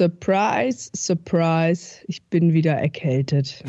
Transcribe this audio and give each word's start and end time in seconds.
Surprise, 0.00 0.88
surprise, 0.96 1.96
ich 2.06 2.22
bin 2.22 2.54
wieder 2.54 2.72
erkältet. 2.72 3.62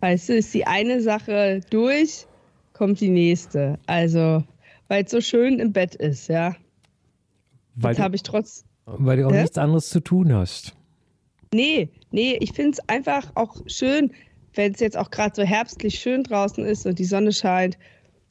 weißt 0.00 0.30
du, 0.30 0.34
ist 0.34 0.52
die 0.52 0.66
eine 0.66 1.00
Sache 1.00 1.60
durch, 1.70 2.26
kommt 2.72 2.98
die 2.98 3.10
nächste. 3.10 3.78
Also, 3.86 4.42
weil 4.88 5.04
es 5.04 5.12
so 5.12 5.20
schön 5.20 5.60
im 5.60 5.72
Bett 5.72 5.94
ist, 5.94 6.26
ja. 6.26 6.56
Weil 7.76 7.92
Jetzt 7.92 7.98
du, 8.00 8.02
habe 8.02 8.16
ich 8.16 8.24
trotz. 8.24 8.64
weil 8.86 9.18
du 9.18 9.28
auch 9.28 9.32
Hä? 9.32 9.42
nichts 9.42 9.58
anderes 9.58 9.88
zu 9.88 10.00
tun 10.00 10.34
hast. 10.34 10.74
Nee, 11.54 11.88
nee, 12.10 12.36
ich 12.40 12.52
finde 12.52 12.72
es 12.72 12.88
einfach 12.88 13.30
auch 13.36 13.62
schön, 13.68 14.10
wenn 14.54 14.72
es 14.74 14.80
jetzt 14.80 14.96
auch 14.96 15.12
gerade 15.12 15.36
so 15.36 15.44
herbstlich 15.44 16.00
schön 16.00 16.24
draußen 16.24 16.64
ist 16.64 16.84
und 16.84 16.98
die 16.98 17.04
Sonne 17.04 17.32
scheint. 17.32 17.78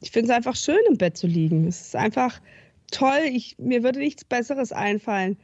Ich 0.02 0.12
finde 0.12 0.30
es 0.30 0.36
einfach 0.36 0.58
schön, 0.58 0.82
im 0.90 0.98
Bett 0.98 1.16
zu 1.16 1.26
liegen. 1.26 1.68
Es 1.68 1.80
ist 1.80 1.96
einfach 1.96 2.42
toll. 2.96 3.22
Ich, 3.32 3.58
mir 3.58 3.84
würde 3.84 4.00
nichts 4.00 4.24
Besseres 4.24 4.72
einfallen, 4.72 5.38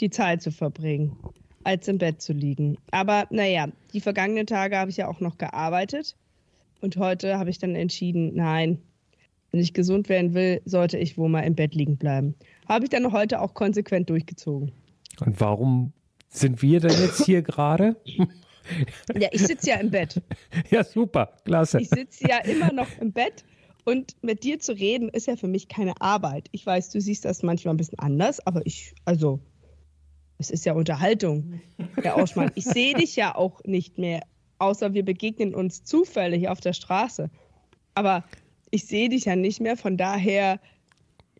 die 0.00 0.10
Zeit 0.10 0.42
zu 0.42 0.50
verbringen, 0.50 1.16
als 1.64 1.88
im 1.88 1.98
Bett 1.98 2.20
zu 2.22 2.32
liegen. 2.32 2.78
Aber 2.90 3.26
naja, 3.30 3.68
die 3.92 4.00
vergangenen 4.00 4.46
Tage 4.46 4.76
habe 4.76 4.90
ich 4.90 4.96
ja 4.96 5.08
auch 5.08 5.20
noch 5.20 5.38
gearbeitet. 5.38 6.16
Und 6.80 6.96
heute 6.96 7.38
habe 7.38 7.50
ich 7.50 7.58
dann 7.58 7.74
entschieden, 7.74 8.34
nein, 8.34 8.78
wenn 9.50 9.60
ich 9.60 9.72
gesund 9.72 10.08
werden 10.08 10.34
will, 10.34 10.60
sollte 10.64 10.98
ich 10.98 11.16
wohl 11.16 11.28
mal 11.28 11.40
im 11.40 11.54
Bett 11.54 11.74
liegen 11.74 11.96
bleiben. 11.96 12.34
Habe 12.68 12.84
ich 12.84 12.90
dann 12.90 13.12
heute 13.12 13.40
auch 13.40 13.54
konsequent 13.54 14.10
durchgezogen. 14.10 14.72
Und 15.20 15.40
warum 15.40 15.92
sind 16.28 16.60
wir 16.62 16.80
denn 16.80 16.98
jetzt 17.00 17.24
hier 17.24 17.42
gerade? 17.42 17.96
Ja, 19.14 19.28
ich 19.30 19.46
sitze 19.46 19.70
ja 19.70 19.76
im 19.76 19.90
Bett. 19.90 20.20
Ja, 20.70 20.82
super, 20.82 21.32
klasse. 21.44 21.80
Ich 21.80 21.88
sitze 21.88 22.28
ja 22.28 22.38
immer 22.38 22.72
noch 22.72 22.88
im 23.00 23.12
Bett 23.12 23.44
und 23.86 24.16
mit 24.20 24.42
dir 24.42 24.58
zu 24.58 24.72
reden 24.72 25.08
ist 25.08 25.28
ja 25.28 25.36
für 25.36 25.46
mich 25.46 25.68
keine 25.68 26.00
Arbeit. 26.00 26.48
Ich 26.50 26.66
weiß, 26.66 26.90
du 26.90 27.00
siehst 27.00 27.24
das 27.24 27.44
manchmal 27.44 27.72
ein 27.72 27.76
bisschen 27.76 28.00
anders, 28.00 28.44
aber 28.44 28.66
ich, 28.66 28.94
also, 29.04 29.38
es 30.38 30.50
ist 30.50 30.66
ja 30.66 30.74
Unterhaltung, 30.74 31.60
Herr 32.02 32.16
Auschmann. 32.16 32.50
Ich 32.56 32.64
sehe 32.64 32.94
dich 32.94 33.14
ja 33.14 33.34
auch 33.34 33.62
nicht 33.64 33.96
mehr, 33.96 34.22
außer 34.58 34.92
wir 34.92 35.04
begegnen 35.04 35.54
uns 35.54 35.84
zufällig 35.84 36.48
auf 36.48 36.60
der 36.60 36.72
Straße. 36.72 37.30
Aber 37.94 38.24
ich 38.70 38.86
sehe 38.86 39.08
dich 39.08 39.26
ja 39.26 39.36
nicht 39.36 39.60
mehr, 39.60 39.76
von 39.76 39.96
daher 39.96 40.60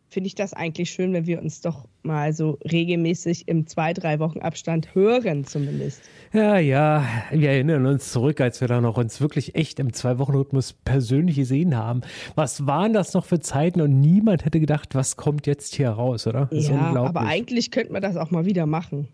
finde 0.09 0.29
ich 0.29 0.35
das 0.35 0.53
eigentlich 0.53 0.91
schön, 0.91 1.13
wenn 1.13 1.27
wir 1.27 1.41
uns 1.41 1.61
doch 1.61 1.87
mal 2.03 2.33
so 2.33 2.59
regelmäßig 2.71 3.49
im 3.49 3.67
zwei, 3.67 3.93
drei 3.93 4.19
Wochen 4.19 4.39
Abstand 4.39 4.95
hören 4.95 5.45
zumindest. 5.45 6.03
Ja, 6.33 6.59
ja, 6.59 7.05
wir 7.31 7.51
erinnern 7.51 7.87
uns 7.87 8.13
zurück, 8.13 8.41
als 8.41 8.61
wir 8.61 8.69
da 8.69 8.81
noch 8.81 8.97
uns 8.97 9.21
wirklich 9.21 9.55
echt 9.55 9.81
im 9.81 9.93
Zwei-Wochen-Rhythmus 9.93 10.73
persönlich 10.73 11.37
gesehen 11.37 11.77
haben. 11.77 12.03
Was 12.35 12.67
waren 12.67 12.93
das 12.93 13.15
noch 13.15 13.25
für 13.25 13.41
Zeiten 13.41 13.81
und 13.81 14.01
niemand 14.01 14.45
hätte 14.45 14.61
gedacht, 14.61 14.95
was 14.95 15.17
kommt 15.17 15.47
jetzt 15.47 15.75
hier 15.75 15.91
raus, 15.91 16.27
oder? 16.27 16.49
Ja, 16.53 16.95
aber 16.97 17.21
eigentlich 17.21 17.71
könnte 17.71 17.93
man 17.93 18.03
das 18.03 18.17
auch 18.17 18.31
mal 18.31 18.45
wieder 18.45 18.67
machen. 18.67 19.09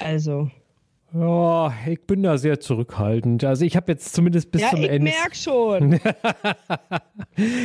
Also, 0.00 0.50
Ja, 1.14 1.72
ich 1.86 2.02
bin 2.02 2.22
da 2.22 2.36
sehr 2.36 2.60
zurückhaltend. 2.60 3.42
Also 3.42 3.64
ich 3.64 3.76
habe 3.76 3.92
jetzt 3.92 4.14
zumindest 4.14 4.50
bis 4.50 4.60
ja, 4.60 4.70
zum 4.70 4.82
ich 4.82 4.90
Ende. 4.90 5.10
merk 5.10 5.36
schon. 5.36 6.00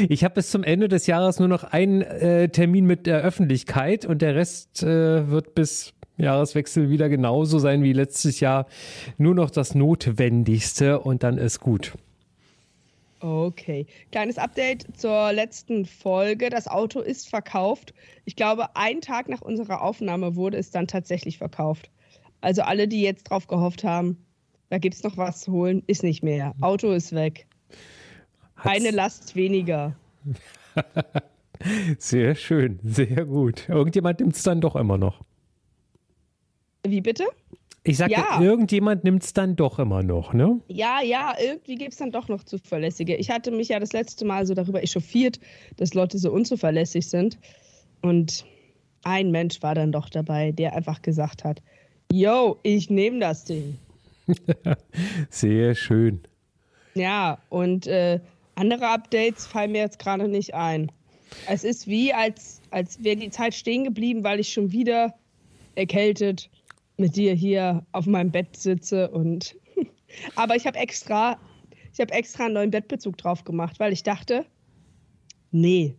Ich 0.08 0.24
habe 0.24 0.36
bis 0.36 0.52
zum 0.52 0.64
Ende 0.64 0.88
des 0.88 1.08
Jahres 1.08 1.40
nur 1.40 1.48
noch 1.48 1.64
einen 1.64 2.04
äh, 2.04 2.48
Termin 2.50 2.86
mit 2.86 3.08
der 3.08 3.22
Öffentlichkeit 3.22 4.06
und 4.06 4.22
der 4.22 4.36
Rest 4.36 4.84
äh, 4.84 5.30
wird 5.32 5.56
bis 5.56 5.94
Jahreswechsel 6.18 6.92
wieder 6.92 7.10
genauso 7.10 7.58
sein 7.58 7.82
wie 7.82 7.94
letztes 7.94 8.40
Jahr. 8.40 8.68
Nur 9.18 9.34
noch 9.34 9.50
das 9.50 9.74
Notwendigste 9.74 11.00
und 11.00 11.24
dann 11.24 11.40
ist 11.40 11.60
gut. 11.60 11.94
Okay. 13.20 13.88
Kleines 14.12 14.38
Update 14.38 14.86
zur 14.96 15.34
letzten 15.34 15.86
Folge. 15.86 16.50
Das 16.50 16.68
Auto 16.68 17.00
ist 17.00 17.30
verkauft. 17.30 17.94
Ich 18.26 18.36
glaube, 18.36 18.76
einen 18.76 19.02
Tag 19.02 19.28
nach 19.28 19.42
unserer 19.42 19.82
Aufnahme 19.82 20.36
wurde 20.36 20.58
es 20.58 20.70
dann 20.70 20.88
tatsächlich 20.88 21.40
verkauft. 21.40 21.90
Also 22.44 22.62
alle, 22.64 22.90
die 22.90 23.02
jetzt 23.02 23.24
drauf 23.30 23.48
gehofft 23.48 23.86
haben, 23.86 24.18
da 24.70 24.78
gibt 24.78 24.96
es 24.96 25.04
noch 25.04 25.16
was 25.16 25.42
zu 25.42 25.54
holen, 25.54 25.82
ist 25.88 26.04
nicht 26.04 26.24
mehr. 26.24 26.54
Auto 26.60 26.92
ist 26.92 27.14
weg. 27.14 27.48
Eine 28.56 28.92
Last 28.92 29.36
weniger. 29.38 29.96
Sehr 31.98 32.36
schön, 32.36 32.80
sehr 32.84 33.24
gut. 33.26 33.70
Irgendjemand 33.70 34.20
nimmt 34.20 34.36
es 34.36 34.44
dann 34.44 34.60
doch 34.60 34.76
immer 34.76 34.98
noch. 34.98 35.22
Wie 36.86 37.00
bitte? 37.00 37.24
Ich 37.86 37.96
sagte, 37.98 38.16
Ja. 38.16 38.42
irgendjemand 38.42 39.06
nimmt 39.06 39.24
es 39.24 39.32
dann 39.32 39.56
doch 39.56 39.80
immer 39.80 40.04
noch, 40.04 40.34
ne? 40.34 40.60
Ja, 40.68 41.02
ja, 41.02 41.34
irgendwie 41.42 41.76
gibt 41.76 41.94
es 41.94 42.00
dann 42.00 42.12
doch 42.12 42.28
noch 42.28 42.44
zuverlässige. 42.44 43.16
Ich 43.16 43.30
hatte 43.30 43.52
mich 43.52 43.70
ja 43.70 43.80
das 43.80 43.94
letzte 43.94 44.26
Mal 44.26 44.46
so 44.46 44.54
darüber 44.54 44.84
echauffiert, 44.84 45.40
dass 45.78 45.94
Leute 45.94 46.18
so 46.18 46.34
unzuverlässig 46.34 47.08
sind. 47.08 47.38
Und 48.02 48.46
ein 49.04 49.32
Mensch 49.32 49.62
war 49.62 49.76
dann 49.76 49.94
doch 49.94 50.10
dabei, 50.10 50.52
der 50.52 50.76
einfach 50.76 51.02
gesagt 51.02 51.46
hat, 51.46 51.62
yo, 52.14 52.60
ich 52.62 52.90
nehme 52.90 53.20
das 53.20 53.46
Ding. 53.46 53.80
Sehr 55.30 55.74
schön. 55.74 56.22
Ja, 56.94 57.40
und 57.50 57.88
äh, 57.88 58.20
andere 58.56 58.88
Updates 58.88 59.48
fallen 59.48 59.72
mir 59.72 59.82
jetzt 59.82 59.98
gerade 60.00 60.28
nicht 60.28 60.54
ein. 60.54 60.92
Es 61.48 61.64
ist 61.64 61.88
wie, 61.88 62.14
als, 62.14 62.62
als 62.70 63.04
wäre 63.04 63.16
die 63.16 63.32
Zeit 63.32 63.56
stehen 63.56 63.84
geblieben, 63.84 64.24
weil 64.24 64.40
ich 64.40 64.54
schon 64.54 64.72
wieder 64.72 65.16
erkältet 65.74 66.52
mit 66.98 67.16
dir 67.16 67.34
hier 67.34 67.84
auf 67.92 68.06
meinem 68.06 68.32
Bett 68.32 68.56
sitze 68.56 69.10
und 69.10 69.56
aber 70.36 70.56
ich 70.56 70.68
habe 70.68 70.78
extra 70.78 71.40
ich 71.92 72.00
habe 72.00 72.14
extra 72.14 72.46
einen 72.46 72.56
neuen 72.56 72.72
Bettbezug 72.72 73.18
drauf 73.18 73.44
gemacht, 73.44 73.80
weil 73.80 73.94
ich 73.94 74.04
dachte, 74.04 74.46
nee, 75.52 75.96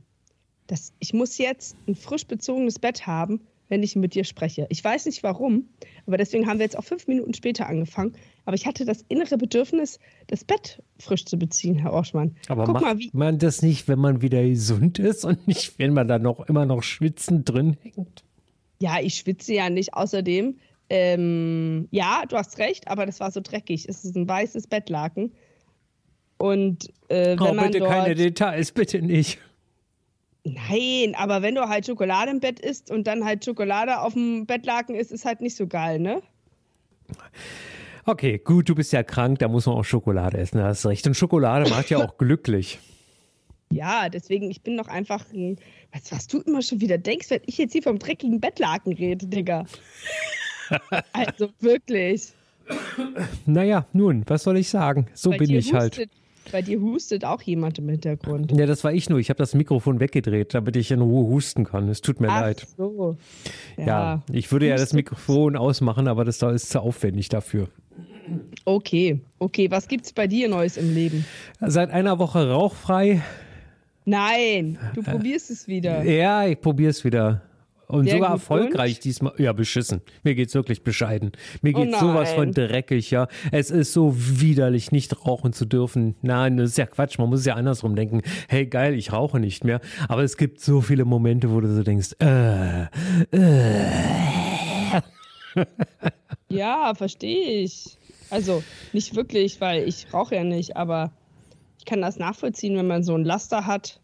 das, 0.66 0.92
ich 0.98 1.12
muss 1.12 1.38
jetzt 1.38 1.76
ein 1.86 1.94
frisch 1.94 2.26
bezogenes 2.26 2.78
Bett 2.80 3.06
haben, 3.06 3.40
wenn 3.68 3.82
ich 3.82 3.96
mit 3.96 4.14
dir 4.14 4.24
spreche. 4.24 4.66
Ich 4.68 4.82
weiß 4.84 5.06
nicht 5.06 5.22
warum, 5.22 5.68
aber 6.06 6.16
deswegen 6.18 6.46
haben 6.46 6.58
wir 6.58 6.64
jetzt 6.64 6.78
auch 6.78 6.84
fünf 6.84 7.06
Minuten 7.06 7.34
später 7.34 7.66
angefangen. 7.66 8.12
Aber 8.44 8.54
ich 8.54 8.66
hatte 8.66 8.84
das 8.84 9.04
innere 9.08 9.38
Bedürfnis, 9.38 9.98
das 10.26 10.44
Bett 10.44 10.82
frisch 10.98 11.24
zu 11.24 11.38
beziehen, 11.38 11.76
Herr 11.76 11.92
Orschmann. 11.92 12.36
Aber 12.48 12.64
Guck 12.64 12.74
macht 12.74 12.84
mal, 12.84 12.98
wie, 12.98 13.10
man 13.12 13.38
das 13.38 13.62
nicht, 13.62 13.88
wenn 13.88 13.98
man 13.98 14.20
wieder 14.22 14.42
gesund 14.42 14.98
ist 14.98 15.24
und 15.24 15.46
nicht, 15.48 15.78
wenn 15.78 15.94
man 15.94 16.08
da 16.08 16.18
noch 16.18 16.46
immer 16.48 16.66
noch 16.66 16.82
schwitzend 16.82 17.48
drin 17.48 17.76
hängt? 17.82 18.24
Ja, 18.80 19.00
ich 19.00 19.14
schwitze 19.14 19.54
ja 19.54 19.70
nicht. 19.70 19.94
Außerdem, 19.94 20.58
ähm, 20.90 21.88
ja, 21.90 22.24
du 22.28 22.36
hast 22.36 22.58
recht, 22.58 22.88
aber 22.88 23.06
das 23.06 23.20
war 23.20 23.30
so 23.30 23.40
dreckig. 23.40 23.88
Es 23.88 24.04
ist 24.04 24.14
ein 24.16 24.28
weißes 24.28 24.66
Bettlaken. 24.66 25.32
Und 26.36 26.90
äh, 27.08 27.38
wenn 27.38 27.40
Oh, 27.40 27.54
man 27.54 27.66
bitte 27.66 27.78
dort, 27.78 27.90
keine 27.90 28.14
Details, 28.14 28.72
bitte 28.72 29.00
nicht. 29.00 29.38
Nein, 30.44 31.14
aber 31.16 31.40
wenn 31.40 31.54
du 31.54 31.68
halt 31.68 31.86
Schokolade 31.86 32.30
im 32.30 32.40
Bett 32.40 32.60
isst 32.60 32.90
und 32.90 33.06
dann 33.06 33.24
halt 33.24 33.44
Schokolade 33.44 34.00
auf 34.00 34.12
dem 34.12 34.44
Bettlaken 34.44 34.94
ist, 34.94 35.10
ist 35.10 35.24
halt 35.24 35.40
nicht 35.40 35.56
so 35.56 35.66
geil, 35.66 35.98
ne? 35.98 36.22
Okay, 38.04 38.38
gut, 38.38 38.68
du 38.68 38.74
bist 38.74 38.92
ja 38.92 39.02
krank, 39.02 39.38
da 39.38 39.48
muss 39.48 39.64
man 39.64 39.76
auch 39.76 39.84
Schokolade 39.84 40.36
essen, 40.36 40.58
da 40.58 40.66
hast 40.66 40.84
recht. 40.84 41.06
Und 41.06 41.14
Schokolade 41.14 41.70
macht 41.70 41.88
ja 41.88 41.98
auch 42.04 42.18
glücklich. 42.18 42.78
Ja, 43.72 44.10
deswegen, 44.10 44.50
ich 44.50 44.60
bin 44.60 44.76
doch 44.76 44.88
einfach 44.88 45.24
ein. 45.32 45.58
Weißt 45.92 46.12
du, 46.12 46.16
was 46.16 46.26
du 46.26 46.40
immer 46.42 46.60
schon 46.60 46.82
wieder 46.82 46.98
denkst, 46.98 47.30
wenn 47.30 47.40
ich 47.46 47.56
jetzt 47.56 47.72
hier 47.72 47.82
vom 47.82 47.98
dreckigen 47.98 48.38
Bettlaken 48.38 48.92
rede, 48.92 49.26
Digga? 49.26 49.64
also 51.12 51.48
wirklich. 51.60 52.32
Naja, 53.46 53.86
nun, 53.92 54.24
was 54.26 54.42
soll 54.42 54.58
ich 54.58 54.68
sagen? 54.68 55.06
So 55.14 55.30
Bei 55.30 55.38
bin 55.38 55.50
ich 55.50 55.72
halt. 55.72 56.08
Hustet, 56.44 56.52
Bei 56.52 56.62
dir 56.62 56.80
hustet 56.80 57.24
auch 57.24 57.42
jemand 57.42 57.78
im 57.78 57.88
Hintergrund. 57.88 58.52
Ja, 58.52 58.66
das 58.66 58.84
war 58.84 58.92
ich 58.92 59.08
nur. 59.08 59.18
Ich 59.18 59.30
habe 59.30 59.38
das 59.38 59.54
Mikrofon 59.54 60.00
weggedreht, 60.00 60.54
damit 60.54 60.76
ich 60.76 60.90
in 60.90 61.00
Ruhe 61.00 61.28
husten 61.28 61.64
kann. 61.64 61.88
Es 61.88 62.00
tut 62.00 62.20
mir 62.20 62.28
Ach 62.28 62.40
leid. 62.42 62.66
so. 62.76 63.16
Ja, 63.76 64.22
ich 64.32 64.50
würde 64.52 64.66
ja 64.66 64.74
das 64.74 64.82
Hustet. 64.82 64.96
Mikrofon 64.96 65.56
ausmachen, 65.56 66.08
aber 66.08 66.24
das 66.24 66.38
da 66.38 66.50
ist 66.50 66.70
zu 66.70 66.80
aufwendig 66.80 67.28
dafür. 67.28 67.68
Okay, 68.64 69.20
okay. 69.38 69.70
Was 69.70 69.88
gibt's 69.88 70.12
bei 70.12 70.26
dir 70.26 70.48
Neues 70.48 70.76
im 70.76 70.94
Leben? 70.94 71.24
Seit 71.60 71.90
einer 71.90 72.18
Woche 72.18 72.48
rauchfrei. 72.50 73.22
Nein, 74.06 74.78
du 74.94 75.02
probierst 75.02 75.50
es 75.50 75.66
wieder. 75.66 76.04
Ja, 76.04 76.46
ich 76.46 76.60
probiere 76.60 76.90
es 76.90 77.04
wieder. 77.04 77.42
Und 77.86 78.04
Sehr 78.04 78.14
sogar 78.14 78.30
erfolgreich 78.30 78.98
diesmal. 79.00 79.34
Ja, 79.38 79.52
beschissen. 79.52 80.00
Mir 80.22 80.34
geht's 80.34 80.54
wirklich 80.54 80.82
bescheiden. 80.82 81.32
Mir 81.62 81.74
Oh 81.76 81.82
geht's 81.82 82.00
sowas 82.00 82.32
von 82.32 82.52
dreckig, 82.52 83.10
ja. 83.10 83.28
Es 83.52 83.70
ist 83.70 83.92
so 83.92 84.14
widerlich, 84.16 84.90
nicht 84.92 85.26
rauchen 85.26 85.52
zu 85.52 85.66
dürfen. 85.66 86.14
Nein, 86.22 86.56
das 86.56 86.70
ist 86.70 86.78
ja 86.78 86.86
Quatsch. 86.86 87.18
Man 87.18 87.28
muss 87.28 87.40
es 87.40 87.46
ja 87.46 87.54
andersrum 87.54 87.94
denken. 87.94 88.22
Hey, 88.48 88.66
geil, 88.66 88.94
ich 88.94 89.12
rauche 89.12 89.38
nicht 89.38 89.64
mehr. 89.64 89.80
Aber 90.08 90.22
es 90.22 90.36
gibt 90.36 90.60
so 90.60 90.80
viele 90.80 91.04
Momente, 91.04 91.50
wo 91.50 91.60
du 91.60 91.74
so 91.74 91.82
denkst, 91.82 92.16
äh, 92.20 92.86
Ja, 96.48 96.94
verstehe 96.94 97.62
ich. 97.62 97.98
Also 98.30 98.62
nicht 98.92 99.14
wirklich, 99.14 99.60
weil 99.60 99.86
ich 99.86 100.12
rauche 100.12 100.34
ja 100.34 100.44
nicht, 100.44 100.76
aber 100.76 101.12
ich 101.78 101.84
kann 101.84 102.00
das 102.00 102.18
nachvollziehen, 102.18 102.76
wenn 102.76 102.86
man 102.86 103.04
so 103.04 103.14
ein 103.14 103.24
Laster 103.24 103.66
hat, 103.66 104.00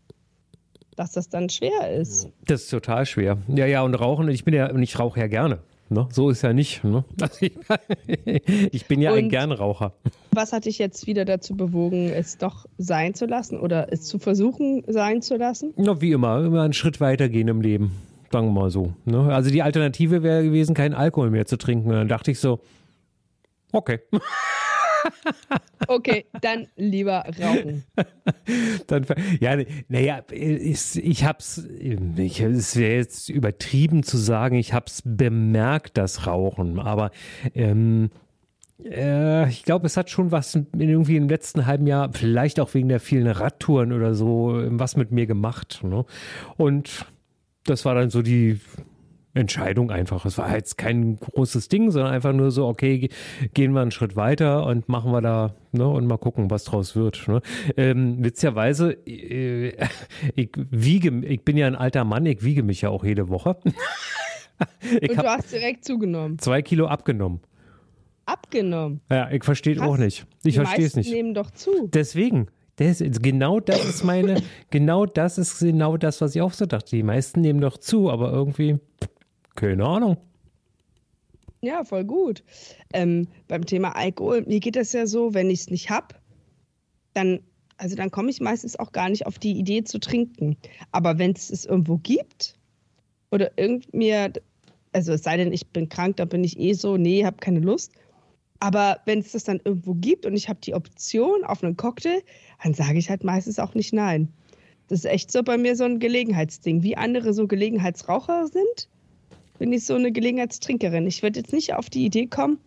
dass 1.01 1.13
das 1.13 1.31
dann 1.31 1.49
schwer 1.49 1.91
ist. 1.99 2.29
das 2.47 2.63
ist 2.65 2.69
total 2.71 3.07
schwer. 3.07 3.39
Ja, 3.49 3.65
ja, 3.65 3.81
und 3.83 3.95
rauchen, 3.95 4.29
ich 4.29 4.45
bin 4.45 4.53
ja, 4.53 4.71
und 4.71 4.83
ich 4.83 4.99
rauche 4.99 5.19
ja 5.19 5.29
gerne. 5.29 5.61
Ne? 5.89 6.07
So 6.13 6.29
ist 6.29 6.43
ja 6.43 6.53
nicht. 6.53 6.85
Ne? 6.85 7.05
Also 7.21 7.37
ich, 7.41 7.53
ich 8.73 8.87
bin 8.87 9.01
ja 9.01 9.13
ein 9.15 9.25
Und- 9.25 9.31
Gernraucher. 9.31 9.95
Was 10.33 10.53
hat 10.53 10.67
dich 10.67 10.79
jetzt 10.79 11.07
wieder 11.07 11.25
dazu 11.25 11.57
bewogen, 11.57 12.11
es 12.11 12.37
doch 12.39 12.67
sein 12.79 13.15
zu 13.15 13.25
lassen 13.27 13.59
oder 13.59 13.91
es 13.93 14.03
zu 14.03 14.19
versuchen 14.19 14.85
sein 14.87 15.23
zu 15.23 15.37
lassen? 15.37 15.73
Na, 15.77 16.01
wie 16.03 16.13
immer, 16.13 16.45
immer 16.45 16.63
einen 16.63 16.75
Schritt 16.75 17.01
weitergehen 17.01 17.49
im 17.49 17.63
Leben. 17.63 17.93
sagen 18.31 18.49
wir 18.49 18.61
mal 18.61 18.71
so. 18.71 18.93
Ne? 19.07 19.35
Also 19.35 19.51
die 19.51 19.63
Alternative 19.63 20.23
wäre 20.23 20.45
gewesen, 20.45 20.75
keinen 20.75 20.95
Alkohol 20.95 21.31
mehr 21.31 21.47
zu 21.47 21.57
trinken. 21.57 21.89
Und 21.89 21.97
dann 21.97 22.09
dachte 22.09 22.31
ich 22.31 22.39
so, 22.39 22.61
okay. 23.73 24.01
Okay, 25.87 26.27
dann 26.41 26.69
lieber 26.77 27.25
rauchen. 27.41 27.85
dann, 28.87 29.07
ja, 29.41 29.57
naja, 29.89 30.23
ich, 30.31 30.97
ich 31.03 31.25
hab's, 31.25 31.65
ich, 31.79 32.41
es 32.41 32.77
wäre 32.77 32.95
jetzt 32.95 33.29
übertrieben 33.29 34.03
zu 34.03 34.17
sagen, 34.17 34.57
ich 34.57 34.73
hab's 34.73 35.03
bemerkt, 35.05 35.97
das 35.97 36.27
Rauchen, 36.27 36.79
aber 36.79 37.11
ähm, 37.55 38.11
äh, 38.85 39.49
ich 39.49 39.65
glaube, 39.65 39.87
es 39.87 39.97
hat 39.97 40.11
schon 40.11 40.31
was 40.31 40.55
irgendwie 40.55 41.17
im 41.17 41.29
letzten 41.29 41.67
halben 41.67 41.87
Jahr, 41.87 42.11
vielleicht 42.13 42.61
auch 42.61 42.73
wegen 42.75 42.89
der 42.89 43.01
vielen 43.01 43.27
Radtouren 43.27 43.93
oder 43.93 44.15
so, 44.15 44.61
was 44.67 44.97
mit 44.97 45.11
mir 45.11 45.27
gemacht. 45.27 45.81
Ne? 45.83 46.05
Und 46.57 47.07
das 47.65 47.85
war 47.85 47.95
dann 47.95 48.11
so 48.11 48.23
die 48.23 48.61
Entscheidung 49.35 49.91
einfach. 49.91 50.25
Es 50.25 50.39
war 50.39 50.55
jetzt 50.55 50.77
kein 50.77 51.17
großes 51.17 51.69
Ding, 51.69 51.91
sondern 51.91 52.13
einfach 52.13 52.33
nur 52.33 52.51
so, 52.51 52.67
okay, 52.67 53.09
gehen 53.55 53.73
wir 53.73 53.81
einen 53.81 53.93
Schritt 53.93 54.17
weiter 54.17 54.67
und 54.67 54.89
machen 54.89 55.13
wir 55.13 55.21
da 55.21 55.55
ne, 55.73 55.87
und 55.89 56.07
mal 56.07 56.19
gucken, 56.19 56.51
was 56.51 56.65
draus 56.65 56.97
wird. 56.97 57.29
Ne? 57.29 57.41
Ähm, 57.77 58.25
witzigerweise, 58.25 58.93
äh, 59.07 59.77
ich 60.35 60.51
wiege, 60.57 61.25
ich 61.27 61.45
bin 61.45 61.57
ja 61.57 61.69
ein 61.69 61.77
alter 61.77 62.05
Mann, 62.05 62.27
ich 62.27 62.43
wiege 62.43 62.63
mich 62.63 62.81
ja 62.81 62.91
auch 62.91 63.05
jede 63.05 63.29
Woche. 63.29 63.57
ich 65.01 65.11
und 65.11 65.19
du 65.19 65.29
hast 65.29 65.53
direkt 65.53 65.85
zugenommen. 65.85 66.39
Zwei 66.39 66.63
Kilo 66.63 66.87
abgenommen. 66.87 67.41
Abgenommen? 68.27 69.01
Ja, 69.11 69.31
ich 69.31 69.45
verstehe 69.45 69.81
auch 69.81 69.97
nicht. 69.97 70.27
Ich 70.45 70.57
verstehe 70.57 70.87
es 70.87 70.97
nicht. 70.97 71.11
nehmen 71.11 71.35
doch 71.35 71.51
zu. 71.51 71.89
Deswegen. 71.93 72.49
Das, 72.77 73.03
genau 73.21 73.61
das 73.61 73.85
ist 73.85 74.05
meine, 74.05 74.43
genau 74.71 75.05
das 75.05 75.37
ist 75.37 75.59
genau 75.59 75.99
das, 75.99 76.23
was 76.23 76.35
ich 76.35 76.41
auch 76.41 76.55
so 76.55 76.65
dachte. 76.65 76.97
Die 76.97 77.03
meisten 77.03 77.43
nehmen 77.43 77.61
doch 77.61 77.77
zu, 77.77 78.11
aber 78.11 78.33
irgendwie 78.33 78.79
keine 79.55 79.85
Ahnung. 79.85 80.17
Ja, 81.63 81.85
voll 81.85 82.05
gut. 82.05 82.43
Ähm, 82.93 83.29
beim 83.47 83.67
Thema 83.67 83.95
Alkohol, 83.95 84.43
mir 84.47 84.61
geht 84.61 84.77
das 84.77 84.93
ja 84.93 85.07
so, 85.07 85.35
wenn 85.35 85.51
ich 85.51 85.61
es 85.61 85.71
nicht 85.71 85.91
habe, 85.91 86.15
dann, 87.13 87.41
also 87.77 87.97
dann 87.97 88.11
komme 88.11 88.31
ich 88.31 88.41
meistens 88.41 88.79
auch 88.79 88.93
gar 88.93 89.11
nicht 89.11 89.27
auf 89.27 89.39
die 89.39 89.59
Idee 89.59 89.85
zu 89.85 90.01
trinken. 90.01 90.57
Aber 90.91 91.19
wenn 91.19 91.33
es 91.33 91.51
es 91.51 91.67
irgendwo 91.67 91.99
gibt 91.99 92.57
oder 93.31 93.59
irgend 93.59 93.89
also 94.93 95.13
es 95.13 95.23
sei 95.23 95.37
denn, 95.37 95.53
ich 95.53 95.69
bin 95.69 95.89
krank, 95.89 96.17
dann 96.17 96.29
bin 96.29 96.45
ich 96.45 96.59
eh 96.59 96.73
so, 96.73 96.97
nee, 96.97 97.25
habe 97.25 97.37
keine 97.37 97.61
Lust. 97.61 97.93
Aber 98.59 99.01
wenn 99.07 99.21
es 99.21 99.33
das 99.33 99.45
dann 99.45 99.61
irgendwo 99.65 99.95
gibt 99.95 100.27
und 100.27 100.35
ich 100.35 100.49
habe 100.49 100.61
die 100.61 100.75
Option 100.75 101.45
auf 101.45 101.63
einen 101.63 101.77
Cocktail, 101.77 102.23
dann 102.63 102.75
sage 102.75 102.99
ich 102.99 103.09
halt 103.09 103.25
meistens 103.25 103.59
auch 103.59 103.75
nicht 103.75 103.93
nein. 103.93 104.29
Das 104.89 105.01
ist 105.01 105.05
echt 105.07 105.31
so 105.31 105.43
bei 105.43 105.57
mir 105.57 105.77
so 105.77 105.85
ein 105.85 105.99
Gelegenheitsding. 105.99 106.83
Wie 106.83 106.97
andere 106.97 107.33
so 107.33 107.47
Gelegenheitsraucher 107.47 108.49
sind, 108.49 108.89
bin 109.61 109.75
ich 109.75 109.85
so 109.85 109.95
eine 109.95 110.11
Gelegenheitstrinkerin. 110.11 111.07
Ich 111.07 111.23
würde 111.23 111.39
jetzt 111.39 111.53
nicht 111.53 111.75
auf 111.75 111.91
die 111.91 112.07
Idee 112.07 112.27
kommen, 112.27 112.59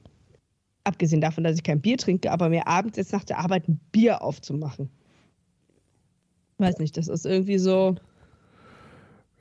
abgesehen 0.83 1.21
davon, 1.21 1.43
dass 1.43 1.55
ich 1.55 1.63
kein 1.63 1.81
Bier 1.81 1.97
trinke, 1.97 2.31
aber 2.31 2.49
mir 2.49 2.67
abends 2.67 2.97
jetzt 2.97 3.11
nach 3.11 3.23
der 3.23 3.39
Arbeit 3.39 3.67
ein 3.67 3.79
Bier 3.91 4.21
aufzumachen. 4.21 4.91
Weiß 6.59 6.77
nicht, 6.77 6.95
das 6.95 7.07
ist 7.07 7.25
irgendwie 7.25 7.57
so 7.57 7.95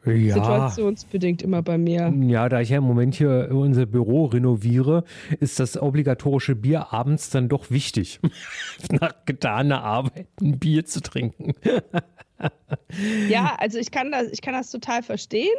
ja. 0.07 0.33
situationsbedingt 0.33 1.43
immer 1.43 1.61
bei 1.61 1.77
mir. 1.77 2.11
Ja, 2.23 2.49
da 2.49 2.63
ich 2.63 2.71
ja 2.71 2.79
im 2.79 2.85
Moment 2.85 3.17
hier 3.17 3.51
unser 3.53 3.85
Büro 3.85 4.25
renoviere, 4.25 5.05
ist 5.39 5.61
das 5.61 5.77
obligatorische 5.77 6.57
Bier 6.57 6.95
abends 6.95 7.29
dann 7.29 7.51
doch 7.51 7.71
wichtig, 7.71 8.19
nach 8.91 9.27
getaner 9.27 9.85
Arbeit 9.85 10.29
ein 10.41 10.59
Bier 10.59 10.87
zu 10.87 11.03
trinken. 11.03 11.53
ja, 13.29 13.57
also 13.59 13.79
ich 13.79 13.91
kann 13.91 14.11
das, 14.11 14.29
ich 14.33 14.41
kann 14.41 14.55
das 14.55 14.71
total 14.71 15.03
verstehen. 15.03 15.53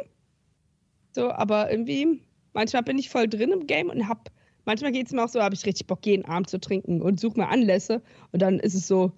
So, 1.14 1.30
aber 1.30 1.70
irgendwie, 1.70 2.20
manchmal 2.52 2.82
bin 2.82 2.98
ich 2.98 3.08
voll 3.08 3.28
drin 3.28 3.52
im 3.52 3.66
Game 3.66 3.88
und 3.88 4.08
hab, 4.08 4.30
manchmal 4.64 4.92
geht 4.92 5.06
es 5.06 5.12
mir 5.12 5.24
auch 5.24 5.28
so, 5.28 5.40
habe 5.40 5.54
ich 5.54 5.64
richtig 5.64 5.86
Bock, 5.86 6.04
jeden 6.04 6.24
Abend 6.24 6.50
zu 6.50 6.58
trinken 6.58 7.00
und 7.00 7.20
suche 7.20 7.38
mir 7.38 7.48
Anlässe. 7.48 8.02
Und 8.32 8.42
dann 8.42 8.58
ist 8.58 8.74
es 8.74 8.88
so, 8.88 9.12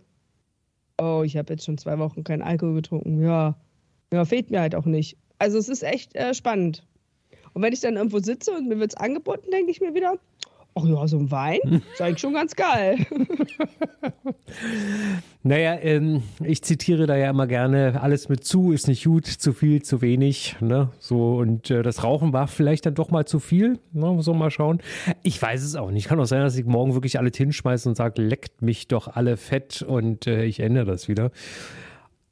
oh, 1.01 1.23
ich 1.25 1.37
habe 1.37 1.55
jetzt 1.55 1.65
schon 1.65 1.79
zwei 1.79 1.99
Wochen 1.99 2.23
keinen 2.23 2.43
Alkohol 2.43 2.75
getrunken. 2.75 3.23
Ja, 3.23 3.57
ja, 4.13 4.25
fehlt 4.25 4.51
mir 4.51 4.61
halt 4.61 4.75
auch 4.75 4.85
nicht. 4.85 5.17
Also 5.39 5.59
es 5.59 5.69
ist 5.69 5.83
echt 5.83 6.15
äh, 6.15 6.35
spannend. 6.35 6.87
Und 7.55 7.63
wenn 7.63 7.73
ich 7.73 7.81
dann 7.81 7.97
irgendwo 7.97 8.19
sitze 8.19 8.53
und 8.53 8.69
mir 8.69 8.79
wird 8.79 8.93
es 8.93 8.97
angeboten, 8.97 9.51
denke 9.51 9.71
ich 9.71 9.81
mir 9.81 9.95
wieder, 9.95 10.19
Ach 10.79 10.85
ja, 10.85 11.09
so 11.09 11.17
ein 11.17 11.31
Wein 11.31 11.83
ist 11.93 12.03
eigentlich 12.03 12.19
schon 12.19 12.35
ganz 12.35 12.55
geil. 12.55 12.99
naja, 15.43 15.79
ähm, 15.81 16.23
ich 16.45 16.63
zitiere 16.63 17.07
da 17.07 17.17
ja 17.17 17.31
immer 17.31 17.47
gerne, 17.47 18.03
alles 18.03 18.29
mit 18.29 18.45
zu 18.45 18.73
ist 18.73 18.87
nicht 18.87 19.05
gut, 19.05 19.27
zu 19.27 19.55
viel, 19.55 19.81
zu 19.81 20.03
wenig. 20.03 20.57
Ne? 20.61 20.91
So, 20.99 21.37
und 21.37 21.71
äh, 21.71 21.83
das 21.83 22.05
Rauchen 22.05 22.35
war 22.35 22.47
vielleicht 22.47 22.85
dann 22.85 22.95
doch 22.95 23.11
mal 23.11 23.25
zu 23.25 23.39
viel. 23.39 23.79
Ne? 23.95 24.19
So 24.21 24.35
mal 24.35 24.51
schauen. 24.51 24.83
Ich 25.23 25.41
weiß 25.41 25.63
es 25.63 25.77
auch 25.77 25.91
nicht. 25.91 26.09
Kann 26.09 26.21
auch 26.21 26.27
sein, 26.27 26.43
dass 26.43 26.59
ich 26.59 26.67
morgen 26.67 26.93
wirklich 26.93 27.19
alle 27.19 27.31
hinschmeiße 27.35 27.89
und 27.89 27.95
sage, 27.95 28.21
leckt 28.21 28.61
mich 28.61 28.87
doch 28.87 29.09
alle 29.09 29.39
fett 29.39 29.81
und 29.81 30.27
äh, 30.27 30.45
ich 30.45 30.61
ändere 30.61 30.85
das 30.85 31.09
wieder. 31.09 31.31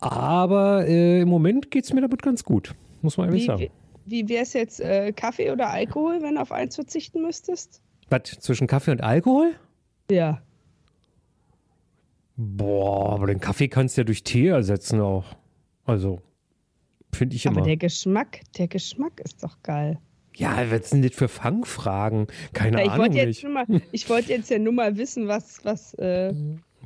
Aber 0.01 0.87
äh, 0.87 1.23
im 1.23 1.31
Moment 1.31 1.71
geht 1.71 1.85
es 1.85 1.95
mir 1.95 2.03
damit 2.03 2.21
ganz 2.21 2.45
gut, 2.45 2.75
muss 3.01 3.17
man 3.17 3.29
ehrlich 3.29 3.45
wie, 3.45 3.47
sagen. 3.47 3.71
Wie, 4.05 4.05
wie 4.05 4.29
wäre 4.29 4.43
es 4.43 4.53
jetzt 4.53 4.83
äh, 4.83 5.13
Kaffee 5.13 5.51
oder 5.51 5.71
Alkohol, 5.71 6.21
wenn 6.21 6.35
du 6.35 6.43
auf 6.43 6.53
eins 6.53 6.75
verzichten 6.75 7.23
müsstest? 7.23 7.81
Was, 8.15 8.39
zwischen 8.41 8.67
Kaffee 8.67 8.93
und 8.93 9.03
Alkohol? 9.03 9.55
Ja. 10.11 10.41
Boah, 12.37 13.15
aber 13.15 13.27
den 13.27 13.41
Kaffee 13.41 13.69
kannst 13.69 13.97
du 13.97 14.03
ja 14.03 14.05
durch 14.05 14.23
Tee 14.23 14.49
ersetzen 14.49 15.01
auch. 15.01 15.25
Also, 15.85 16.21
finde 17.13 17.37
ich 17.37 17.47
immer. 17.47 17.59
Aber 17.59 17.67
der 17.67 17.77
Geschmack, 17.77 18.41
der 18.57 18.69
Geschmack 18.69 19.21
ist 19.25 19.43
doch 19.43 19.63
geil. 19.63 19.99
Ja, 20.37 20.71
was 20.71 20.91
sind 20.91 21.05
das 21.05 21.15
für 21.15 21.29
Fangfragen? 21.29 22.27
Keine 22.53 22.79
ja, 22.79 22.85
ich 22.85 22.91
Ahnung. 22.91 23.13
Jetzt 23.13 23.45
mal, 23.45 23.67
ich 23.93 24.09
wollte 24.09 24.33
jetzt 24.33 24.51
ja 24.51 24.59
nur 24.59 24.73
mal 24.73 24.97
wissen, 24.97 25.29
was, 25.29 25.65
was 25.65 25.95
äh, 25.95 26.33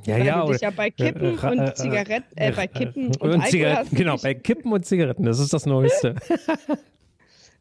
ja, 0.05 0.19
ja, 0.19 0.45
du 0.45 0.53
dich 0.53 0.61
ja 0.61 0.71
bei 0.71 0.91
Kippen 0.91 1.39
äh, 1.39 1.47
äh, 1.47 1.51
und 1.51 1.77
Zigaretten, 1.77 2.37
äh, 2.37 2.53
bei 2.53 2.67
Kippen 2.67 3.07
und, 3.07 3.21
und 3.23 3.47
Zigaretten, 3.47 3.97
genau, 3.97 4.17
bei 4.17 4.35
Kippen 4.35 4.73
und 4.73 4.85
Zigaretten, 4.85 5.25
das 5.25 5.39
ist 5.39 5.53
das 5.53 5.67
Neueste. 5.67 6.15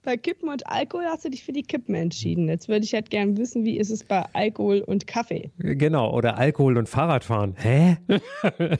bei 0.07 0.15
Kippen 0.15 0.47
und 0.47 0.65
Alkohol 0.67 1.03
hast 1.03 1.25
du 1.25 1.29
dich 1.29 1.43
für 1.43 1.51
die 1.51 1.63
Kippen 1.63 1.93
entschieden. 1.93 2.47
Jetzt 2.47 2.69
würde 2.69 2.85
ich 2.85 2.93
halt 2.93 3.09
gerne 3.09 3.35
wissen, 3.35 3.65
wie 3.65 3.77
ist 3.77 3.89
es 3.89 4.05
bei 4.05 4.23
Alkohol 4.31 4.79
und 4.79 5.05
Kaffee? 5.05 5.51
Genau, 5.57 6.15
oder 6.15 6.37
Alkohol 6.37 6.77
und 6.77 6.87
Fahrradfahren. 6.87 7.55
Hä? 7.57 7.97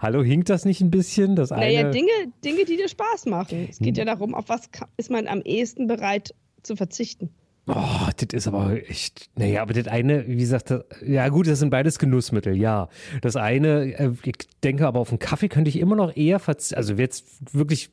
Hallo, 0.00 0.22
hinkt 0.22 0.50
das 0.50 0.64
nicht 0.64 0.80
ein 0.80 0.92
bisschen? 0.92 1.34
Das 1.34 1.50
naja, 1.50 1.80
eine... 1.80 1.90
Dinge, 1.90 2.12
Dinge, 2.44 2.64
die 2.64 2.76
dir 2.76 2.88
Spaß 2.88 3.26
machen. 3.26 3.66
Es 3.68 3.80
geht 3.80 3.98
ja 3.98 4.04
darum, 4.04 4.36
auf 4.36 4.48
was 4.48 4.70
ist 4.96 5.10
man 5.10 5.26
am 5.26 5.42
ehesten 5.42 5.88
bereit 5.88 6.32
zu 6.62 6.76
verzichten. 6.76 7.30
Oh, 7.66 8.08
das 8.16 8.28
ist 8.32 8.46
aber 8.46 8.88
echt. 8.88 9.30
Naja, 9.34 9.62
aber 9.62 9.72
das 9.72 9.88
eine, 9.88 10.28
wie 10.28 10.36
gesagt, 10.36 10.70
das, 10.70 10.84
ja 11.04 11.28
gut, 11.28 11.48
das 11.48 11.58
sind 11.58 11.70
beides 11.70 11.98
Genussmittel, 11.98 12.56
ja. 12.56 12.88
Das 13.20 13.34
eine, 13.34 13.98
äh, 13.98 14.12
ich 14.22 14.36
denke 14.62 14.86
aber 14.86 15.00
auf 15.00 15.10
einen 15.10 15.18
Kaffee 15.18 15.48
könnte 15.48 15.70
ich 15.70 15.80
immer 15.80 15.96
noch 15.96 16.16
eher 16.16 16.38
verzichten. 16.38 16.76
Also 16.76 16.94
jetzt 16.94 17.52
wirklich 17.52 17.90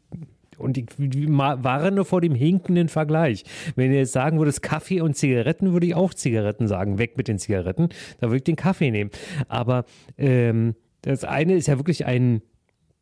und 0.60 0.78
ich 0.78 0.88
warne 0.98 2.06
vor 2.06 2.22
dem 2.22 2.36
hinkenden 2.36 2.90
Vergleich. 2.90 3.44
Wenn 3.76 3.92
ihr 3.92 4.00
jetzt 4.00 4.14
sagen 4.14 4.38
würdet, 4.38 4.62
Kaffee 4.62 5.02
und 5.02 5.16
Zigaretten, 5.16 5.74
würde 5.74 5.88
ich 5.88 5.96
auch 5.96 6.14
Zigaretten 6.14 6.68
sagen. 6.68 6.98
Weg 6.98 7.18
mit 7.18 7.28
den 7.28 7.40
Zigaretten. 7.40 7.90
Da 8.20 8.28
würde 8.28 8.38
ich 8.38 8.44
den 8.44 8.56
Kaffee 8.56 8.92
nehmen. 8.92 9.12
Aber 9.48 9.86
ähm, 10.18 10.76
das 11.02 11.24
eine 11.24 11.56
ist 11.56 11.68
ja 11.68 11.78
wirklich 11.78 12.06
ein 12.06 12.42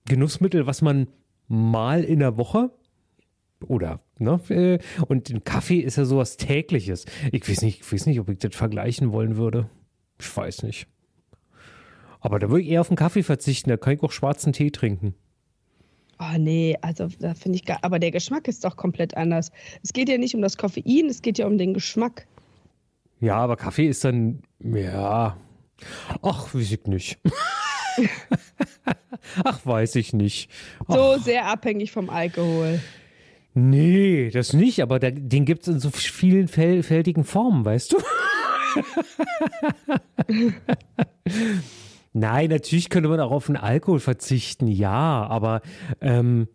Genussmittel, 0.06 0.68
was 0.68 0.82
man 0.82 1.08
mal 1.48 2.04
in 2.04 2.20
der 2.20 2.38
Woche 2.38 2.72
oder 3.66 4.00
ne? 4.20 4.40
Äh, 4.50 4.80
und 5.08 5.30
ein 5.30 5.44
Kaffee 5.44 5.80
ist 5.80 5.98
ja 5.98 6.06
sowas 6.06 6.38
tägliches. 6.38 7.06
Ich 7.32 7.48
weiß 7.48 7.62
nicht, 7.62 7.82
ich 7.82 7.94
weiß 7.94 8.06
nicht, 8.06 8.20
ob 8.20 8.30
ich 8.30 8.38
das 8.38 8.56
vergleichen 8.56 9.12
wollen 9.12 9.38
würde. 9.38 9.70
Ich 10.20 10.36
weiß 10.36 10.64
nicht. 10.64 10.88
Aber 12.20 12.40
da 12.40 12.50
würde 12.50 12.64
ich 12.64 12.70
eher 12.70 12.82
auf 12.82 12.88
den 12.88 12.98
Kaffee 12.98 13.24
verzichten. 13.24 13.70
Da 13.70 13.78
kann 13.78 13.94
ich 13.94 14.04
auch 14.04 14.12
schwarzen 14.12 14.54
Tee 14.54 14.72
trinken. 14.72 15.16
Oh 16.20 16.38
nee, 16.38 16.76
also 16.82 17.08
da 17.20 17.36
finde 17.36 17.58
ich 17.58 17.66
gar, 17.66 17.78
aber 17.84 18.00
der 18.00 18.12
Geschmack 18.12 18.48
ist 18.48 18.66
doch 18.66 18.76
komplett 18.76 19.16
anders. 19.16 19.52
Es 19.84 19.94
geht 19.94 20.10
ja 20.10 20.18
nicht 20.18 20.34
um 20.34 20.42
das 20.42 20.58
Koffein, 20.58 21.06
es 21.10 21.22
geht 21.22 21.38
ja 21.38 21.46
um 21.46 21.58
den 21.58 21.74
Geschmack. 21.76 22.28
Ja, 23.20 23.36
aber 23.38 23.56
Kaffee 23.56 23.88
ist 23.88 24.04
dann, 24.04 24.42
ja, 24.60 25.38
ach, 26.22 26.54
weiß 26.54 26.72
ich 26.72 26.86
nicht. 26.86 27.20
ach, 29.44 29.66
weiß 29.66 29.96
ich 29.96 30.14
nicht. 30.14 30.50
Ach. 30.88 30.96
So 30.96 31.18
sehr 31.20 31.46
abhängig 31.46 31.92
vom 31.92 32.10
Alkohol. 32.10 32.80
Nee, 33.54 34.30
das 34.32 34.54
nicht, 34.54 34.82
aber 34.82 35.00
der, 35.00 35.12
den 35.12 35.46
gibt 35.46 35.64
es 35.64 35.68
in 35.68 35.80
so 35.80 35.90
vielen 35.92 36.48
fältigen 36.48 37.24
Formen, 37.24 37.66
weißt 37.66 37.94
du? 37.94 37.98
Nein, 42.18 42.50
natürlich 42.50 42.90
könnte 42.90 43.10
man 43.10 43.20
auch 43.20 43.32
auf 43.32 43.46
den 43.46 43.58
Alkohol 43.58 44.00
verzichten, 44.00 44.68
ja, 44.68 45.28
aber 45.28 45.62
ähm, 46.02 46.48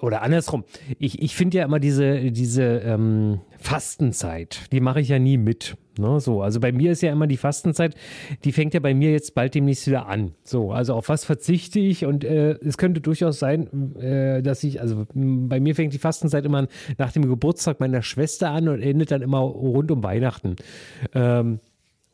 oder, 0.00 0.22
andersrum. 0.22 0.64
Ich, 0.98 1.20
ich 1.20 1.34
finde 1.34 1.58
ja 1.58 1.64
immer 1.64 1.80
diese, 1.80 2.30
diese 2.30 2.62
ähm, 2.62 3.40
Fastenzeit, 3.58 4.72
die 4.72 4.80
mache 4.80 5.00
ich 5.00 5.08
ja 5.08 5.18
nie 5.18 5.36
mit. 5.36 5.76
Ne, 5.98 6.18
so, 6.18 6.42
also 6.42 6.60
bei 6.60 6.72
mir 6.72 6.92
ist 6.92 7.02
ja 7.02 7.12
immer 7.12 7.26
die 7.26 7.36
Fastenzeit, 7.36 7.94
die 8.42 8.52
fängt 8.52 8.74
ja 8.74 8.80
bei 8.80 8.94
mir 8.94 9.12
jetzt 9.12 9.34
bald 9.34 9.54
demnächst 9.54 9.86
wieder 9.86 10.06
an. 10.06 10.32
So, 10.42 10.72
also 10.72 10.94
auf 10.94 11.08
was 11.08 11.24
verzichte 11.24 11.78
ich? 11.78 12.04
Und 12.06 12.24
äh, 12.24 12.52
es 12.64 12.78
könnte 12.78 13.00
durchaus 13.00 13.38
sein, 13.38 13.94
äh, 13.96 14.42
dass 14.42 14.64
ich, 14.64 14.80
also 14.80 15.06
bei 15.14 15.60
mir 15.60 15.74
fängt 15.74 15.92
die 15.92 15.98
Fastenzeit 15.98 16.46
immer 16.46 16.66
nach 16.98 17.12
dem 17.12 17.28
Geburtstag 17.28 17.80
meiner 17.80 18.02
Schwester 18.02 18.50
an 18.50 18.68
und 18.68 18.80
endet 18.80 19.10
dann 19.10 19.22
immer 19.22 19.40
rund 19.40 19.90
um 19.90 20.02
Weihnachten. 20.02 20.56
Ähm, 21.14 21.60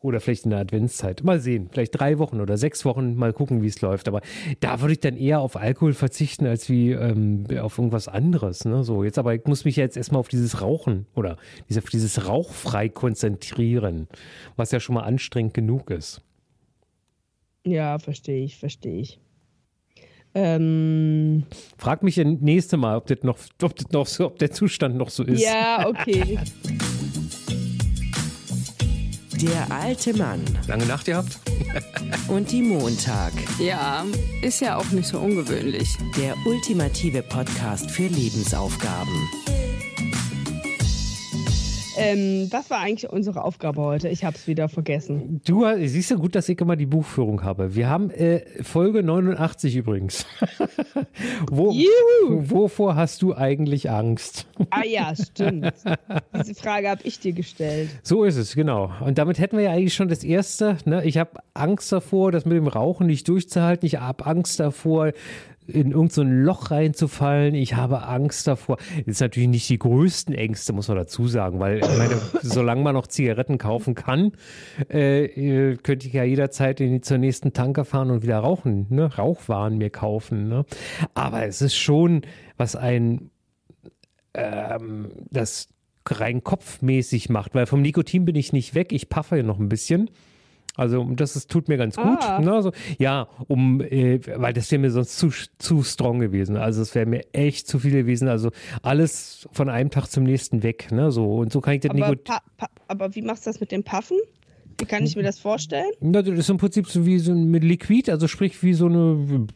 oder 0.01 0.19
vielleicht 0.19 0.45
in 0.45 0.49
der 0.49 0.59
Adventszeit. 0.59 1.23
Mal 1.23 1.39
sehen. 1.39 1.69
Vielleicht 1.71 1.99
drei 1.99 2.17
Wochen 2.17 2.41
oder 2.41 2.57
sechs 2.57 2.85
Wochen. 2.85 3.15
Mal 3.15 3.33
gucken, 3.33 3.61
wie 3.61 3.67
es 3.67 3.81
läuft. 3.81 4.07
Aber 4.07 4.21
da 4.59 4.81
würde 4.81 4.93
ich 4.93 4.99
dann 4.99 5.15
eher 5.15 5.39
auf 5.39 5.55
Alkohol 5.55 5.93
verzichten, 5.93 6.47
als 6.47 6.69
wie 6.69 6.91
ähm, 6.91 7.45
auf 7.59 7.77
irgendwas 7.77 8.07
anderes. 8.07 8.65
Ne? 8.65 8.83
So, 8.83 9.03
jetzt 9.03 9.19
aber 9.19 9.35
ich 9.35 9.45
muss 9.45 9.63
mich 9.63 9.75
jetzt 9.75 9.97
erstmal 9.97 10.19
auf 10.19 10.27
dieses 10.27 10.61
Rauchen 10.61 11.05
oder 11.15 11.37
auf 11.77 11.89
dieses 11.89 12.27
Rauchfrei 12.27 12.89
konzentrieren, 12.89 14.07
was 14.55 14.71
ja 14.71 14.79
schon 14.79 14.95
mal 14.95 15.03
anstrengend 15.03 15.53
genug 15.53 15.91
ist. 15.91 16.21
Ja, 17.63 17.99
verstehe 17.99 18.43
ich, 18.43 18.57
verstehe 18.57 19.01
ich. 19.01 19.19
Ähm, 20.33 21.43
Frag 21.77 22.01
mich 22.01 22.17
nächste 22.17 22.77
Mal, 22.77 22.97
ob 22.97 23.05
das 23.05 23.21
noch, 23.21 23.37
ob 23.61 23.75
das 23.75 23.91
noch 23.91 24.07
so, 24.07 24.27
ob 24.27 24.39
der 24.39 24.51
Zustand 24.51 24.95
noch 24.95 25.09
so 25.09 25.23
ist. 25.23 25.43
Ja, 25.43 25.85
okay. 25.87 26.39
Der 29.41 29.71
alte 29.71 30.15
Mann. 30.15 30.43
Lange 30.67 30.85
Nacht 30.85 31.05
gehabt? 31.05 31.39
Und 32.27 32.51
die 32.51 32.61
Montag. 32.61 33.33
Ja, 33.59 34.05
ist 34.43 34.61
ja 34.61 34.77
auch 34.77 34.89
nicht 34.91 35.07
so 35.07 35.17
ungewöhnlich. 35.17 35.97
Der 36.15 36.35
ultimative 36.45 37.23
Podcast 37.23 37.89
für 37.89 38.05
Lebensaufgaben. 38.05 39.29
Ähm, 42.01 42.47
was 42.51 42.69
war 42.69 42.79
eigentlich 42.79 43.09
unsere 43.09 43.43
Aufgabe 43.43 43.81
heute? 43.81 44.09
Ich 44.09 44.23
habe 44.23 44.35
es 44.35 44.47
wieder 44.47 44.69
vergessen. 44.69 45.41
Du 45.45 45.65
siehst 45.85 46.11
ja 46.11 46.17
gut, 46.17 46.35
dass 46.35 46.49
ich 46.49 46.59
immer 46.59 46.75
die 46.75 46.85
Buchführung 46.85 47.43
habe. 47.43 47.75
Wir 47.75 47.89
haben 47.89 48.09
äh, 48.11 48.41
Folge 48.63 49.03
89 49.03 49.75
übrigens. 49.75 50.25
Wo, 51.51 51.73
wovor 52.29 52.95
hast 52.95 53.21
du 53.21 53.35
eigentlich 53.35 53.89
Angst? 53.89 54.47
Ah 54.69 54.85
ja, 54.85 55.13
stimmt. 55.15 55.73
Diese 56.35 56.55
Frage 56.55 56.89
habe 56.89 57.01
ich 57.03 57.19
dir 57.19 57.33
gestellt. 57.33 57.89
So 58.03 58.23
ist 58.23 58.37
es, 58.37 58.55
genau. 58.55 58.91
Und 59.01 59.17
damit 59.17 59.39
hätten 59.39 59.57
wir 59.57 59.65
ja 59.65 59.71
eigentlich 59.71 59.93
schon 59.93 60.09
das 60.09 60.23
Erste. 60.23 60.77
Ne? 60.85 61.03
Ich 61.05 61.17
habe 61.17 61.31
Angst 61.53 61.91
davor, 61.91 62.31
das 62.31 62.45
mit 62.45 62.57
dem 62.57 62.67
Rauchen 62.67 63.07
nicht 63.07 63.27
durchzuhalten. 63.27 63.85
Ich 63.85 63.99
habe 63.99 64.25
Angst 64.25 64.59
davor, 64.59 65.11
in 65.67 65.91
irgendein 65.91 66.09
so 66.09 66.23
Loch 66.23 66.71
reinzufallen. 66.71 67.55
Ich 67.55 67.75
habe 67.75 68.03
Angst 68.07 68.47
davor. 68.47 68.77
Das 68.97 69.07
ist 69.07 69.21
natürlich 69.21 69.49
nicht 69.49 69.69
die 69.69 69.79
größten 69.79 70.33
Ängste, 70.33 70.73
muss 70.73 70.87
man 70.87 70.97
dazu 70.97 71.27
sagen, 71.27 71.59
weil 71.59 71.79
ich 71.79 71.97
meine, 71.97 72.19
solange 72.41 72.81
man 72.81 72.93
noch 72.93 73.07
Zigaretten 73.07 73.57
kaufen 73.57 73.95
kann, 73.95 74.31
äh, 74.89 75.25
äh, 75.25 75.77
könnte 75.77 76.07
ich 76.07 76.13
ja 76.13 76.23
jederzeit 76.23 76.81
in 76.81 76.93
die, 76.93 77.01
zur 77.01 77.17
nächsten 77.17 77.53
Tanker 77.53 77.85
fahren 77.85 78.11
und 78.11 78.23
wieder 78.23 78.39
rauchen, 78.39 78.87
ne? 78.89 79.15
Rauchwaren 79.15 79.77
mir 79.77 79.89
kaufen. 79.89 80.47
Ne? 80.47 80.65
Aber 81.13 81.45
es 81.45 81.61
ist 81.61 81.75
schon, 81.75 82.21
was 82.57 82.75
ein 82.75 83.29
ähm, 84.33 85.09
das 85.29 85.69
rein 86.07 86.43
kopfmäßig 86.43 87.29
macht, 87.29 87.53
weil 87.53 87.65
vom 87.65 87.81
Nikotin 87.81 88.25
bin 88.25 88.35
ich 88.35 88.53
nicht 88.53 88.75
weg. 88.75 88.91
Ich 88.91 89.09
paffe 89.09 89.37
ja 89.37 89.43
noch 89.43 89.59
ein 89.59 89.69
bisschen. 89.69 90.09
Also 90.75 91.03
das 91.15 91.35
ist, 91.35 91.49
tut 91.49 91.67
mir 91.67 91.77
ganz 91.77 91.97
gut. 91.97 92.21
Ah. 92.21 92.39
Ne? 92.39 92.53
Also, 92.53 92.71
ja, 92.97 93.27
um, 93.47 93.81
äh, 93.81 94.19
weil 94.35 94.53
das 94.53 94.71
wäre 94.71 94.81
mir 94.81 94.91
sonst 94.91 95.17
zu, 95.17 95.29
zu 95.57 95.83
strong 95.83 96.19
gewesen. 96.19 96.55
Also 96.55 96.81
es 96.81 96.95
wäre 96.95 97.05
mir 97.05 97.25
echt 97.33 97.67
zu 97.67 97.79
viel 97.79 97.91
gewesen. 97.91 98.29
Also 98.29 98.51
alles 98.81 99.47
von 99.51 99.69
einem 99.69 99.89
Tag 99.89 100.07
zum 100.07 100.23
nächsten 100.23 100.63
weg. 100.63 100.91
Ne? 100.91 101.11
So, 101.11 101.35
und 101.35 101.51
so 101.51 101.59
kann 101.59 101.73
ich 101.73 101.81
das 101.81 101.91
aber, 101.91 102.15
aber 102.87 103.15
wie 103.15 103.21
machst 103.21 103.45
du 103.45 103.49
das 103.49 103.59
mit 103.59 103.71
dem 103.71 103.83
Puffen? 103.83 104.17
Wie 104.81 104.85
kann 104.85 105.03
ich 105.03 105.15
mir 105.15 105.23
das 105.23 105.37
vorstellen? 105.37 105.91
Das 105.99 106.27
ist 106.27 106.49
im 106.49 106.57
Prinzip 106.57 106.87
so 106.87 107.05
wie 107.05 107.19
so 107.19 107.35
mit 107.35 107.63
Liquid, 107.63 108.09
also 108.09 108.27
sprich 108.27 108.63
wie 108.63 108.73
so 108.73 108.87
eine, 108.87 109.29
wie, 109.29 109.47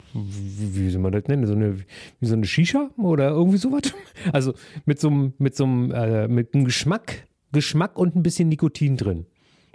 wie 0.76 0.90
soll 0.90 1.00
man 1.00 1.10
das 1.10 1.24
nennen, 1.24 1.46
so 1.46 1.54
eine, 1.54 1.78
wie 2.20 2.26
so 2.26 2.34
eine 2.34 2.46
Shisha 2.46 2.90
oder 2.96 3.30
irgendwie 3.30 3.58
sowas. 3.58 3.82
Also 4.32 4.54
mit 4.84 5.00
so 5.00 5.08
einem, 5.08 5.32
mit 5.38 5.56
so 5.56 5.64
einem, 5.64 5.90
äh, 5.90 6.28
mit 6.28 6.54
einem 6.54 6.64
Geschmack, 6.64 7.26
Geschmack 7.52 7.98
und 7.98 8.14
ein 8.14 8.22
bisschen 8.22 8.48
Nikotin 8.48 8.96
drin. 8.96 9.26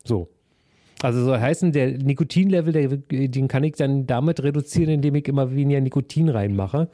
So. 0.05 0.29
Also 1.01 1.23
soll 1.23 1.39
heißen, 1.39 1.71
der 1.71 1.97
Nikotinlevel, 1.97 2.97
den 3.09 3.47
kann 3.47 3.63
ich 3.63 3.73
dann 3.73 4.05
damit 4.05 4.43
reduzieren, 4.43 4.89
indem 4.89 5.15
ich 5.15 5.27
immer 5.27 5.55
weniger 5.55 5.81
Nikotin 5.81 6.29
reinmache. 6.29 6.89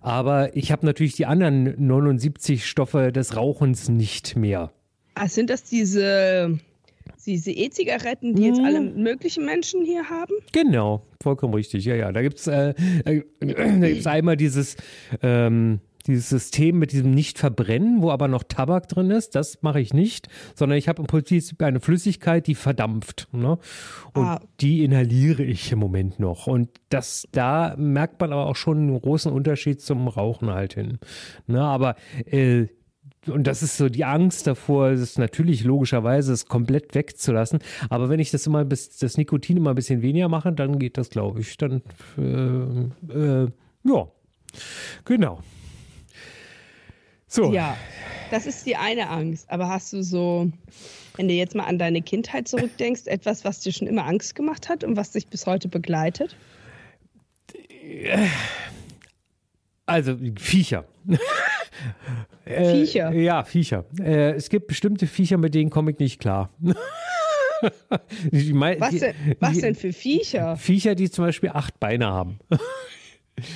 Aber 0.00 0.56
ich 0.56 0.72
habe 0.72 0.86
natürlich 0.86 1.14
die 1.14 1.26
anderen 1.26 1.74
79 1.86 2.66
Stoffe 2.66 3.12
des 3.12 3.36
Rauchens 3.36 3.88
nicht 3.88 4.36
mehr. 4.36 4.72
Ah, 5.14 5.28
sind 5.28 5.50
das 5.50 5.64
diese 5.64 6.58
diese 7.26 7.50
E-Zigaretten, 7.50 8.34
die 8.34 8.44
jetzt 8.44 8.60
alle 8.60 8.80
mhm. 8.80 9.02
möglichen 9.02 9.44
Menschen 9.44 9.84
hier 9.84 10.08
haben? 10.08 10.32
Genau, 10.52 11.02
vollkommen 11.22 11.54
richtig. 11.54 11.84
Ja, 11.84 11.94
ja. 11.94 12.12
Da 12.12 12.22
gibt 12.22 12.38
es 12.38 12.46
äh, 12.46 12.74
äh, 13.04 14.06
einmal 14.06 14.36
dieses 14.36 14.76
ähm, 15.22 15.80
dieses 16.10 16.28
System 16.28 16.78
mit 16.78 16.92
diesem 16.92 17.12
Nicht-Verbrennen, 17.12 18.02
wo 18.02 18.10
aber 18.10 18.28
noch 18.28 18.42
Tabak 18.42 18.88
drin 18.88 19.10
ist, 19.10 19.34
das 19.34 19.62
mache 19.62 19.80
ich 19.80 19.94
nicht, 19.94 20.28
sondern 20.54 20.78
ich 20.78 20.88
habe 20.88 21.00
im 21.00 21.06
Prinzip 21.06 21.62
eine 21.62 21.80
Flüssigkeit, 21.80 22.46
die 22.46 22.54
verdampft. 22.54 23.28
Ne? 23.32 23.58
Und 24.14 24.24
ah. 24.24 24.40
die 24.60 24.84
inhaliere 24.84 25.42
ich 25.42 25.72
im 25.72 25.78
Moment 25.78 26.20
noch. 26.20 26.46
Und 26.46 26.68
das, 26.88 27.26
da 27.32 27.74
merkt 27.76 28.20
man 28.20 28.32
aber 28.32 28.46
auch 28.46 28.56
schon 28.56 28.78
einen 28.78 29.00
großen 29.00 29.32
Unterschied 29.32 29.80
zum 29.80 30.08
Rauchen 30.08 30.50
halt 30.50 30.74
hin. 30.74 30.98
Ne? 31.46 31.62
Aber 31.62 31.96
äh, 32.26 32.66
und 33.26 33.46
das 33.46 33.62
ist 33.62 33.76
so 33.76 33.88
die 33.88 34.04
Angst 34.04 34.46
davor, 34.46 34.88
es 34.88 35.18
natürlich 35.18 35.64
logischerweise 35.64 36.32
es 36.32 36.46
komplett 36.46 36.94
wegzulassen. 36.94 37.58
Aber 37.90 38.08
wenn 38.08 38.18
ich 38.20 38.30
das 38.30 38.46
immer 38.46 38.64
bis 38.64 38.96
das 38.96 39.18
Nikotin 39.18 39.58
immer 39.58 39.70
ein 39.70 39.76
bisschen 39.76 40.02
weniger 40.02 40.28
mache, 40.28 40.52
dann 40.52 40.78
geht 40.78 40.96
das, 40.96 41.10
glaube 41.10 41.40
ich. 41.40 41.56
Dann 41.58 41.82
äh, 42.16 43.42
äh, 43.44 43.48
ja, 43.84 44.08
genau. 45.04 45.40
So. 47.30 47.52
Ja, 47.52 47.76
das 48.32 48.46
ist 48.46 48.66
die 48.66 48.74
eine 48.74 49.08
Angst. 49.08 49.48
Aber 49.48 49.68
hast 49.68 49.92
du 49.92 50.02
so, 50.02 50.50
wenn 51.16 51.28
du 51.28 51.34
jetzt 51.34 51.54
mal 51.54 51.64
an 51.64 51.78
deine 51.78 52.02
Kindheit 52.02 52.48
zurückdenkst, 52.48 53.02
etwas, 53.06 53.44
was 53.44 53.60
dir 53.60 53.72
schon 53.72 53.86
immer 53.86 54.04
Angst 54.04 54.34
gemacht 54.34 54.68
hat 54.68 54.82
und 54.82 54.96
was 54.96 55.12
dich 55.12 55.28
bis 55.28 55.46
heute 55.46 55.68
begleitet? 55.68 56.34
Also 59.86 60.16
Viecher. 60.36 60.84
Viecher? 62.44 63.12
Äh, 63.12 63.22
ja, 63.22 63.44
Viecher. 63.44 63.84
Äh, 64.00 64.32
es 64.32 64.48
gibt 64.48 64.66
bestimmte 64.66 65.06
Viecher, 65.06 65.38
mit 65.38 65.54
denen 65.54 65.70
komme 65.70 65.92
ich 65.92 66.00
nicht 66.00 66.20
klar. 66.20 66.50
was, 66.60 66.74
denn, 68.98 69.14
was 69.38 69.58
denn 69.58 69.76
für 69.76 69.92
Viecher? 69.92 70.56
Viecher, 70.56 70.96
die 70.96 71.10
zum 71.10 71.26
Beispiel 71.26 71.50
acht 71.50 71.78
Beine 71.78 72.06
haben. 72.06 72.40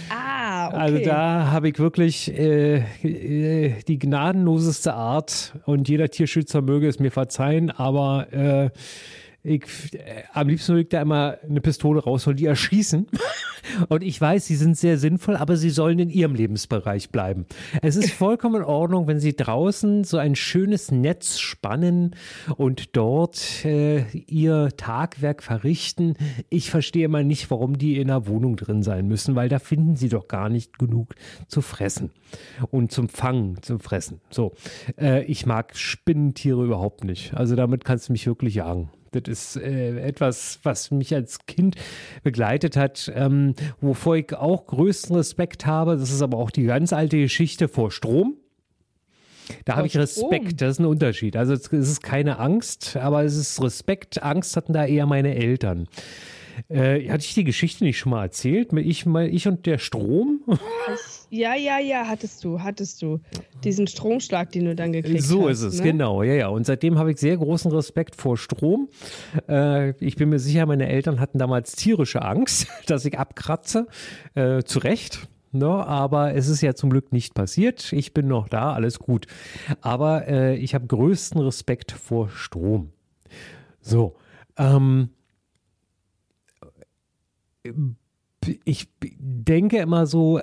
Ah, 0.08 0.23
okay. 0.68 0.76
Also 0.76 0.98
da 1.04 1.50
habe 1.50 1.68
ich 1.68 1.78
wirklich 1.78 2.32
äh, 2.36 2.78
äh, 3.02 3.74
die 3.86 3.98
gnadenloseste 3.98 4.94
Art 4.94 5.54
und 5.64 5.88
jeder 5.88 6.08
Tierschützer 6.08 6.62
möge 6.62 6.88
es 6.88 6.98
mir 6.98 7.10
verzeihen, 7.10 7.70
aber 7.70 8.32
äh, 8.32 8.70
ich, 9.44 9.62
äh, 9.92 10.24
am 10.32 10.48
liebsten 10.48 10.72
würde 10.72 10.82
ich 10.82 10.88
da 10.88 11.02
immer 11.02 11.36
eine 11.48 11.60
Pistole 11.60 12.02
rausholen, 12.02 12.38
die 12.38 12.46
erschießen. 12.46 13.06
Und 13.88 14.02
ich 14.02 14.20
weiß, 14.20 14.46
sie 14.46 14.56
sind 14.56 14.76
sehr 14.76 14.98
sinnvoll, 14.98 15.36
aber 15.36 15.56
sie 15.56 15.70
sollen 15.70 15.98
in 15.98 16.10
ihrem 16.10 16.34
Lebensbereich 16.34 17.10
bleiben. 17.10 17.46
Es 17.82 17.96
ist 17.96 18.10
vollkommen 18.12 18.56
in 18.56 18.62
Ordnung, 18.62 19.06
wenn 19.06 19.20
sie 19.20 19.34
draußen 19.34 20.04
so 20.04 20.18
ein 20.18 20.34
schönes 20.34 20.90
Netz 20.90 21.38
spannen 21.38 22.14
und 22.56 22.96
dort 22.96 23.64
äh, 23.64 24.04
ihr 24.12 24.70
Tagwerk 24.76 25.42
verrichten. 25.42 26.14
Ich 26.50 26.70
verstehe 26.70 27.08
mal 27.08 27.24
nicht, 27.24 27.50
warum 27.50 27.78
die 27.78 27.98
in 27.98 28.10
einer 28.10 28.26
Wohnung 28.26 28.56
drin 28.56 28.82
sein 28.82 29.06
müssen, 29.08 29.34
weil 29.34 29.48
da 29.48 29.58
finden 29.58 29.96
sie 29.96 30.08
doch 30.08 30.28
gar 30.28 30.48
nicht 30.48 30.78
genug 30.78 31.14
zu 31.48 31.62
fressen 31.62 32.10
und 32.70 32.92
zum 32.92 33.08
Fangen, 33.08 33.62
zum 33.62 33.80
Fressen. 33.80 34.20
So, 34.30 34.52
äh, 34.98 35.24
ich 35.24 35.46
mag 35.46 35.76
Spinnentiere 35.76 36.64
überhaupt 36.64 37.04
nicht. 37.04 37.34
Also 37.34 37.56
damit 37.56 37.84
kannst 37.84 38.08
du 38.08 38.12
mich 38.12 38.26
wirklich 38.26 38.54
jagen. 38.54 38.90
Das 39.14 39.28
ist 39.28 39.56
äh, 39.56 39.98
etwas, 40.00 40.60
was 40.62 40.90
mich 40.90 41.14
als 41.14 41.46
Kind 41.46 41.76
begleitet 42.22 42.76
hat, 42.76 43.12
ähm, 43.14 43.54
wovor 43.80 44.16
ich 44.16 44.34
auch 44.34 44.66
größten 44.66 45.16
Respekt 45.16 45.66
habe. 45.66 45.96
Das 45.96 46.10
ist 46.10 46.22
aber 46.22 46.38
auch 46.38 46.50
die 46.50 46.64
ganz 46.64 46.92
alte 46.92 47.18
Geschichte 47.18 47.68
vor 47.68 47.90
Strom. 47.90 48.36
Da 49.64 49.76
habe 49.76 49.86
ich 49.86 49.96
Respekt, 49.96 50.60
das 50.60 50.72
ist 50.72 50.78
ein 50.78 50.86
Unterschied. 50.86 51.36
Also 51.36 51.52
es 51.52 51.66
ist 51.68 52.02
keine 52.02 52.38
Angst, 52.38 52.96
aber 52.96 53.24
es 53.24 53.36
ist 53.36 53.62
Respekt. 53.62 54.22
Angst 54.22 54.56
hatten 54.56 54.72
da 54.72 54.86
eher 54.86 55.06
meine 55.06 55.34
Eltern. 55.34 55.86
Äh, 56.68 57.08
hatte 57.10 57.24
ich 57.24 57.34
die 57.34 57.44
Geschichte 57.44 57.84
nicht 57.84 57.98
schon 57.98 58.10
mal 58.10 58.22
erzählt? 58.22 58.72
Ich, 58.72 59.06
ich 59.06 59.48
und 59.48 59.66
der 59.66 59.78
Strom? 59.78 60.40
Ja, 61.34 61.56
ja, 61.56 61.80
ja, 61.80 62.06
hattest 62.06 62.44
du, 62.44 62.60
hattest 62.60 63.02
du. 63.02 63.18
Diesen 63.64 63.88
Stromschlag, 63.88 64.52
den 64.52 64.66
du 64.66 64.76
dann 64.76 64.92
gekriegt 64.92 65.24
so 65.24 65.48
hast. 65.48 65.58
So 65.58 65.66
ist 65.66 65.74
es, 65.74 65.80
ne? 65.80 65.90
genau, 65.90 66.22
ja, 66.22 66.34
ja. 66.34 66.48
Und 66.48 66.64
seitdem 66.64 66.96
habe 66.96 67.10
ich 67.10 67.18
sehr 67.18 67.36
großen 67.36 67.72
Respekt 67.72 68.14
vor 68.14 68.36
Strom. 68.36 68.88
Äh, 69.48 69.94
ich 69.98 70.14
bin 70.14 70.28
mir 70.28 70.38
sicher, 70.38 70.64
meine 70.64 70.88
Eltern 70.88 71.18
hatten 71.18 71.38
damals 71.38 71.72
tierische 71.72 72.22
Angst, 72.22 72.68
dass 72.86 73.04
ich 73.04 73.18
abkratze. 73.18 73.88
Äh, 74.36 74.62
zu 74.62 74.78
Recht. 74.78 75.26
ne? 75.50 75.66
aber 75.66 76.36
es 76.36 76.46
ist 76.46 76.60
ja 76.60 76.74
zum 76.74 76.90
Glück 76.90 77.12
nicht 77.12 77.34
passiert. 77.34 77.92
Ich 77.92 78.14
bin 78.14 78.28
noch 78.28 78.48
da, 78.48 78.72
alles 78.72 79.00
gut. 79.00 79.26
Aber 79.80 80.28
äh, 80.28 80.54
ich 80.54 80.72
habe 80.72 80.86
größten 80.86 81.40
Respekt 81.40 81.90
vor 81.90 82.28
Strom. 82.28 82.92
So, 83.80 84.14
ähm, 84.56 85.08
ich 88.64 88.88
denke 89.00 89.78
immer 89.78 90.06
so, 90.06 90.40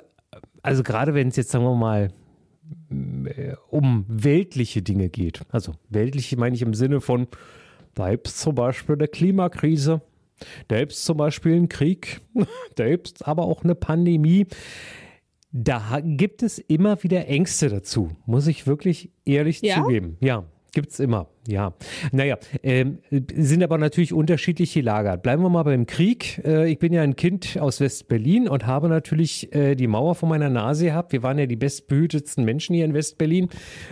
also 0.62 0.84
gerade 0.84 1.14
wenn 1.14 1.30
es 1.30 1.36
jetzt, 1.36 1.52
sagen 1.52 1.64
wir 1.64 1.76
mal, 1.76 2.10
äh, 2.90 3.54
um 3.70 4.06
weltliche 4.08 4.82
Dinge 4.82 5.10
geht. 5.10 5.42
Also 5.50 5.74
weltliche 5.90 6.38
meine 6.38 6.56
ich 6.56 6.62
im 6.62 6.74
Sinne 6.74 7.02
von, 7.02 7.28
da 7.94 8.10
gibt 8.12 8.28
es 8.28 8.38
zum 8.38 8.56
Beispiel 8.56 8.96
eine 8.96 9.08
Klimakrise, 9.08 10.02
da 10.68 10.80
gibt 10.80 10.94
es 10.94 11.04
zum 11.04 11.18
Beispiel 11.18 11.56
einen 11.56 11.70
Krieg, 11.70 12.22
da 12.76 12.88
gibt 12.88 13.08
es 13.16 13.22
aber 13.22 13.44
auch 13.44 13.64
eine 13.64 13.76
Pandemie. 13.76 14.48
Da 15.54 16.00
gibt 16.02 16.44
es 16.44 16.60
immer 16.60 17.04
wieder 17.04 17.28
Ängste 17.28 17.68
dazu, 17.68 18.12
muss 18.26 18.48
ich 18.48 18.68
wirklich 18.68 19.12
ehrlich 19.26 19.62
ja? 19.62 19.82
zugeben. 19.82 20.16
Ja, 20.22 20.46
gibt 20.72 20.92
es 20.92 21.02
immer. 21.02 21.28
Ja, 21.48 21.74
naja, 22.12 22.38
ähm, 22.62 23.00
sind 23.10 23.64
aber 23.64 23.80
natürlich 23.80 24.14
unterschiedliche 24.14 24.82
Lager. 24.82 25.18
Bleiben 25.18 25.42
wir 25.42 25.50
mal 25.50 25.64
beim 25.64 25.88
Krieg. 25.88 26.40
Äh, 26.46 26.72
ich 26.72 26.78
bin 26.78 26.94
ja 26.94 27.02
ein 27.02 27.16
Kind 27.16 27.58
aus 27.60 27.80
West-Berlin 27.80 28.48
und 28.48 28.68
habe 28.68 28.88
natürlich 28.90 29.52
äh, 29.56 29.74
die 29.74 29.88
Mauer 29.88 30.14
vor 30.14 30.30
meiner 30.30 30.52
Nase 30.52 30.86
gehabt. 30.86 31.14
Wir 31.14 31.24
waren 31.24 31.40
ja 31.40 31.48
die 31.48 31.56
bestbehütetsten 31.56 32.46
Menschen 32.46 32.76
hier 32.76 32.86
in 32.86 32.94
West-Berlin, 32.94 33.50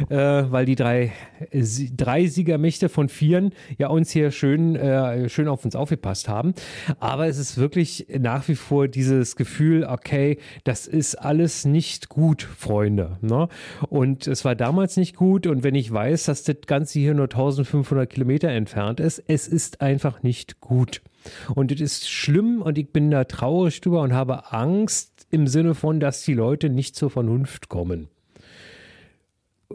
äh, 0.09 0.15
weil 0.15 0.65
die 0.65 0.75
drei, 0.75 1.11
drei 1.51 2.27
Siegermächte 2.27 2.87
von 2.87 3.09
Vieren 3.09 3.51
ja 3.79 3.87
uns 3.87 4.11
hier 4.11 4.29
schön, 4.29 4.75
äh, 4.75 5.27
schön 5.27 5.47
auf 5.47 5.65
uns 5.65 5.75
aufgepasst 5.75 6.29
haben. 6.29 6.53
Aber 6.99 7.27
es 7.27 7.39
ist 7.39 7.57
wirklich 7.57 8.05
nach 8.19 8.47
wie 8.47 8.55
vor 8.55 8.87
dieses 8.87 9.35
Gefühl, 9.35 9.85
okay, 9.85 10.37
das 10.65 10.85
ist 10.85 11.15
alles 11.15 11.65
nicht 11.65 12.09
gut, 12.09 12.43
Freunde. 12.43 13.17
Ne? 13.21 13.47
Und 13.89 14.27
es 14.27 14.45
war 14.45 14.53
damals 14.53 14.97
nicht 14.97 15.15
gut. 15.15 15.47
Und 15.47 15.63
wenn 15.63 15.73
ich 15.73 15.91
weiß, 15.91 16.25
dass 16.25 16.43
das 16.43 16.57
Ganze 16.67 16.99
hier 16.99 17.15
nur 17.15 17.27
1500 17.39 18.09
Kilometer 18.09 18.49
entfernt 18.49 18.99
ist. 18.99 19.23
Es 19.27 19.47
ist 19.47 19.81
einfach 19.81 20.23
nicht 20.23 20.59
gut. 20.59 21.01
Und 21.55 21.71
es 21.71 21.79
ist 21.79 22.09
schlimm 22.09 22.61
und 22.61 22.77
ich 22.77 22.91
bin 22.91 23.11
da 23.11 23.23
traurig 23.23 23.81
drüber 23.81 24.01
und 24.01 24.13
habe 24.13 24.51
Angst 24.51 25.27
im 25.31 25.47
Sinne 25.47 25.75
von, 25.75 25.99
dass 25.99 26.23
die 26.23 26.33
Leute 26.33 26.69
nicht 26.69 26.95
zur 26.95 27.09
Vernunft 27.09 27.69
kommen. 27.69 28.09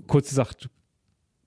Kurz 0.07 0.29
gesagt, 0.29 0.69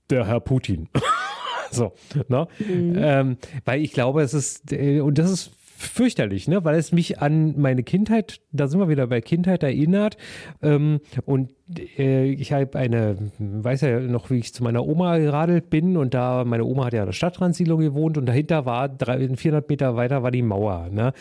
der 0.10 0.26
Herr 0.26 0.40
Putin. 0.40 0.90
so, 1.72 1.94
ne? 2.30 2.48
Mhm. 2.60 2.96
Ähm, 2.98 3.38
weil 3.66 3.82
ich 3.82 3.92
glaube, 3.92 4.22
es 4.22 4.34
ist, 4.34 4.72
äh, 4.72 5.02
und 5.02 5.18
das 5.18 5.30
ist 5.30 5.52
fürchterlich, 5.78 6.48
ne? 6.48 6.64
weil 6.64 6.76
es 6.76 6.92
mich 6.92 7.20
an 7.20 7.54
meine 7.60 7.84
Kindheit, 7.84 8.42
da 8.52 8.68
sind 8.68 8.80
wir 8.80 8.90
wieder 8.90 9.06
bei 9.06 9.22
Kindheit 9.22 9.62
erinnert. 9.62 10.18
Ähm, 10.64 11.02
und 11.26 11.54
äh, 11.98 12.32
ich 12.32 12.52
habe 12.52 12.78
eine, 12.80 13.16
weiß 13.38 13.82
ja 13.82 14.00
noch, 14.00 14.32
wie 14.32 14.40
ich 14.40 14.56
zu 14.56 14.64
meiner 14.64 14.86
Oma 14.86 15.20
geradelt 15.20 15.70
bin 15.70 15.96
und 15.96 16.16
da, 16.16 16.44
meine 16.46 16.66
Oma 16.66 16.86
hat 16.86 16.94
ja 16.94 17.02
in 17.02 17.06
der 17.06 17.14
Stadtransiedlung 17.14 17.80
gewohnt 17.80 18.18
und 18.18 18.26
dahinter 18.26 18.66
war, 18.66 18.90
300, 18.90 19.40
400 19.40 19.70
Meter 19.70 19.96
weiter 19.96 20.24
war 20.24 20.32
die 20.32 20.42
Mauer. 20.42 20.90
Ne? 20.90 21.14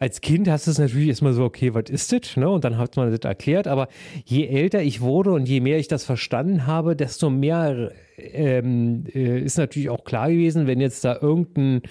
Als 0.00 0.20
Kind 0.20 0.48
hast 0.48 0.66
du 0.66 0.72
es 0.72 0.78
natürlich 0.78 1.08
erstmal 1.08 1.32
so, 1.32 1.44
okay, 1.44 1.72
was 1.72 1.88
ist 1.88 2.12
das? 2.12 2.36
Ne? 2.36 2.50
Und 2.50 2.64
dann 2.64 2.78
hat 2.78 2.96
man 2.96 3.12
das 3.12 3.20
erklärt, 3.20 3.68
aber 3.68 3.86
je 4.24 4.46
älter 4.46 4.82
ich 4.82 5.00
wurde 5.00 5.30
und 5.30 5.48
je 5.48 5.60
mehr 5.60 5.78
ich 5.78 5.86
das 5.86 6.04
verstanden 6.04 6.66
habe, 6.66 6.96
desto 6.96 7.30
mehr 7.30 7.92
ähm, 8.18 9.04
äh, 9.14 9.38
ist 9.38 9.56
natürlich 9.56 9.88
auch 9.88 10.02
klar 10.02 10.30
gewesen, 10.30 10.66
wenn 10.66 10.80
jetzt 10.80 11.04
da 11.04 11.16
irgendein 11.20 11.82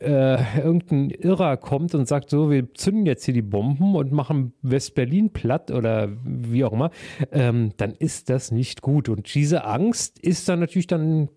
äh, 0.00 0.58
irgendein 0.58 1.10
Irrer 1.10 1.56
kommt 1.56 1.94
und 1.94 2.06
sagt, 2.06 2.30
so, 2.30 2.50
wir 2.50 2.72
zünden 2.74 3.06
jetzt 3.06 3.24
hier 3.24 3.34
die 3.34 3.42
Bomben 3.42 3.94
und 3.94 4.12
machen 4.12 4.52
West-Berlin 4.62 5.30
platt 5.30 5.70
oder 5.70 6.08
wie 6.24 6.64
auch 6.64 6.72
immer, 6.72 6.90
ähm, 7.32 7.72
dann 7.76 7.92
ist 7.92 8.30
das 8.30 8.50
nicht 8.50 8.82
gut. 8.82 9.08
Und 9.08 9.34
diese 9.34 9.64
Angst 9.64 10.18
ist 10.18 10.48
dann 10.48 10.60
natürlich 10.60 10.86
dann 10.86 11.28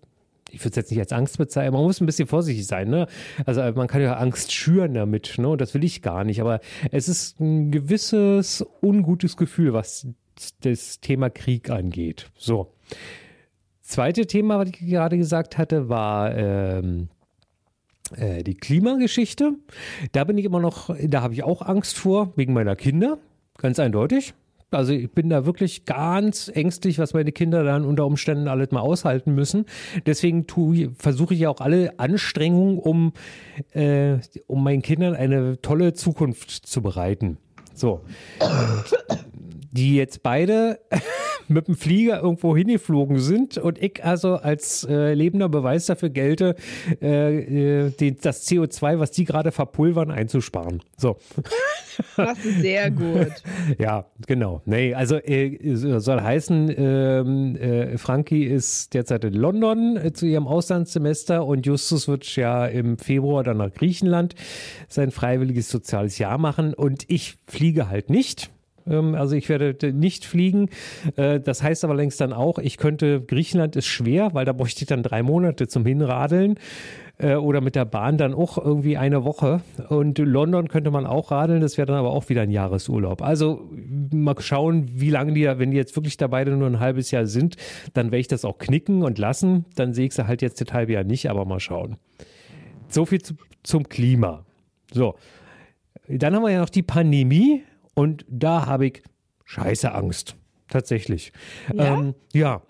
ich 0.52 0.60
würde 0.60 0.70
es 0.70 0.76
jetzt 0.76 0.90
nicht 0.90 1.00
als 1.00 1.12
Angst 1.12 1.38
bezeichnen, 1.38 1.74
man 1.74 1.84
muss 1.84 2.00
ein 2.00 2.06
bisschen 2.06 2.26
vorsichtig 2.26 2.66
sein. 2.66 2.88
Ne? 2.88 3.06
Also 3.46 3.60
man 3.60 3.86
kann 3.86 4.02
ja 4.02 4.14
Angst 4.14 4.52
schüren 4.52 4.94
damit, 4.94 5.36
ne? 5.38 5.48
und 5.48 5.60
das 5.60 5.74
will 5.74 5.84
ich 5.84 6.02
gar 6.02 6.24
nicht. 6.24 6.40
Aber 6.40 6.60
es 6.90 7.08
ist 7.08 7.40
ein 7.40 7.70
gewisses 7.70 8.66
ungutes 8.82 9.36
Gefühl, 9.36 9.72
was 9.72 10.08
das 10.62 11.00
Thema 11.00 11.30
Krieg 11.30 11.70
angeht. 11.70 12.30
So. 12.36 12.74
Zweite 13.82 14.26
Thema, 14.26 14.58
was 14.58 14.68
ich 14.68 14.78
gerade 14.78 15.18
gesagt 15.18 15.58
hatte, 15.58 15.88
war 15.88 16.36
ähm, 16.36 17.08
äh, 18.16 18.42
die 18.42 18.54
Klimageschichte. 18.54 19.52
Da 20.12 20.24
bin 20.24 20.38
ich 20.38 20.44
immer 20.44 20.60
noch, 20.60 20.94
da 21.02 21.22
habe 21.22 21.34
ich 21.34 21.44
auch 21.44 21.62
Angst 21.62 21.98
vor, 21.98 22.32
wegen 22.36 22.52
meiner 22.52 22.76
Kinder, 22.76 23.18
ganz 23.58 23.78
eindeutig. 23.78 24.34
Also 24.72 24.92
ich 24.92 25.10
bin 25.10 25.28
da 25.28 25.46
wirklich 25.46 25.84
ganz 25.84 26.48
ängstlich, 26.52 26.98
was 26.98 27.12
meine 27.12 27.32
Kinder 27.32 27.64
dann 27.64 27.84
unter 27.84 28.06
Umständen 28.06 28.46
alles 28.46 28.70
mal 28.70 28.80
aushalten 28.80 29.34
müssen. 29.34 29.66
Deswegen 30.06 30.46
versuche 30.96 31.34
ich 31.34 31.46
auch 31.48 31.60
alle 31.60 31.98
Anstrengungen, 31.98 32.78
um, 32.78 33.12
äh, 33.72 34.18
um 34.46 34.62
meinen 34.62 34.82
Kindern 34.82 35.14
eine 35.14 35.60
tolle 35.60 35.94
Zukunft 35.94 36.50
zu 36.50 36.82
bereiten. 36.82 37.38
So. 37.74 38.02
Die 39.72 39.96
jetzt 39.96 40.22
beide 40.22 40.80
mit 41.48 41.68
dem 41.68 41.74
Flieger 41.74 42.20
irgendwo 42.22 42.56
hingeflogen 42.56 43.18
sind 43.18 43.58
und 43.58 43.82
ich 43.82 44.04
also 44.04 44.36
als 44.36 44.84
äh, 44.84 45.14
lebender 45.14 45.48
Beweis 45.48 45.86
dafür 45.86 46.10
gelte, 46.10 46.54
äh, 47.02 47.86
äh 47.86 47.90
die, 47.90 48.14
das 48.14 48.48
CO2, 48.48 48.98
was 48.98 49.10
die 49.10 49.24
gerade 49.24 49.52
verpulvern, 49.52 50.10
einzusparen. 50.10 50.82
So. 50.96 51.16
Das 52.16 52.38
ist 52.44 52.60
sehr 52.60 52.90
gut. 52.90 53.32
ja, 53.78 54.06
genau. 54.26 54.62
Nee, 54.64 54.94
also 54.94 55.16
äh, 55.16 55.58
soll 55.74 56.20
heißen, 56.20 56.74
ähm, 56.76 57.56
äh, 57.56 57.98
Frankie 57.98 58.44
ist 58.44 58.94
derzeit 58.94 59.24
in 59.24 59.34
London 59.34 59.96
äh, 59.96 60.12
zu 60.12 60.26
ihrem 60.26 60.46
Auslandssemester 60.46 61.44
und 61.44 61.66
Justus 61.66 62.08
wird 62.08 62.24
ja 62.36 62.66
im 62.66 62.98
Februar 62.98 63.42
dann 63.42 63.58
nach 63.58 63.72
Griechenland 63.72 64.34
sein 64.88 65.10
freiwilliges 65.10 65.68
soziales 65.68 66.18
Jahr 66.18 66.38
machen 66.38 66.74
und 66.74 67.04
ich 67.08 67.36
fliege 67.46 67.88
halt 67.88 68.10
nicht. 68.10 68.50
Ähm, 68.86 69.14
also 69.14 69.36
ich 69.36 69.48
werde 69.48 69.92
nicht 69.92 70.24
fliegen. 70.24 70.68
Äh, 71.16 71.40
das 71.40 71.62
heißt 71.62 71.84
aber 71.84 71.94
längst 71.94 72.20
dann 72.20 72.32
auch, 72.32 72.58
ich 72.58 72.76
könnte, 72.76 73.20
Griechenland 73.20 73.76
ist 73.76 73.86
schwer, 73.86 74.34
weil 74.34 74.44
da 74.44 74.52
bräuchte 74.52 74.82
ich 74.82 74.88
dann 74.88 75.02
drei 75.02 75.22
Monate 75.22 75.68
zum 75.68 75.84
Hinradeln 75.84 76.56
äh, 77.18 77.34
oder 77.34 77.60
mit 77.60 77.76
der 77.76 77.84
Bahn 77.84 78.18
dann 78.18 78.34
auch 78.34 78.58
irgendwie 78.58 78.96
eine 78.96 79.24
Woche. 79.24 79.60
Und 79.88 80.18
London 80.18 80.68
könnte 80.68 80.90
man 80.90 81.06
auch 81.06 81.30
radeln, 81.30 81.60
das 81.60 81.76
wäre 81.78 81.86
dann 81.86 81.96
aber 81.96 82.10
auch 82.10 82.28
wieder 82.28 82.42
ein 82.42 82.50
Jahresurlaub. 82.50 83.22
Also 83.22 83.68
mal 84.12 84.34
schauen, 84.40 84.88
wie 84.94 85.10
lange 85.10 85.32
die, 85.32 85.44
wenn 85.44 85.70
die 85.70 85.76
jetzt 85.76 85.96
wirklich 85.96 86.16
da 86.16 86.26
beide 86.26 86.56
nur 86.56 86.66
ein 86.66 86.80
halbes 86.80 87.10
Jahr 87.10 87.26
sind, 87.26 87.56
dann 87.94 88.06
werde 88.06 88.20
ich 88.20 88.28
das 88.28 88.44
auch 88.44 88.58
knicken 88.58 89.02
und 89.02 89.18
lassen. 89.18 89.66
Dann 89.74 89.92
sehe 89.92 90.06
ich 90.06 90.14
sie 90.14 90.26
halt 90.26 90.42
jetzt 90.42 90.60
das 90.60 90.72
halbe 90.72 90.92
Jahr 90.92 91.04
nicht, 91.04 91.28
aber 91.28 91.44
mal 91.44 91.60
schauen. 91.60 91.96
So 92.88 93.04
viel 93.04 93.20
zu, 93.20 93.34
zum 93.62 93.88
Klima. 93.88 94.44
So. 94.92 95.14
Dann 96.08 96.34
haben 96.34 96.42
wir 96.42 96.50
ja 96.50 96.60
noch 96.60 96.70
die 96.70 96.82
Pandemie. 96.82 97.62
Und 98.00 98.24
da 98.30 98.64
habe 98.64 98.86
ich 98.86 99.02
scheiße 99.44 99.92
Angst. 99.92 100.34
Tatsächlich. 100.68 101.34
Ja. 101.74 101.98
Ähm, 101.98 102.14
ja. 102.32 102.62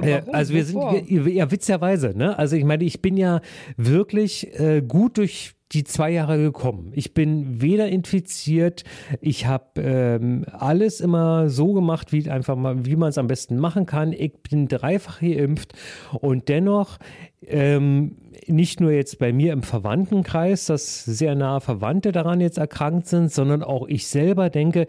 Äh, 0.00 0.22
also 0.32 0.54
wir 0.54 0.66
Wovor? 0.72 0.94
sind 0.94 1.28
ja 1.28 1.50
witzigerweise, 1.50 2.16
ne? 2.16 2.38
Also 2.38 2.56
ich 2.56 2.64
meine, 2.64 2.82
ich 2.84 3.02
bin 3.02 3.18
ja 3.18 3.42
wirklich 3.76 4.58
äh, 4.58 4.80
gut 4.80 5.18
durch 5.18 5.55
die 5.72 5.84
zwei 5.84 6.10
Jahre 6.10 6.38
gekommen. 6.38 6.92
Ich 6.94 7.12
bin 7.12 7.60
weder 7.60 7.88
infiziert, 7.88 8.84
ich 9.20 9.46
habe 9.46 9.80
ähm, 9.80 10.44
alles 10.52 11.00
immer 11.00 11.48
so 11.48 11.72
gemacht, 11.72 12.12
wie 12.12 12.26
wie 12.26 12.96
man 12.96 13.08
es 13.08 13.18
am 13.18 13.26
besten 13.26 13.56
machen 13.58 13.86
kann. 13.86 14.12
Ich 14.12 14.34
bin 14.48 14.68
dreifach 14.68 15.20
geimpft 15.20 15.72
und 16.12 16.48
dennoch 16.48 16.98
ähm, 17.42 18.16
nicht 18.46 18.80
nur 18.80 18.92
jetzt 18.92 19.18
bei 19.18 19.32
mir 19.32 19.52
im 19.52 19.62
Verwandtenkreis, 19.62 20.66
dass 20.66 21.04
sehr 21.04 21.34
nahe 21.34 21.60
Verwandte 21.60 22.12
daran 22.12 22.40
jetzt 22.40 22.58
erkrankt 22.58 23.06
sind, 23.06 23.32
sondern 23.32 23.62
auch 23.62 23.88
ich 23.88 24.06
selber 24.06 24.50
denke, 24.50 24.86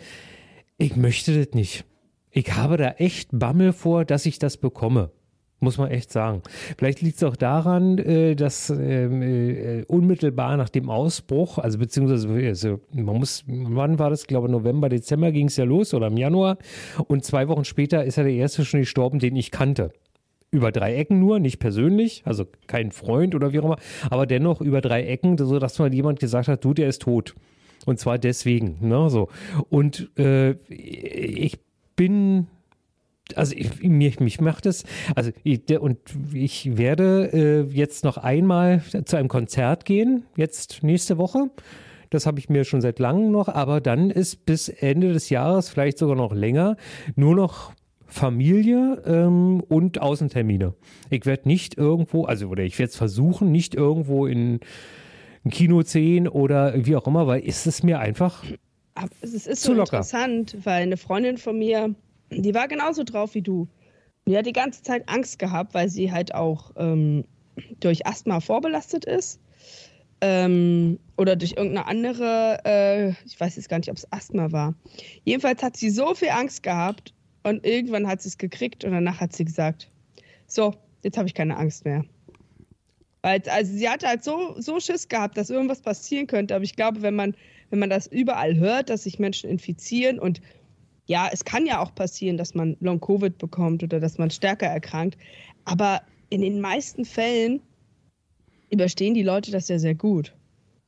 ich 0.78 0.96
möchte 0.96 1.38
das 1.38 1.54
nicht. 1.54 1.86
Ich 2.30 2.56
habe 2.56 2.78
da 2.78 2.90
echt 2.92 3.30
Bammel 3.32 3.74
vor, 3.74 4.06
dass 4.06 4.28
ich 4.28 4.38
das 4.38 4.58
bekomme. 4.58 5.12
Muss 5.60 5.80
man 5.80 5.90
echt 5.90 6.12
sagen. 6.12 6.44
Vielleicht 6.78 7.02
liegt 7.02 7.18
es 7.18 7.24
auch 7.24 7.36
daran, 7.36 7.98
äh, 7.98 8.36
dass 8.36 8.70
ähm, 8.70 9.24
äh, 9.24 9.84
unmittelbar 9.88 10.56
nach 10.56 10.70
dem 10.70 10.90
Ausbruch, 10.92 11.58
also 11.58 11.80
beziehungsweise 11.80 12.30
also 12.48 12.80
man 12.94 13.18
muss, 13.18 13.44
wann 13.48 13.98
war 13.98 14.12
das? 14.12 14.22
Ich 14.22 14.28
glaube 14.28 14.50
November, 14.50 14.88
Dezember 14.88 15.32
ging 15.32 15.48
es 15.48 15.58
ja 15.58 15.64
los 15.64 15.96
oder 15.96 16.08
im 16.08 16.18
Januar. 16.18 16.60
Und 17.08 17.26
zwei 17.26 17.48
Wochen 17.48 17.66
später 17.66 18.06
ist 18.06 18.18
ja 18.18 18.24
der 18.24 18.34
erste 18.34 18.66
schon 18.66 18.82
gestorben, 18.82 19.18
den 19.18 19.36
ich 19.36 19.50
kannte. 19.50 19.92
Über 20.52 20.72
drei 20.72 20.96
Ecken 20.96 21.20
nur, 21.20 21.40
nicht 21.40 21.58
persönlich, 21.58 22.22
also 22.26 22.46
kein 22.68 22.92
Freund 22.92 23.34
oder 23.34 23.52
wie 23.52 23.60
auch 23.60 23.66
immer, 23.66 23.80
aber 24.12 24.28
dennoch 24.28 24.62
über 24.62 24.80
drei 24.82 25.04
Ecken, 25.06 25.38
sodass 25.40 25.80
mal 25.80 25.92
jemand 25.92 26.20
gesagt 26.20 26.48
hat, 26.48 26.64
du, 26.64 26.76
der 26.76 26.88
ist 26.88 27.02
tot. 27.02 27.34
Und 27.86 28.00
zwar 28.00 28.20
deswegen. 28.20 28.78
Ne, 28.82 29.10
so. 29.10 29.30
Und 29.70 30.12
äh, 30.20 30.52
ich 30.70 31.60
bin 31.96 32.48
also 33.36 33.56
ich, 33.56 33.84
mich, 33.84 34.20
mich 34.20 34.42
macht 34.42 34.66
es, 34.66 34.84
also 35.16 35.32
ich, 35.44 35.80
und 35.80 35.98
ich 36.34 36.78
werde 36.78 37.30
äh, 37.34 37.74
jetzt 37.74 38.04
noch 38.04 38.18
einmal 38.18 38.82
zu 39.06 39.18
einem 39.18 39.28
Konzert 39.28 39.86
gehen, 39.86 40.24
jetzt 40.36 40.84
nächste 40.84 41.18
Woche. 41.18 41.50
Das 42.10 42.26
habe 42.26 42.40
ich 42.40 42.48
mir 42.48 42.64
schon 42.64 42.80
seit 42.80 43.00
langem 43.00 43.32
noch, 43.32 43.50
aber 43.50 43.82
dann 43.82 44.10
ist 44.10 44.46
bis 44.46 44.70
Ende 44.70 45.12
des 45.12 45.30
Jahres, 45.30 45.70
vielleicht 45.70 45.98
sogar 45.98 46.16
noch 46.16 46.34
länger, 46.34 46.78
nur 47.16 47.36
noch 47.36 47.74
Familie 48.06 49.04
ähm, 49.06 49.62
und 49.68 50.02
Außentermine. 50.02 50.74
Ich 51.10 51.26
werde 51.26 51.50
nicht 51.50 51.78
irgendwo, 51.78 52.24
also 52.24 52.48
oder 52.48 52.64
ich 52.64 52.80
werde 52.80 52.92
es 52.92 52.96
versuchen, 52.96 53.52
nicht 53.52 53.76
irgendwo 53.76 54.26
in 54.26 54.62
ein 55.44 55.52
Kino 55.52 55.82
sehen 55.82 56.30
oder 56.30 56.86
wie 56.86 56.96
auch 56.96 57.08
immer, 57.08 57.28
weil 57.28 57.42
ist 57.42 57.68
es 57.68 57.84
mir 57.84 58.00
einfach 58.00 58.44
es 59.22 59.34
ist 59.34 59.62
Zu 59.62 59.68
so 59.68 59.74
locker. 59.74 59.98
interessant, 59.98 60.58
weil 60.64 60.84
eine 60.84 60.98
Freundin 60.98 61.38
von 61.38 61.58
mir, 61.58 61.94
die 62.32 62.54
war 62.54 62.68
genauso 62.68 63.04
drauf 63.04 63.36
wie 63.36 63.42
du. 63.42 63.68
Die 64.26 64.38
hat 64.38 64.46
die 64.46 64.54
ganze 64.54 64.84
Zeit 64.84 65.08
Angst 65.08 65.40
gehabt, 65.40 65.74
weil 65.74 65.90
sie 65.90 66.12
halt 66.12 66.34
auch 66.36 66.72
ähm, 66.76 67.24
durch 67.80 68.06
Asthma 68.06 68.40
vorbelastet 68.40 69.06
ist. 69.06 69.40
Ähm, 70.20 71.00
oder 71.16 71.36
durch 71.36 71.54
irgendeine 71.54 71.86
andere, 71.86 72.60
äh, 72.66 73.10
ich 73.26 73.40
weiß 73.40 73.56
jetzt 73.56 73.70
gar 73.70 73.78
nicht, 73.78 73.90
ob 73.90 73.98
es 73.98 74.12
Asthma 74.12 74.52
war. 74.52 74.74
Jedenfalls 75.24 75.62
hat 75.62 75.78
sie 75.78 75.92
so 75.92 76.16
viel 76.16 76.30
Angst 76.30 76.64
gehabt 76.64 77.14
und 77.44 77.66
irgendwann 77.66 78.08
hat 78.08 78.22
sie 78.22 78.30
es 78.30 78.38
gekriegt 78.38 78.84
und 78.84 78.92
danach 78.92 79.20
hat 79.20 79.34
sie 79.34 79.46
gesagt, 79.46 79.90
so, 80.48 80.74
jetzt 81.04 81.18
habe 81.18 81.28
ich 81.28 81.36
keine 81.36 81.56
Angst 81.58 81.86
mehr. 81.86 82.04
Weil, 83.22 83.42
also 83.50 83.74
sie 83.74 83.88
hatte 83.90 84.08
halt 84.08 84.24
so, 84.24 84.56
so 84.58 84.80
Schiss 84.80 85.08
gehabt, 85.08 85.38
dass 85.38 85.50
irgendwas 85.50 85.82
passieren 85.82 86.28
könnte. 86.28 86.56
Aber 86.56 86.64
ich 86.64 86.76
glaube, 86.76 87.02
wenn 87.02 87.16
man, 87.16 87.36
wenn 87.70 87.80
man 87.80 87.90
das 87.90 88.08
überall 88.08 88.56
hört, 88.56 88.90
dass 88.90 89.04
sich 89.04 89.20
Menschen 89.20 89.50
infizieren 89.50 90.20
und 90.20 90.42
ja, 91.08 91.30
es 91.32 91.44
kann 91.46 91.66
ja 91.66 91.80
auch 91.82 91.96
passieren, 91.96 92.38
dass 92.38 92.54
man 92.54 92.78
Long-Covid 92.80 93.38
bekommt 93.38 93.82
oder 93.84 94.00
dass 94.00 94.18
man 94.18 94.30
stärker 94.30 94.68
erkrankt. 94.68 95.18
Aber 95.66 96.02
in 96.30 96.42
den 96.42 96.62
meisten 96.62 97.04
Fällen 97.06 97.62
überstehen 98.70 99.14
die 99.14 99.24
Leute 99.24 99.52
das 99.52 99.68
ja 99.70 99.80
sehr 99.80 99.96
gut. 99.96 100.34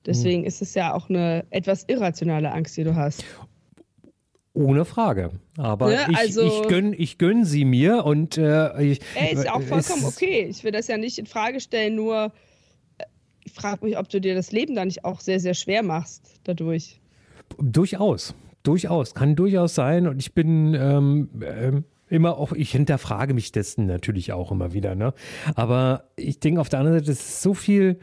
Deswegen 0.05 0.43
ist 0.45 0.61
es 0.61 0.73
ja 0.75 0.93
auch 0.93 1.09
eine 1.09 1.45
etwas 1.49 1.83
irrationale 1.87 2.51
Angst, 2.51 2.77
die 2.77 2.83
du 2.83 2.95
hast. 2.95 3.23
ohne 4.53 4.83
Frage. 4.83 5.31
Aber 5.57 5.87
Ne, 5.89 5.99
ich, 6.09 6.17
also- 6.17 6.41
ich 6.63 6.67
gönn, 6.67 6.93
ich 6.97 7.17
gönn 7.17 7.45
sie 7.45 7.63
mir 7.65 8.03
und 8.05 8.37
äh, 8.37 8.81
ich, 8.81 8.99
Ey, 9.15 9.33
ist 9.33 9.49
auch 9.49 9.61
vollkommen 9.61 10.03
es- 10.05 10.17
okay. 10.17 10.45
Ich 10.49 10.63
will 10.63 10.71
das 10.71 10.87
ja 10.87 10.97
nicht 10.97 11.17
in 11.17 11.27
Frage 11.27 11.61
stellen, 11.61 11.95
nur 11.95 12.33
äh, 12.97 13.03
ich 13.45 13.53
frage 13.53 13.85
mich, 13.85 13.97
ob 13.97 14.09
du 14.09 14.19
dir 14.19 14.35
das 14.35 14.51
Leben 14.51 14.75
da 14.75 14.83
nicht 14.83 15.05
auch 15.05 15.21
sehr, 15.21 15.39
sehr 15.39 15.53
schwer 15.53 15.81
machst 15.83 16.39
dadurch. 16.43 16.99
Durchaus, 17.57 18.33
durchaus, 18.63 19.13
kann 19.13 19.35
durchaus 19.35 19.75
sein. 19.75 20.07
Und 20.07 20.19
ich 20.19 20.33
bin 20.33 20.73
ähm, 20.73 21.29
ähm, 21.41 21.85
immer 22.09 22.37
auch, 22.37 22.51
ich 22.53 22.71
hinterfrage 22.71 23.33
mich 23.33 23.51
dessen 23.51 23.85
natürlich 23.85 24.33
auch 24.33 24.51
immer 24.51 24.73
wieder. 24.73 24.95
Ne? 24.95 25.13
Aber 25.55 26.09
ich 26.15 26.39
denke 26.39 26.61
auf 26.61 26.69
der 26.69 26.79
anderen 26.79 26.99
Seite, 26.99 27.11
es 27.11 27.19
ist 27.19 27.41
so 27.41 27.53
viel. 27.53 27.99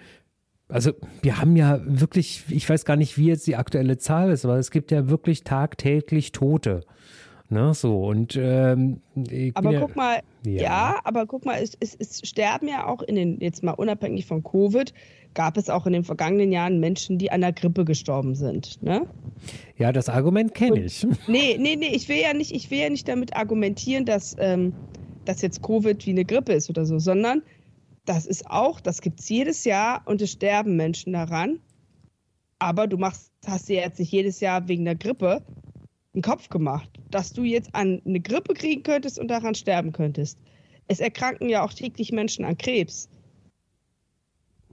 Also 0.68 0.92
wir 1.22 1.38
haben 1.38 1.56
ja 1.56 1.80
wirklich, 1.84 2.44
ich 2.48 2.68
weiß 2.68 2.84
gar 2.84 2.96
nicht, 2.96 3.18
wie 3.18 3.26
jetzt 3.26 3.46
die 3.46 3.56
aktuelle 3.56 3.98
Zahl 3.98 4.30
ist, 4.30 4.44
aber 4.44 4.58
es 4.58 4.70
gibt 4.70 4.90
ja 4.90 5.08
wirklich 5.08 5.44
tagtäglich 5.44 6.32
Tote. 6.32 6.80
Ne, 7.48 7.74
so 7.74 8.04
und 8.06 8.36
ähm, 8.36 9.00
ich 9.30 9.56
Aber 9.56 9.70
bin 9.70 9.80
guck 9.80 9.94
mal, 9.94 10.20
Ja. 10.44 10.62
ja, 10.62 11.00
aber 11.04 11.26
guck 11.26 11.44
mal, 11.44 11.62
es, 11.62 11.76
es, 11.78 11.94
es 11.94 12.28
sterben 12.28 12.66
ja 12.66 12.86
auch 12.88 13.02
in 13.02 13.14
den, 13.14 13.40
jetzt 13.40 13.62
mal 13.62 13.72
unabhängig 13.72 14.26
von 14.26 14.42
Covid, 14.42 14.92
gab 15.34 15.56
es 15.56 15.70
auch 15.70 15.86
in 15.86 15.92
den 15.92 16.02
vergangenen 16.02 16.50
Jahren 16.50 16.80
Menschen, 16.80 17.18
die 17.18 17.30
an 17.30 17.42
der 17.42 17.52
Grippe 17.52 17.84
gestorben 17.84 18.34
sind. 18.34 18.82
Ne? 18.82 19.06
ja, 19.76 19.92
das 19.92 20.08
Argument 20.08 20.54
kenne 20.54 20.80
ich. 20.80 21.06
Nee, 21.28 21.56
nee, 21.58 21.76
nee, 21.76 21.94
ich 21.94 22.08
will 22.08 22.18
ja 22.20 22.32
nicht, 22.34 22.52
ich 22.52 22.70
will 22.72 22.78
ja 22.78 22.90
nicht 22.90 23.06
damit 23.06 23.36
argumentieren, 23.36 24.06
dass, 24.06 24.34
ähm, 24.40 24.72
dass 25.24 25.40
jetzt 25.40 25.62
Covid 25.62 26.04
wie 26.04 26.10
eine 26.10 26.24
Grippe 26.24 26.52
ist 26.52 26.68
oder 26.68 26.84
so, 26.84 26.98
sondern 26.98 27.42
das 28.06 28.26
ist 28.26 28.50
auch, 28.50 28.80
das 28.80 29.00
gibt 29.02 29.20
es 29.20 29.28
jedes 29.28 29.64
Jahr 29.64 30.02
und 30.06 30.20
es 30.20 30.32
sterben 30.32 30.74
Menschen 30.76 31.12
daran. 31.12 31.60
Aber 32.58 32.86
du 32.86 32.96
machst, 32.96 33.30
hast 33.46 33.68
dir 33.68 33.76
jetzt 33.76 33.98
nicht 34.00 34.10
jedes 34.10 34.40
Jahr 34.40 34.66
wegen 34.66 34.84
der 34.84 34.94
Grippe 34.96 35.42
einen 36.16 36.22
Kopf 36.22 36.48
gemacht, 36.48 36.90
dass 37.10 37.32
du 37.32 37.44
jetzt 37.44 37.74
an 37.74 38.02
eine 38.04 38.20
Grippe 38.20 38.54
kriegen 38.54 38.82
könntest 38.82 39.18
und 39.18 39.28
daran 39.28 39.54
sterben 39.54 39.92
könntest. 39.92 40.38
Es 40.88 41.00
erkranken 41.00 41.48
ja 41.48 41.62
auch 41.62 41.72
täglich 41.72 42.10
Menschen 42.10 42.44
an 42.44 42.58
Krebs. 42.58 43.08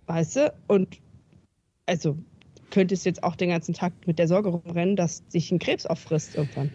Weißt 0.07 0.37
du? 0.37 0.53
Und 0.67 0.99
also 1.85 2.17
könntest 2.71 3.05
jetzt 3.05 3.23
auch 3.23 3.35
den 3.35 3.49
ganzen 3.49 3.73
Tag 3.73 3.93
mit 4.07 4.19
der 4.19 4.27
Sorge 4.27 4.49
rumrennen, 4.49 4.95
dass 4.95 5.23
sich 5.27 5.51
ein 5.51 5.59
Krebs 5.59 5.85
auffrisst 5.85 6.35
irgendwann. 6.35 6.71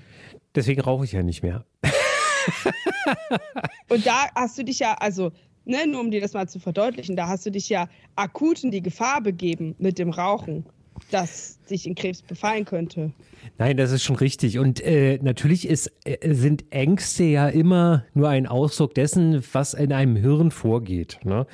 Deswegen 0.55 0.81
rauche 0.81 1.05
ich 1.05 1.13
ja 1.13 1.23
nicht 1.23 1.43
mehr. 1.43 1.65
Und 3.89 4.07
da 4.07 4.29
hast 4.35 4.59
du 4.59 4.65
dich 4.65 4.79
ja, 4.79 4.95
also, 4.95 5.33
ne, 5.65 5.87
nur 5.87 6.01
um 6.01 6.11
dir 6.11 6.21
das 6.21 6.35
mal 6.35 6.49
zu 6.49 6.61
verdeutlichen, 6.61 7.17
da 7.17 7.27
hast 7.27 7.47
du 7.47 7.51
dich 7.51 7.69
ja 7.69 7.89
akut 8.17 8.63
in 8.65 8.71
die 8.71 8.83
Gefahr 8.83 9.21
begeben 9.21 9.75
mit 9.79 9.99
dem 9.99 10.11
Rauchen, 10.11 10.67
dass 11.11 11.59
sich 11.67 11.87
ein 11.87 11.95
Krebs 11.95 12.23
befallen 12.23 12.65
könnte. 12.65 13.13
Nein, 13.57 13.77
das 13.77 13.93
ist 13.93 14.03
schon 14.03 14.17
richtig. 14.17 14.59
Und 14.59 14.81
äh, 14.81 15.19
natürlich 15.23 15.69
ist, 15.69 15.91
äh, 16.05 16.35
sind 16.35 16.65
Ängste 16.71 17.25
ja 17.25 17.49
immer 17.49 18.05
nur 18.15 18.29
ein 18.29 18.47
Ausdruck 18.47 18.95
dessen, 18.95 19.43
was 19.53 19.75
in 19.75 19.93
einem 19.93 20.17
Hirn 20.17 20.51
vorgeht. 20.51 21.21
Ne? 21.25 21.47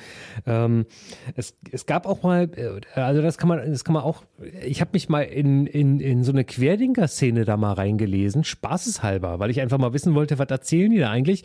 Ähm, 0.45 0.85
es, 1.35 1.55
es 1.71 1.85
gab 1.85 2.05
auch 2.05 2.23
mal, 2.23 2.49
äh, 2.55 2.99
also 2.99 3.21
das 3.21 3.37
kann 3.37 3.49
man, 3.49 3.71
das 3.71 3.83
kann 3.83 3.93
man 3.93 4.03
auch, 4.03 4.23
ich 4.63 4.81
habe 4.81 4.91
mich 4.93 5.09
mal 5.09 5.21
in, 5.21 5.67
in, 5.67 5.99
in 5.99 6.23
so 6.23 6.31
eine 6.31 6.43
Querdenker-Szene 6.43 7.45
da 7.45 7.57
mal 7.57 7.73
reingelesen, 7.73 8.43
spaßeshalber, 8.43 9.39
weil 9.39 9.49
ich 9.49 9.61
einfach 9.61 9.77
mal 9.77 9.93
wissen 9.93 10.15
wollte, 10.15 10.39
was 10.39 10.49
erzählen 10.49 10.91
die 10.91 10.99
da 10.99 11.11
eigentlich. 11.11 11.43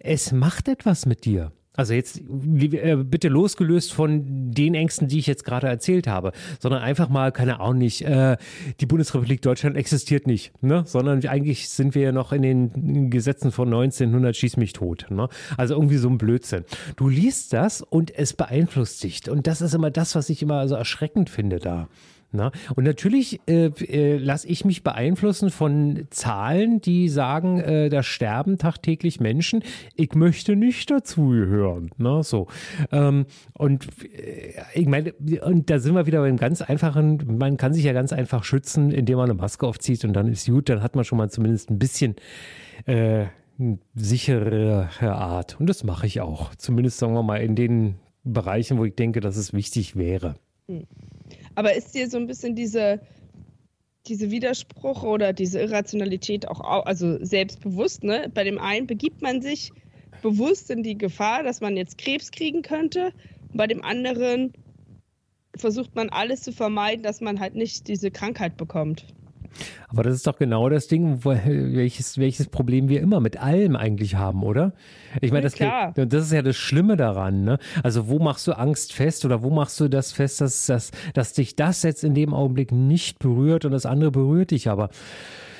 Es 0.00 0.32
macht 0.32 0.68
etwas 0.68 1.06
mit 1.06 1.24
dir. 1.24 1.52
Also 1.76 1.92
jetzt 1.92 2.20
äh, 2.20 2.96
bitte 2.96 3.28
losgelöst 3.28 3.92
von 3.92 4.52
den 4.52 4.74
Ängsten, 4.74 5.08
die 5.08 5.18
ich 5.18 5.26
jetzt 5.26 5.44
gerade 5.44 5.66
erzählt 5.66 6.06
habe, 6.06 6.32
sondern 6.60 6.82
einfach 6.82 7.08
mal, 7.08 7.32
keine 7.32 7.58
Ahnung 7.58 7.78
nicht, 7.78 8.02
äh, 8.02 8.36
die 8.80 8.86
Bundesrepublik 8.86 9.42
Deutschland 9.42 9.76
existiert 9.76 10.28
nicht, 10.28 10.52
ne? 10.62 10.84
sondern 10.86 11.26
eigentlich 11.26 11.68
sind 11.68 11.96
wir 11.96 12.02
ja 12.02 12.12
noch 12.12 12.32
in 12.32 12.42
den 12.42 13.10
Gesetzen 13.10 13.50
von 13.50 13.66
1900 13.68 14.36
schieß 14.36 14.56
mich 14.56 14.72
tot. 14.72 15.06
Ne? 15.10 15.28
Also 15.56 15.74
irgendwie 15.74 15.96
so 15.96 16.08
ein 16.08 16.18
Blödsinn. 16.18 16.64
Du 16.94 17.08
liest 17.08 17.52
das 17.52 17.82
und 17.82 18.16
es 18.16 18.34
beeinflusst 18.34 19.02
dich 19.02 19.28
und 19.28 19.48
das 19.48 19.60
ist 19.60 19.74
immer 19.74 19.90
das, 19.90 20.14
was 20.14 20.28
ich 20.30 20.42
immer 20.42 20.68
so 20.68 20.76
erschreckend 20.76 21.28
finde 21.28 21.58
da. 21.58 21.88
Na, 22.34 22.50
und 22.74 22.82
natürlich 22.82 23.40
äh, 23.46 23.66
äh, 23.66 24.16
lasse 24.16 24.48
ich 24.48 24.64
mich 24.64 24.82
beeinflussen 24.82 25.50
von 25.50 26.08
Zahlen, 26.10 26.80
die 26.80 27.08
sagen, 27.08 27.60
äh, 27.60 27.88
da 27.88 28.02
sterben 28.02 28.58
tagtäglich 28.58 29.20
Menschen. 29.20 29.62
Ich 29.94 30.16
möchte 30.16 30.56
nicht 30.56 30.90
dazugehören. 30.90 31.90
Ne, 31.96 32.24
so. 32.24 32.48
Ähm, 32.90 33.26
und 33.52 33.86
äh, 34.02 34.54
ich 34.74 34.88
meine, 34.88 35.12
und 35.12 35.70
da 35.70 35.78
sind 35.78 35.94
wir 35.94 36.06
wieder 36.06 36.22
beim 36.22 36.36
ganz 36.36 36.60
einfachen, 36.60 37.38
man 37.38 37.56
kann 37.56 37.72
sich 37.72 37.84
ja 37.84 37.92
ganz 37.92 38.12
einfach 38.12 38.42
schützen, 38.42 38.90
indem 38.90 39.18
man 39.18 39.30
eine 39.30 39.38
Maske 39.40 39.64
aufzieht 39.64 40.04
und 40.04 40.12
dann 40.12 40.26
ist 40.26 40.48
gut, 40.48 40.68
dann 40.68 40.82
hat 40.82 40.96
man 40.96 41.04
schon 41.04 41.18
mal 41.18 41.30
zumindest 41.30 41.70
ein 41.70 41.78
bisschen 41.78 42.16
äh, 42.86 43.26
sichere 43.94 44.88
Art. 45.02 45.60
Und 45.60 45.68
das 45.68 45.84
mache 45.84 46.08
ich 46.08 46.20
auch. 46.20 46.52
Zumindest 46.56 46.98
sagen 46.98 47.14
wir 47.14 47.22
mal 47.22 47.36
in 47.36 47.54
den 47.54 47.94
Bereichen, 48.24 48.76
wo 48.76 48.84
ich 48.84 48.96
denke, 48.96 49.20
dass 49.20 49.36
es 49.36 49.52
wichtig 49.52 49.94
wäre. 49.94 50.34
Aber 51.54 51.74
ist 51.74 51.94
dir 51.94 52.08
so 52.08 52.16
ein 52.16 52.26
bisschen 52.26 52.54
diese, 52.54 53.00
diese 54.06 54.30
Widerspruch 54.30 55.02
oder 55.02 55.32
diese 55.32 55.60
Irrationalität 55.60 56.48
auch, 56.48 56.60
au- 56.60 56.82
also 56.82 57.24
selbstbewusst, 57.24 58.04
ne? 58.04 58.30
Bei 58.34 58.44
dem 58.44 58.58
einen 58.58 58.86
begibt 58.86 59.22
man 59.22 59.40
sich 59.40 59.70
bewusst 60.22 60.70
in 60.70 60.82
die 60.82 60.98
Gefahr, 60.98 61.42
dass 61.42 61.60
man 61.60 61.76
jetzt 61.76 61.98
Krebs 61.98 62.30
kriegen 62.30 62.62
könnte. 62.62 63.12
Und 63.52 63.56
bei 63.56 63.66
dem 63.66 63.84
anderen 63.84 64.52
versucht 65.56 65.94
man 65.94 66.08
alles 66.10 66.42
zu 66.42 66.52
vermeiden, 66.52 67.02
dass 67.02 67.20
man 67.20 67.40
halt 67.40 67.54
nicht 67.54 67.88
diese 67.88 68.10
Krankheit 68.10 68.56
bekommt. 68.56 69.06
Aber 69.88 70.02
das 70.02 70.14
ist 70.14 70.26
doch 70.26 70.38
genau 70.38 70.68
das 70.68 70.88
Ding, 70.88 71.24
wo, 71.24 71.30
welches, 71.30 72.18
welches 72.18 72.48
Problem 72.48 72.88
wir 72.88 73.00
immer 73.00 73.20
mit 73.20 73.36
allem 73.36 73.76
eigentlich 73.76 74.16
haben, 74.16 74.42
oder? 74.42 74.72
Ich 75.20 75.30
meine, 75.30 75.42
das, 75.42 75.54
das 75.54 76.24
ist 76.24 76.32
ja 76.32 76.42
das 76.42 76.56
Schlimme 76.56 76.96
daran. 76.96 77.44
Ne? 77.44 77.58
Also 77.82 78.08
wo 78.08 78.18
machst 78.18 78.46
du 78.46 78.52
Angst 78.52 78.92
fest 78.92 79.24
oder 79.24 79.42
wo 79.42 79.50
machst 79.50 79.78
du 79.80 79.88
das 79.88 80.12
fest, 80.12 80.40
dass, 80.40 80.66
dass, 80.66 80.90
dass 81.12 81.32
dich 81.32 81.56
das 81.56 81.82
jetzt 81.82 82.04
in 82.04 82.14
dem 82.14 82.34
Augenblick 82.34 82.72
nicht 82.72 83.18
berührt 83.18 83.64
und 83.64 83.72
das 83.72 83.86
andere 83.86 84.10
berührt 84.10 84.50
dich 84.50 84.68
aber? 84.68 84.90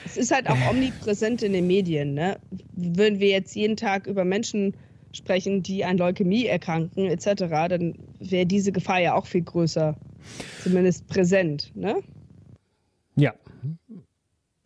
Es 0.04 0.16
ist 0.16 0.34
halt 0.34 0.48
auch 0.48 0.58
omnipräsent 0.70 1.42
in 1.42 1.52
den 1.52 1.66
Medien. 1.66 2.14
Ne? 2.14 2.36
Würden 2.74 3.20
wir 3.20 3.28
jetzt 3.28 3.54
jeden 3.54 3.76
Tag 3.76 4.06
über 4.06 4.24
Menschen 4.24 4.74
sprechen, 5.12 5.62
die 5.62 5.84
an 5.84 5.96
Leukämie 5.96 6.46
erkranken 6.46 7.06
etc., 7.06 7.44
dann 7.68 7.94
wäre 8.18 8.46
diese 8.46 8.72
Gefahr 8.72 9.00
ja 9.00 9.14
auch 9.14 9.26
viel 9.26 9.42
größer. 9.42 9.96
Zumindest 10.62 11.06
präsent. 11.06 11.70
Ne? 11.74 11.96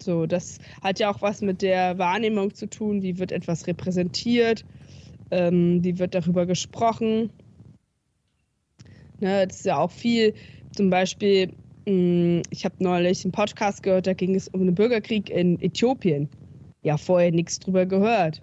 So, 0.00 0.26
das 0.26 0.58
hat 0.80 1.00
ja 1.00 1.10
auch 1.10 1.22
was 1.22 1.42
mit 1.42 1.60
der 1.60 1.98
Wahrnehmung 1.98 2.54
zu 2.54 2.68
tun. 2.68 3.02
Wie 3.02 3.18
wird 3.18 3.32
etwas 3.32 3.66
repräsentiert? 3.66 4.64
Ähm, 5.30 5.82
wie 5.82 5.98
wird 5.98 6.14
darüber 6.14 6.46
gesprochen? 6.46 7.30
Ne, 9.20 9.46
das 9.46 9.58
ist 9.58 9.66
ja 9.66 9.78
auch 9.78 9.90
viel. 9.90 10.34
Zum 10.74 10.90
Beispiel, 10.90 11.52
mh, 11.86 12.42
ich 12.50 12.64
habe 12.64 12.76
neulich 12.78 13.24
einen 13.24 13.32
Podcast 13.32 13.82
gehört, 13.82 14.06
da 14.06 14.14
ging 14.14 14.36
es 14.36 14.48
um 14.48 14.64
den 14.64 14.74
Bürgerkrieg 14.74 15.30
in 15.30 15.60
Äthiopien. 15.60 16.28
Ja, 16.82 16.96
vorher 16.96 17.32
nichts 17.32 17.58
drüber 17.58 17.84
gehört. 17.84 18.40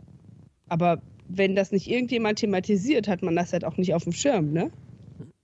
Aber 0.67 1.01
wenn 1.29 1.55
das 1.55 1.71
nicht 1.71 1.89
irgendjemand 1.89 2.39
thematisiert, 2.39 3.07
hat 3.07 3.21
man 3.21 3.35
das 3.35 3.53
halt 3.53 3.63
auch 3.63 3.77
nicht 3.77 3.93
auf 3.93 4.03
dem 4.03 4.13
Schirm, 4.13 4.51
ne? 4.51 4.71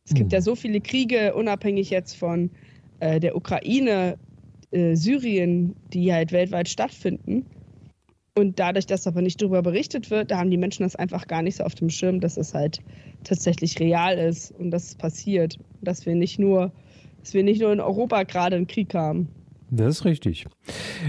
Es 0.03 0.13
gibt 0.13 0.33
ja 0.33 0.41
so 0.41 0.55
viele 0.55 0.81
Kriege, 0.81 1.33
unabhängig 1.35 1.89
jetzt 1.89 2.15
von 2.15 2.49
äh, 2.99 3.19
der 3.19 3.35
Ukraine, 3.35 4.17
äh, 4.71 4.95
Syrien, 4.95 5.75
die 5.93 6.11
halt 6.13 6.31
weltweit 6.31 6.69
stattfinden. 6.69 7.45
Und 8.33 8.59
dadurch, 8.59 8.85
dass 8.85 9.07
aber 9.07 9.21
nicht 9.21 9.41
darüber 9.41 9.61
berichtet 9.61 10.09
wird, 10.09 10.31
da 10.31 10.37
haben 10.37 10.49
die 10.49 10.57
Menschen 10.57 10.83
das 10.83 10.95
einfach 10.95 11.27
gar 11.27 11.41
nicht 11.41 11.57
so 11.57 11.63
auf 11.65 11.75
dem 11.75 11.89
Schirm, 11.89 12.21
dass 12.21 12.37
es 12.37 12.53
halt 12.53 12.79
tatsächlich 13.23 13.79
real 13.79 14.17
ist 14.17 14.51
und 14.51 14.71
dass 14.71 14.85
es 14.85 14.95
passiert. 14.95 15.57
Dass 15.81 16.05
wir 16.05 16.15
nicht 16.15 16.39
nur, 16.39 16.71
dass 17.19 17.33
wir 17.33 17.43
nicht 17.43 17.61
nur 17.61 17.73
in 17.73 17.81
Europa 17.81 18.23
gerade 18.23 18.55
einen 18.55 18.67
Krieg 18.67 18.93
haben. 18.93 19.27
Das 19.69 19.99
ist 19.99 20.05
richtig. 20.05 20.45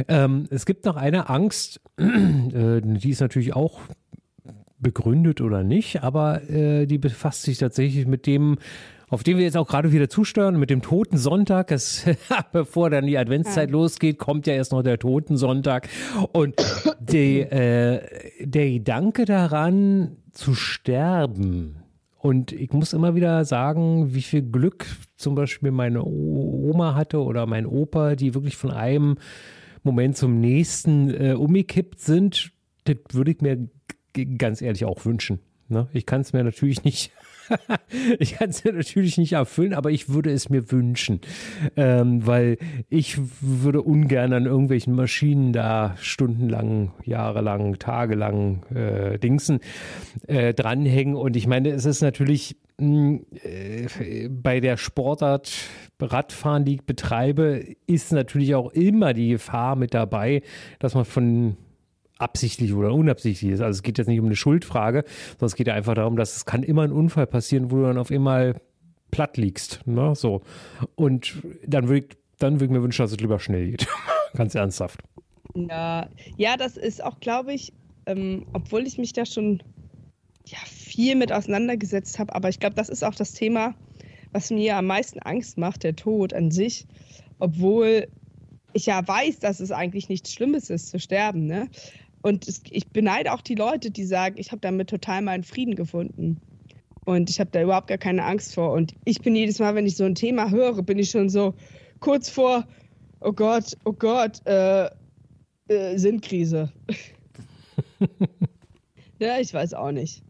Ähm, 0.09 0.47
es 0.51 0.67
gibt 0.67 0.85
noch 0.85 0.97
eine 0.97 1.29
Angst, 1.29 1.81
äh, 1.99 2.81
die 2.83 3.11
ist 3.11 3.21
natürlich 3.21 3.55
auch 3.55 3.81
begründet 4.79 5.41
oder 5.41 5.63
nicht, 5.63 6.03
aber 6.03 6.49
äh, 6.51 6.87
die 6.87 6.99
befasst 6.99 7.43
sich 7.43 7.59
tatsächlich 7.59 8.07
mit 8.07 8.27
dem, 8.27 8.59
auf 9.13 9.23
den 9.23 9.37
wir 9.37 9.45
jetzt 9.45 9.59
auch 9.59 9.69
gerade 9.69 9.93
wieder 9.93 10.09
zusteuern, 10.09 10.59
mit 10.59 10.71
dem 10.71 10.81
Toten 10.81 11.19
Sonntag. 11.19 11.71
Es, 11.71 12.07
bevor 12.53 12.89
dann 12.89 13.07
die 13.07 13.19
Adventszeit 13.19 13.69
ja. 13.69 13.73
losgeht, 13.73 14.17
kommt 14.19 14.47
ja 14.47 14.55
erst 14.55 14.73
noch 14.73 14.83
der 14.83 14.99
Toten 14.99 15.37
Sonntag. 15.37 15.91
Und 16.33 16.57
die, 16.99 17.41
äh, 17.41 18.01
der 18.41 18.71
Gedanke 18.71 19.27
daran 19.27 20.17
zu 20.33 20.55
sterben, 20.55 21.77
und 22.21 22.53
ich 22.53 22.73
muss 22.73 22.95
immer 22.95 23.15
wieder 23.15 23.45
sagen, 23.45 24.15
wie 24.15 24.23
viel 24.23 24.43
Glück 24.43 24.87
zum 25.17 25.35
Beispiel 25.35 25.73
meine 25.73 26.05
Oma 26.05 26.95
hatte 26.95 27.21
oder 27.23 27.47
mein 27.47 27.67
Opa, 27.67 28.15
die 28.15 28.33
wirklich 28.33 28.57
von 28.57 28.71
einem 28.71 29.19
Moment 29.83 30.17
zum 30.17 30.41
nächsten 30.41 31.11
äh, 31.11 31.35
umgekippt 31.35 32.01
sind. 32.01 32.53
Das 32.85 32.97
würde 33.11 33.33
ich 33.33 33.41
mir 33.43 33.69
ganz 34.39 34.63
ehrlich 34.63 34.87
auch 34.87 35.05
wünschen. 35.05 35.41
Ne? 35.73 35.89
Ich 35.93 36.07
kann 36.07 36.21
es 36.21 36.33
mir 36.33 36.45
natürlich 36.45 36.85
nicht 36.85 37.13
ich 38.19 38.35
kann 38.35 38.51
es 38.51 38.63
ja 38.63 38.73
natürlich 38.73 39.19
nicht 39.19 39.33
erfüllen, 39.33 39.75
aber 39.75 39.91
ich 39.91 40.09
würde 40.09 40.31
es 40.31 40.49
mir 40.49 40.71
wünschen, 40.71 41.21
ähm, 41.77 42.27
weil 42.27 42.59
ich 42.89 43.19
würde 43.41 43.83
ungern 43.83 44.33
an 44.33 44.47
irgendwelchen 44.47 44.95
Maschinen 44.95 45.53
da 45.53 45.97
stundenlang, 46.01 46.93
jahrelang, 47.05 47.79
tagelang 47.79 48.65
äh, 48.75 49.19
Dingsen 49.19 49.61
äh, 50.27 50.55
dranhängen. 50.55 51.15
Und 51.15 51.37
ich 51.37 51.47
meine, 51.47 51.71
es 51.71 51.85
ist 51.85 52.03
natürlich 52.03 52.57
mh, 52.79 53.21
äh, 53.43 54.29
bei 54.29 54.61
der 54.61 54.77
Sportart 54.77 55.53
Radfahren, 56.01 56.65
die 56.65 56.75
ich 56.75 56.83
betreibe, 56.83 57.65
ist 57.87 58.13
natürlich 58.13 58.57
auch 58.57 58.73
immer 58.73 59.15
die 59.15 59.31
Gefahr 59.31 59.77
mit 59.77 59.95
dabei, 59.95 60.43
dass 60.81 60.95
man 60.95 61.05
von 61.05 61.57
absichtlich 62.23 62.73
oder 62.73 62.95
unabsichtlich 62.95 63.53
ist. 63.53 63.61
Also 63.61 63.79
es 63.79 63.83
geht 63.83 63.99
jetzt 63.99 64.07
nicht 64.07 64.21
um 64.21 64.27
eine 64.27 64.37
Schuldfrage, 64.37 65.05
sondern 65.33 65.47
es 65.47 65.57
geht 65.57 65.69
einfach 65.69 65.95
darum, 65.95 66.17
dass 66.17 66.37
es 66.37 66.45
kann 66.45 66.63
immer 66.63 66.83
ein 66.83 66.93
Unfall 66.93 67.27
passieren, 67.27 67.71
wo 67.71 67.77
du 67.77 67.83
dann 67.83 67.99
auf 67.99 68.11
einmal 68.11 68.61
platt 69.11 69.37
liegst. 69.37 69.81
Ne? 69.87 70.15
So. 70.15 70.43
Und 70.95 71.35
dann 71.67 71.89
würde 71.89 72.07
ich, 72.07 72.17
dann 72.39 72.61
würd 72.61 72.71
ich 72.71 72.77
mir 72.77 72.83
wünschen, 72.83 73.03
dass 73.03 73.13
es 73.13 73.21
lieber 73.21 73.39
schnell 73.39 73.71
geht. 73.71 73.87
Ganz 74.35 74.55
ernsthaft. 74.55 75.01
Ja, 75.55 76.09
ja, 76.37 76.57
das 76.57 76.77
ist 76.77 77.05
auch, 77.05 77.21
glaube 77.21 77.53
ich, 77.53 77.73
ähm, 78.07 78.47
obwohl 78.53 78.87
ich 78.87 78.99
mich 78.99 79.13
da 79.13 79.27
schon 79.27 79.63
ja, 80.47 80.59
viel 80.65 81.15
mit 81.15 81.33
auseinandergesetzt 81.33 82.19
habe, 82.19 82.35
aber 82.35 82.49
ich 82.49 82.59
glaube, 82.59 82.75
das 82.75 82.89
ist 82.89 83.05
auch 83.05 83.15
das 83.15 83.33
Thema, 83.33 83.75
was 84.33 84.51
mir 84.51 84.77
am 84.77 84.87
meisten 84.87 85.19
Angst 85.21 85.59
macht, 85.59 85.85
der 85.85 85.95
Tod 85.95 86.33
an 86.33 86.51
sich, 86.51 86.87
obwohl 87.39 88.09
ich 88.73 88.87
ja 88.87 89.07
weiß, 89.07 89.39
dass 89.41 89.61
es 89.61 89.71
eigentlich 89.71 90.09
nichts 90.09 90.33
Schlimmes 90.33 90.71
ist 90.71 90.89
zu 90.89 90.99
sterben. 90.99 91.47
Ne? 91.47 91.69
Und 92.23 92.49
es, 92.49 92.63
ich 92.71 92.89
beneide 92.89 93.33
auch 93.33 93.41
die 93.41 93.57
Leute, 93.57 93.91
die 93.91 94.05
sagen, 94.05 94.37
ich 94.39 94.53
habe 94.53 94.61
damit 94.61 94.89
total 94.89 95.23
meinen 95.23 95.43
Frieden 95.43 95.75
gefunden. 95.75 96.41
Und 97.05 97.31
ich 97.31 97.41
habe 97.41 97.51
da 97.51 97.61
überhaupt 97.61 97.89
gar 97.89 97.99
keine 97.99 98.25
Angst 98.25 98.55
vor. 98.55 98.73
Und 98.73 98.95
ich 99.05 99.21
bin 99.21 99.35
jedes 99.35 99.59
Mal, 99.59 99.75
wenn 99.75 99.87
ich 99.87 99.97
so 99.97 100.05
ein 100.05 100.15
Thema 100.15 100.51
höre, 100.51 100.83
bin 100.83 100.99
ich 100.99 101.11
schon 101.11 101.29
so 101.29 101.55
kurz 101.99 102.29
vor, 102.29 102.67
oh 103.21 103.33
Gott, 103.33 103.77
oh 103.85 103.93
Gott, 103.93 104.45
äh, 104.47 104.89
äh, 105.69 105.99
Sinnkrise. 105.99 106.73
ja, 109.19 109.39
ich 109.41 109.53
weiß 109.53 109.75
auch 109.75 109.91
nicht. 109.91 110.23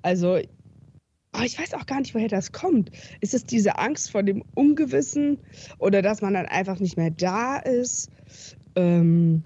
Also, 0.00 0.38
oh, 0.38 1.42
ich 1.44 1.58
weiß 1.58 1.74
auch 1.74 1.84
gar 1.84 2.00
nicht, 2.00 2.14
woher 2.14 2.28
das 2.28 2.52
kommt. 2.52 2.90
Ist 3.20 3.34
es 3.34 3.44
diese 3.44 3.78
Angst 3.78 4.10
vor 4.10 4.22
dem 4.22 4.42
Ungewissen 4.54 5.38
oder 5.78 6.00
dass 6.00 6.22
man 6.22 6.34
dann 6.34 6.46
einfach 6.46 6.80
nicht 6.80 6.96
mehr 6.96 7.10
da 7.10 7.58
ist? 7.58 8.10
Ähm, 8.76 9.42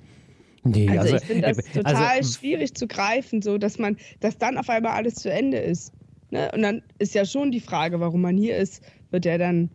Nee, 0.70 0.88
also, 0.90 1.14
also 1.14 1.16
ich 1.16 1.24
finde 1.24 1.48
das 1.48 1.58
äh, 1.58 1.72
total 1.72 1.94
also, 1.94 2.38
schwierig 2.38 2.74
zu 2.74 2.86
greifen, 2.86 3.42
so 3.42 3.58
dass 3.58 3.78
man, 3.78 3.96
dass 4.20 4.38
dann 4.38 4.58
auf 4.58 4.68
einmal 4.68 4.92
alles 4.92 5.16
zu 5.16 5.30
Ende 5.30 5.58
ist. 5.58 5.92
Ne? 6.30 6.50
Und 6.54 6.62
dann 6.62 6.82
ist 6.98 7.14
ja 7.14 7.24
schon 7.24 7.50
die 7.50 7.60
Frage, 7.60 8.00
warum 8.00 8.20
man 8.20 8.36
hier 8.36 8.56
ist, 8.56 8.82
wird 9.10 9.24
ja 9.24 9.38
dann 9.38 9.70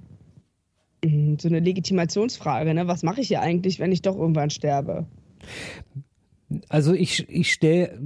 hm, 1.04 1.38
so 1.40 1.48
eine 1.48 1.60
Legitimationsfrage. 1.60 2.74
Ne? 2.74 2.88
Was 2.88 3.04
mache 3.04 3.22
ich 3.22 3.28
hier 3.28 3.42
eigentlich, 3.42 3.80
wenn 3.80 3.92
ich 3.92 4.02
doch 4.02 4.18
irgendwann 4.18 4.50
sterbe? 4.50 5.06
Also 6.70 6.94
ich, 6.94 7.30
ich 7.30 7.52
stelle 7.52 8.00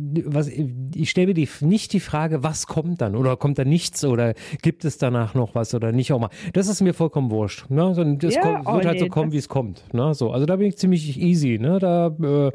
ich 0.96 1.10
stell 1.10 1.28
mir 1.28 1.34
die, 1.34 1.48
nicht 1.62 1.94
die 1.94 2.00
Frage, 2.00 2.44
was 2.44 2.68
kommt 2.68 3.02
dann 3.02 3.16
oder 3.16 3.38
kommt 3.38 3.58
da 3.58 3.66
nichts 3.66 4.04
oder 4.06 4.34
gibt 4.62 4.86
es 4.86 4.98
danach 4.98 5.34
noch 5.34 5.56
was 5.56 5.74
oder 5.74 5.92
nicht 5.92 6.14
auch 6.14 6.20
mal. 6.20 6.30
Das 6.54 6.68
ist 6.68 6.82
mir 6.82 6.94
vollkommen 6.94 7.32
wurscht. 7.32 7.70
Ne? 7.70 7.94
So, 7.94 8.04
das 8.04 8.36
ja, 8.36 8.42
kommt, 8.42 8.68
oh 8.68 8.74
wird 8.76 8.86
halt 8.86 8.96
nee, 8.96 9.06
so 9.06 9.08
kommen, 9.08 9.32
wie 9.32 9.38
es 9.38 9.50
kommt. 9.50 9.94
Ne? 9.94 10.14
So, 10.14 10.32
also 10.32 10.46
da 10.46 10.56
bin 10.56 10.68
ich 10.68 10.78
ziemlich 10.78 11.20
easy. 11.20 11.58
Ne? 11.60 11.80
Da, 11.80 12.16
äh, 12.22 12.52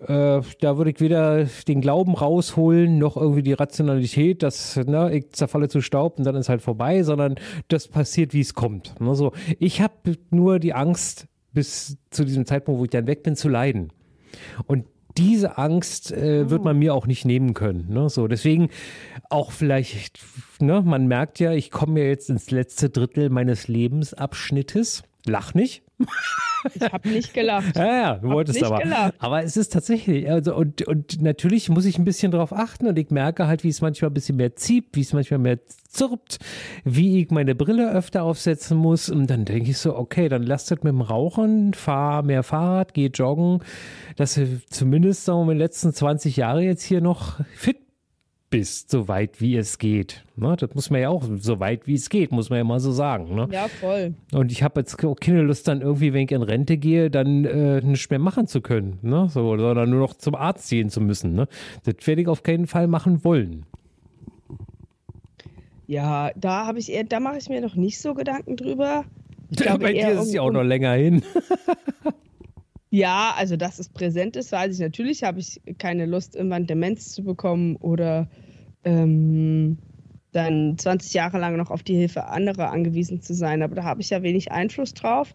äh, 0.00 0.42
da 0.60 0.76
würde 0.76 0.90
ich 0.90 1.00
weder 1.00 1.44
den 1.68 1.80
Glauben 1.80 2.14
rausholen, 2.14 2.98
noch 2.98 3.16
irgendwie 3.16 3.42
die 3.42 3.52
Rationalität, 3.52 4.42
dass 4.42 4.76
ne, 4.76 5.14
ich 5.14 5.30
zerfalle 5.30 5.68
zu 5.68 5.80
Staub 5.80 6.18
und 6.18 6.24
dann 6.24 6.34
ist 6.34 6.48
halt 6.48 6.62
vorbei, 6.62 7.02
sondern 7.02 7.36
das 7.68 7.88
passiert, 7.88 8.34
wie 8.34 8.40
es 8.40 8.54
kommt. 8.54 9.00
Ne? 9.00 9.14
So, 9.14 9.32
ich 9.58 9.80
habe 9.80 9.94
nur 10.30 10.58
die 10.58 10.74
Angst, 10.74 11.26
bis 11.52 11.96
zu 12.10 12.24
diesem 12.24 12.44
Zeitpunkt, 12.44 12.80
wo 12.80 12.84
ich 12.84 12.90
dann 12.90 13.06
weg 13.06 13.22
bin, 13.22 13.34
zu 13.34 13.48
leiden. 13.48 13.92
Und 14.66 14.84
diese 15.18 15.58
Angst 15.58 16.12
äh, 16.12 16.50
wird 16.50 16.64
man 16.64 16.78
mir 16.78 16.94
auch 16.94 17.06
nicht 17.06 17.24
nehmen 17.24 17.54
können. 17.54 17.86
Ne? 17.88 18.08
So, 18.08 18.28
deswegen 18.28 18.70
auch 19.30 19.52
vielleicht, 19.52 20.20
ne, 20.60 20.82
man 20.82 21.06
merkt 21.06 21.40
ja, 21.40 21.52
ich 21.52 21.70
komme 21.70 22.00
ja 22.00 22.06
jetzt 22.06 22.30
ins 22.30 22.50
letzte 22.50 22.90
Drittel 22.90 23.30
meines 23.30 23.68
Lebensabschnittes. 23.68 25.02
Lach 25.28 25.54
nicht. 25.54 25.82
Ich 26.74 26.92
habe 26.92 27.08
nicht 27.08 27.32
gelacht. 27.32 27.76
Ja, 27.76 27.86
ja, 27.86 28.14
du 28.16 28.28
wolltest 28.28 28.62
aber. 28.62 28.80
Gelacht. 28.80 29.14
Aber 29.18 29.42
es 29.42 29.56
ist 29.56 29.72
tatsächlich, 29.72 30.28
also 30.28 30.54
und, 30.54 30.82
und 30.82 31.22
natürlich 31.22 31.68
muss 31.68 31.84
ich 31.84 31.98
ein 31.98 32.04
bisschen 32.04 32.32
darauf 32.32 32.52
achten 32.52 32.86
und 32.86 32.98
ich 32.98 33.10
merke 33.10 33.46
halt, 33.46 33.64
wie 33.64 33.68
es 33.68 33.80
manchmal 33.80 34.10
ein 34.10 34.14
bisschen 34.14 34.36
mehr 34.36 34.56
zieht, 34.56 34.86
wie 34.92 35.00
es 35.00 35.12
manchmal 35.12 35.38
mehr 35.38 35.58
zirpt, 35.88 36.38
wie 36.84 37.22
ich 37.22 37.30
meine 37.30 37.54
Brille 37.54 37.92
öfter 37.92 38.24
aufsetzen 38.24 38.76
muss. 38.76 39.08
Und 39.08 39.28
dann 39.28 39.44
denke 39.44 39.70
ich 39.70 39.78
so, 39.78 39.96
okay, 39.96 40.28
dann 40.28 40.42
lastet 40.42 40.84
mit 40.84 40.92
dem 40.92 41.02
Rauchen, 41.02 41.72
fahr 41.72 42.22
mehr 42.22 42.42
Fahrrad, 42.42 42.94
geh 42.94 43.06
joggen, 43.06 43.60
dass 44.16 44.34
du 44.34 44.60
zumindest 44.68 45.24
sagen 45.24 45.46
wir, 45.46 45.52
in 45.52 45.58
den 45.58 45.58
letzten 45.58 45.92
20 45.92 46.36
Jahren 46.36 46.62
jetzt 46.62 46.82
hier 46.82 47.00
noch 47.00 47.40
fit 47.54 47.85
bist, 48.50 48.90
so 48.90 49.08
weit 49.08 49.40
wie 49.40 49.56
es 49.56 49.78
geht. 49.78 50.24
Ne? 50.36 50.56
Das 50.58 50.74
muss 50.74 50.90
man 50.90 51.00
ja 51.00 51.08
auch, 51.08 51.24
so 51.38 51.60
weit 51.60 51.86
wie 51.86 51.94
es 51.94 52.08
geht, 52.08 52.32
muss 52.32 52.50
man 52.50 52.58
ja 52.58 52.64
mal 52.64 52.80
so 52.80 52.92
sagen. 52.92 53.34
Ne? 53.34 53.48
Ja, 53.50 53.68
voll. 53.68 54.14
Und 54.32 54.52
ich 54.52 54.62
habe 54.62 54.80
jetzt 54.80 55.02
auch 55.04 55.16
keine 55.16 55.42
Lust, 55.42 55.68
dann 55.68 55.80
irgendwie, 55.80 56.12
wenn 56.12 56.24
ich 56.24 56.32
in 56.32 56.42
Rente 56.42 56.76
gehe, 56.76 57.10
dann 57.10 57.44
äh, 57.44 57.80
nichts 57.80 58.10
mehr 58.10 58.18
machen 58.18 58.46
zu 58.46 58.60
können. 58.60 58.98
Ne? 59.02 59.28
So, 59.28 59.56
sondern 59.56 59.90
nur 59.90 60.00
noch 60.00 60.14
zum 60.14 60.34
Arzt 60.34 60.70
gehen 60.70 60.90
zu 60.90 61.00
müssen. 61.00 61.34
Ne? 61.34 61.48
Das 61.84 62.06
werde 62.06 62.22
ich 62.22 62.28
auf 62.28 62.42
keinen 62.42 62.66
Fall 62.66 62.86
machen 62.86 63.24
wollen. 63.24 63.66
Ja, 65.86 66.30
da 66.36 66.66
habe 66.66 66.78
ich 66.78 66.90
eher, 66.90 67.04
da 67.04 67.20
mache 67.20 67.38
ich 67.38 67.48
mir 67.48 67.60
noch 67.60 67.76
nicht 67.76 68.00
so 68.00 68.14
Gedanken 68.14 68.56
drüber. 68.56 69.04
Ich 69.50 69.58
glaube, 69.62 69.84
Bei 69.84 69.92
dir 69.92 70.10
ist 70.10 70.20
es 70.20 70.32
ja 70.32 70.42
auch 70.42 70.50
noch 70.50 70.64
länger 70.64 70.92
hin. 70.92 71.22
Ja, 72.90 73.34
also 73.36 73.56
dass 73.56 73.78
es 73.78 73.88
präsent 73.88 74.36
ist, 74.36 74.52
weiß 74.52 74.74
ich 74.74 74.80
natürlich. 74.80 75.24
Habe 75.24 75.40
ich 75.40 75.60
keine 75.78 76.06
Lust, 76.06 76.36
irgendwann 76.36 76.66
Demenz 76.66 77.12
zu 77.12 77.24
bekommen 77.24 77.76
oder 77.76 78.28
ähm, 78.84 79.78
dann 80.32 80.78
20 80.78 81.14
Jahre 81.14 81.38
lang 81.38 81.56
noch 81.56 81.70
auf 81.70 81.82
die 81.82 81.96
Hilfe 81.96 82.26
anderer 82.26 82.70
angewiesen 82.70 83.20
zu 83.22 83.34
sein. 83.34 83.62
Aber 83.62 83.74
da 83.74 83.84
habe 83.84 84.00
ich 84.00 84.10
ja 84.10 84.22
wenig 84.22 84.52
Einfluss 84.52 84.94
drauf. 84.94 85.34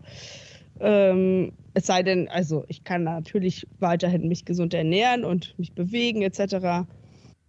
Ähm, 0.79 1.51
es 1.73 1.85
sei 1.85 2.03
denn, 2.03 2.27
also 2.29 2.65
ich 2.67 2.83
kann 2.83 3.03
natürlich 3.03 3.67
weiterhin 3.79 4.27
mich 4.27 4.45
gesund 4.45 4.73
ernähren 4.73 5.25
und 5.25 5.57
mich 5.57 5.73
bewegen 5.73 6.21
etc. 6.21 6.87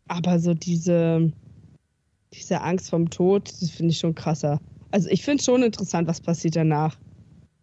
Aber 0.08 0.38
so 0.38 0.54
diese, 0.54 1.32
diese 2.32 2.60
Angst 2.60 2.90
vom 2.90 3.10
Tod, 3.10 3.48
das 3.60 3.70
finde 3.70 3.92
ich 3.92 3.98
schon 3.98 4.14
krasser. 4.14 4.60
Also 4.90 5.08
ich 5.10 5.22
finde 5.24 5.38
es 5.38 5.44
schon 5.44 5.62
interessant, 5.62 6.08
was 6.08 6.20
passiert 6.20 6.56
danach. 6.56 6.98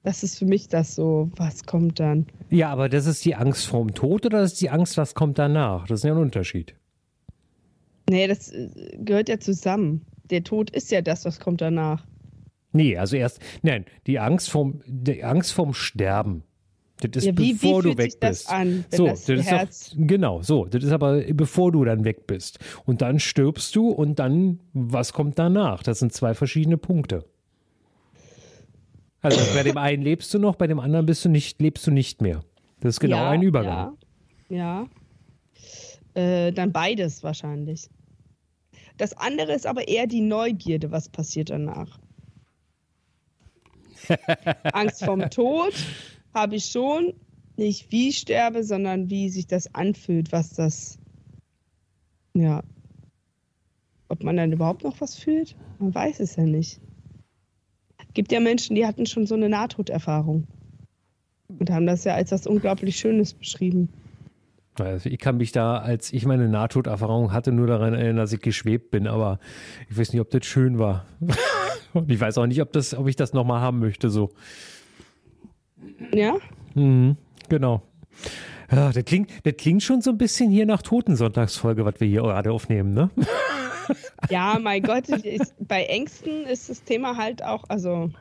Das 0.04 0.24
ist 0.24 0.40
für 0.40 0.46
mich 0.46 0.70
das 0.70 0.96
so, 0.96 1.30
was 1.36 1.66
kommt 1.66 2.00
dann? 2.00 2.26
Ja, 2.50 2.70
aber 2.70 2.88
das 2.88 3.06
ist 3.06 3.26
die 3.26 3.36
Angst 3.36 3.68
vorm 3.68 3.94
Tod 3.94 4.26
oder 4.26 4.40
das 4.40 4.54
ist 4.54 4.62
die 4.62 4.70
Angst, 4.70 4.98
was 4.98 5.14
kommt 5.14 5.38
danach? 5.38 5.88
Das 5.88 6.00
ist 6.00 6.04
ja 6.06 6.14
ein 6.14 6.18
Unterschied. 6.18 6.76
Nee, 8.10 8.28
das 8.28 8.52
äh, 8.52 8.70
gehört 8.98 9.30
ja 9.30 9.40
zusammen. 9.40 10.06
Der 10.30 10.44
Tod 10.44 10.70
ist 10.70 10.92
ja 10.92 11.02
das, 11.02 11.26
was 11.26 11.40
kommt 11.40 11.62
danach. 11.62 12.06
Nee, 12.72 12.98
also 12.98 13.16
erst, 13.16 13.40
nein, 13.62 13.86
die 14.08 14.20
Angst 14.20 14.50
vom, 14.50 14.82
die 14.86 15.24
Angst 15.24 15.54
vom 15.54 15.74
Sterben. 15.74 16.44
Das 17.02 17.24
ist 17.24 17.26
ja, 17.26 17.38
wie, 17.38 17.54
bevor 17.54 17.84
wie 17.84 17.92
du 17.92 17.98
weg 17.98 18.20
bist. 18.20 18.50
An, 18.50 18.86
so, 18.92 19.08
das, 19.08 19.26
das 19.26 19.46
Herz 19.46 19.90
doch, 19.92 19.98
genau, 20.00 20.42
so. 20.42 20.66
Das 20.66 20.84
ist 20.84 20.92
aber 20.92 21.22
bevor 21.34 21.72
du 21.72 21.86
dann 21.86 22.04
weg 22.04 22.28
bist. 22.28 22.60
Und 22.86 23.02
dann 23.02 23.20
stirbst 23.20 23.76
du 23.76 23.90
und 23.90 24.20
dann, 24.20 24.60
was 24.74 25.14
kommt 25.14 25.40
danach? 25.40 25.82
Das 25.82 26.00
sind 26.00 26.14
zwei 26.14 26.34
verschiedene 26.34 26.78
Punkte. 26.78 27.26
Also 29.22 29.40
bei 29.54 29.64
dem 29.64 29.78
einen 29.78 30.02
lebst 30.02 30.34
du 30.34 30.40
noch, 30.40 30.56
bei 30.56 30.68
dem 30.68 30.80
anderen 30.80 31.06
bist 31.06 31.26
du 31.26 31.30
nicht, 31.30 31.62
lebst 31.62 31.86
du 31.86 31.92
nicht 31.92 32.22
mehr. 32.22 32.42
Das 32.80 32.96
ist 32.96 33.00
genau 33.00 33.18
ja, 33.18 33.30
ein 33.32 33.42
Übergang. 33.42 33.98
Ja. 34.50 34.88
ja. 36.16 36.22
Äh, 36.22 36.52
dann 36.54 36.72
beides 36.72 37.24
wahrscheinlich. 37.24 37.90
Das 38.98 39.16
andere 39.16 39.54
ist 39.54 39.66
aber 39.66 39.88
eher 39.88 40.08
die 40.08 40.22
Neugierde, 40.22 40.92
was 40.92 41.10
passiert 41.10 41.50
danach. 41.50 42.00
Angst 44.74 45.04
vorm 45.04 45.30
Tod 45.30 45.74
habe 46.34 46.56
ich 46.56 46.66
schon. 46.66 47.14
Nicht 47.58 47.92
wie 47.92 48.10
ich 48.10 48.20
sterbe, 48.20 48.64
sondern 48.64 49.10
wie 49.10 49.30
sich 49.30 49.46
das 49.46 49.74
anfühlt, 49.76 50.32
was 50.32 50.52
das. 50.52 50.98
Ja. 52.34 52.64
Ob 54.08 54.24
man 54.24 54.38
dann 54.38 54.54
überhaupt 54.54 54.84
noch 54.84 55.02
was 55.02 55.16
fühlt? 55.18 55.58
Man 55.78 55.94
weiß 55.94 56.22
es 56.22 56.38
ja 56.38 56.44
nicht. 56.44 56.80
Gibt 58.14 58.32
ja 58.32 58.40
Menschen, 58.40 58.76
die 58.76 58.86
hatten 58.86 59.06
schon 59.06 59.26
so 59.26 59.36
eine 59.36 59.50
Nahtoderfahrung. 59.50 60.48
Und 61.48 61.70
haben 61.70 61.88
das 61.88 62.04
ja 62.04 62.14
als 62.14 62.32
was 62.32 62.48
unglaublich 62.48 62.98
Schönes 62.98 63.34
beschrieben. 63.34 63.90
Also 64.80 65.10
ich 65.10 65.20
kann 65.20 65.38
mich 65.38 65.52
da, 65.52 65.78
als 65.78 66.14
ich 66.14 66.26
meine 66.26 66.48
Nahtoderfahrung 66.48 67.34
hatte, 67.34 67.52
nur 67.52 67.68
daran 67.68 67.94
erinnern, 67.94 68.18
dass 68.18 68.34
ich 68.34 68.40
geschwebt 68.40 68.92
bin, 68.92 69.08
aber 69.08 69.40
ich 69.90 69.98
weiß 69.98 70.14
nicht, 70.14 70.22
ob 70.22 70.30
das 70.30 70.46
schön 70.46 70.80
war. 70.80 71.06
Und 71.94 72.12
ich 72.12 72.20
weiß 72.20 72.38
auch 72.38 72.46
nicht, 72.46 72.62
ob, 72.62 72.72
das, 72.72 72.94
ob 72.94 73.08
ich 73.08 73.16
das 73.16 73.34
nochmal 73.34 73.62
haben 73.62 73.80
möchte, 73.80 74.10
so. 74.10 74.30
Ja? 76.14 76.36
Mhm, 76.76 77.18
genau. 77.50 77.82
Ja, 78.72 78.92
das, 78.92 79.04
klingt, 79.06 79.32
das 79.44 79.56
klingt 79.58 79.82
schon 79.82 80.02
so 80.02 80.12
ein 80.12 80.18
bisschen 80.18 80.52
hier 80.52 80.68
nach 80.68 80.84
Totensonntagsfolge, 80.84 81.86
was 81.86 82.00
wir 82.00 82.08
hier 82.08 82.22
gerade 82.22 82.52
aufnehmen, 82.52 82.94
ne? 82.94 83.10
Ja, 84.30 84.58
mein 84.62 84.82
Gott, 84.84 85.10
ist, 85.10 85.54
bei 85.60 85.84
Ängsten 85.86 86.46
ist 86.46 86.70
das 86.70 86.84
Thema 86.84 87.18
halt 87.18 87.44
auch, 87.44 87.64
also. 87.68 88.12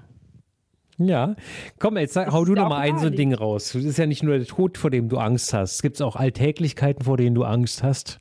Ja, 0.99 1.37
komm, 1.79 1.97
jetzt 1.97 2.15
sag, 2.15 2.33
hau 2.33 2.45
du 2.45 2.55
noch 2.55 2.69
mal 2.69 2.79
ein 2.79 2.99
so 2.99 3.07
ein 3.07 3.15
Ding 3.15 3.33
raus. 3.33 3.75
Es 3.75 3.85
ist 3.85 3.99
ja 3.99 4.07
nicht 4.07 4.23
nur 4.23 4.37
der 4.37 4.47
Tod, 4.47 4.79
vor 4.79 4.91
dem 4.91 5.09
du 5.09 5.19
Angst 5.19 5.53
hast. 5.55 5.75
Es 5.75 5.83
gibt 5.83 6.03
auch 6.03 6.17
Alltäglichkeiten, 6.17 7.05
vor 7.05 7.17
denen 7.17 7.37
du 7.37 7.45
Angst 7.45 7.83
hast. 7.85 8.21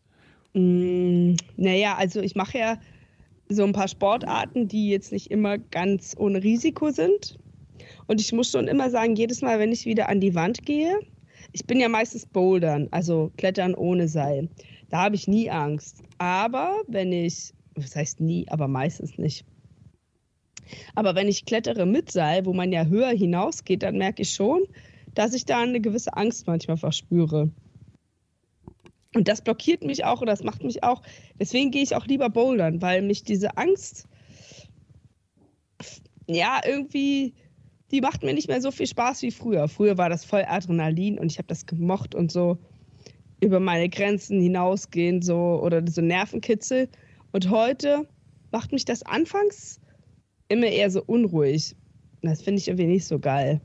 Mm, 0.53 1.35
naja, 1.55 1.95
also 1.97 2.21
ich 2.21 2.35
mache 2.35 2.57
ja 2.57 2.77
so 3.49 3.63
ein 3.63 3.73
paar 3.73 3.87
Sportarten, 3.87 4.67
die 4.67 4.89
jetzt 4.89 5.11
nicht 5.11 5.31
immer 5.31 5.57
ganz 5.57 6.15
ohne 6.17 6.43
Risiko 6.43 6.91
sind. 6.91 7.39
Und 8.07 8.21
ich 8.21 8.31
muss 8.31 8.51
schon 8.51 8.67
immer 8.67 8.89
sagen, 8.89 9.15
jedes 9.15 9.41
Mal, 9.41 9.59
wenn 9.59 9.71
ich 9.71 9.85
wieder 9.85 10.09
an 10.09 10.19
die 10.19 10.35
Wand 10.35 10.65
gehe, 10.65 10.99
ich 11.53 11.65
bin 11.65 11.79
ja 11.79 11.89
meistens 11.89 12.25
Bouldern, 12.25 12.87
also 12.91 13.31
Klettern 13.37 13.73
ohne 13.73 14.07
Seil. 14.07 14.49
Da 14.89 15.03
habe 15.03 15.15
ich 15.15 15.27
nie 15.27 15.49
Angst. 15.49 16.03
Aber 16.17 16.81
wenn 16.87 17.11
ich, 17.11 17.53
was 17.75 17.95
heißt 17.95 18.19
nie, 18.19 18.47
aber 18.49 18.67
meistens 18.67 19.17
nicht. 19.17 19.45
Aber 20.95 21.15
wenn 21.15 21.27
ich 21.27 21.45
klettere 21.45 21.85
mit 21.85 22.11
Seil, 22.11 22.45
wo 22.45 22.53
man 22.53 22.71
ja 22.71 22.85
höher 22.85 23.11
hinausgeht, 23.11 23.83
dann 23.83 23.97
merke 23.97 24.23
ich 24.23 24.33
schon, 24.33 24.63
dass 25.13 25.33
ich 25.33 25.45
da 25.45 25.61
eine 25.61 25.81
gewisse 25.81 26.15
Angst 26.15 26.47
manchmal 26.47 26.77
verspüre. 26.77 27.49
Und 29.15 29.27
das 29.27 29.41
blockiert 29.41 29.83
mich 29.83 30.05
auch 30.05 30.21
und 30.21 30.27
das 30.27 30.43
macht 30.43 30.63
mich 30.63 30.83
auch. 30.83 31.01
Deswegen 31.39 31.71
gehe 31.71 31.81
ich 31.81 31.95
auch 31.95 32.05
lieber 32.05 32.29
bouldern, 32.29 32.81
weil 32.81 33.01
mich 33.01 33.23
diese 33.23 33.57
Angst, 33.57 34.07
ja, 36.27 36.59
irgendwie, 36.65 37.33
die 37.91 38.01
macht 38.01 38.23
mir 38.23 38.33
nicht 38.33 38.49
mehr 38.49 38.61
so 38.61 38.69
viel 38.69 38.87
Spaß 38.87 39.21
wie 39.21 39.31
früher. 39.31 39.67
Früher 39.69 39.97
war 39.97 40.09
das 40.09 40.25
voll 40.25 40.43
Adrenalin 40.45 41.17
und 41.17 41.31
ich 41.31 41.37
habe 41.37 41.47
das 41.47 41.65
gemocht 41.65 42.13
und 42.13 42.31
so 42.31 42.57
über 43.39 43.59
meine 43.59 43.89
Grenzen 43.89 44.41
hinausgehen, 44.41 45.21
so 45.21 45.59
oder 45.61 45.83
so 45.87 46.01
Nervenkitzel. 46.01 46.89
Und 47.31 47.49
heute 47.49 48.07
macht 48.51 48.71
mich 48.71 48.85
das 48.85 49.03
anfangs 49.03 49.79
immer 50.47 50.67
eher 50.67 50.89
so 50.89 51.03
unruhig. 51.03 51.75
Das 52.21 52.41
finde 52.41 52.59
ich 52.59 52.67
irgendwie 52.67 52.87
nicht 52.87 53.05
so 53.05 53.19
geil. 53.19 53.61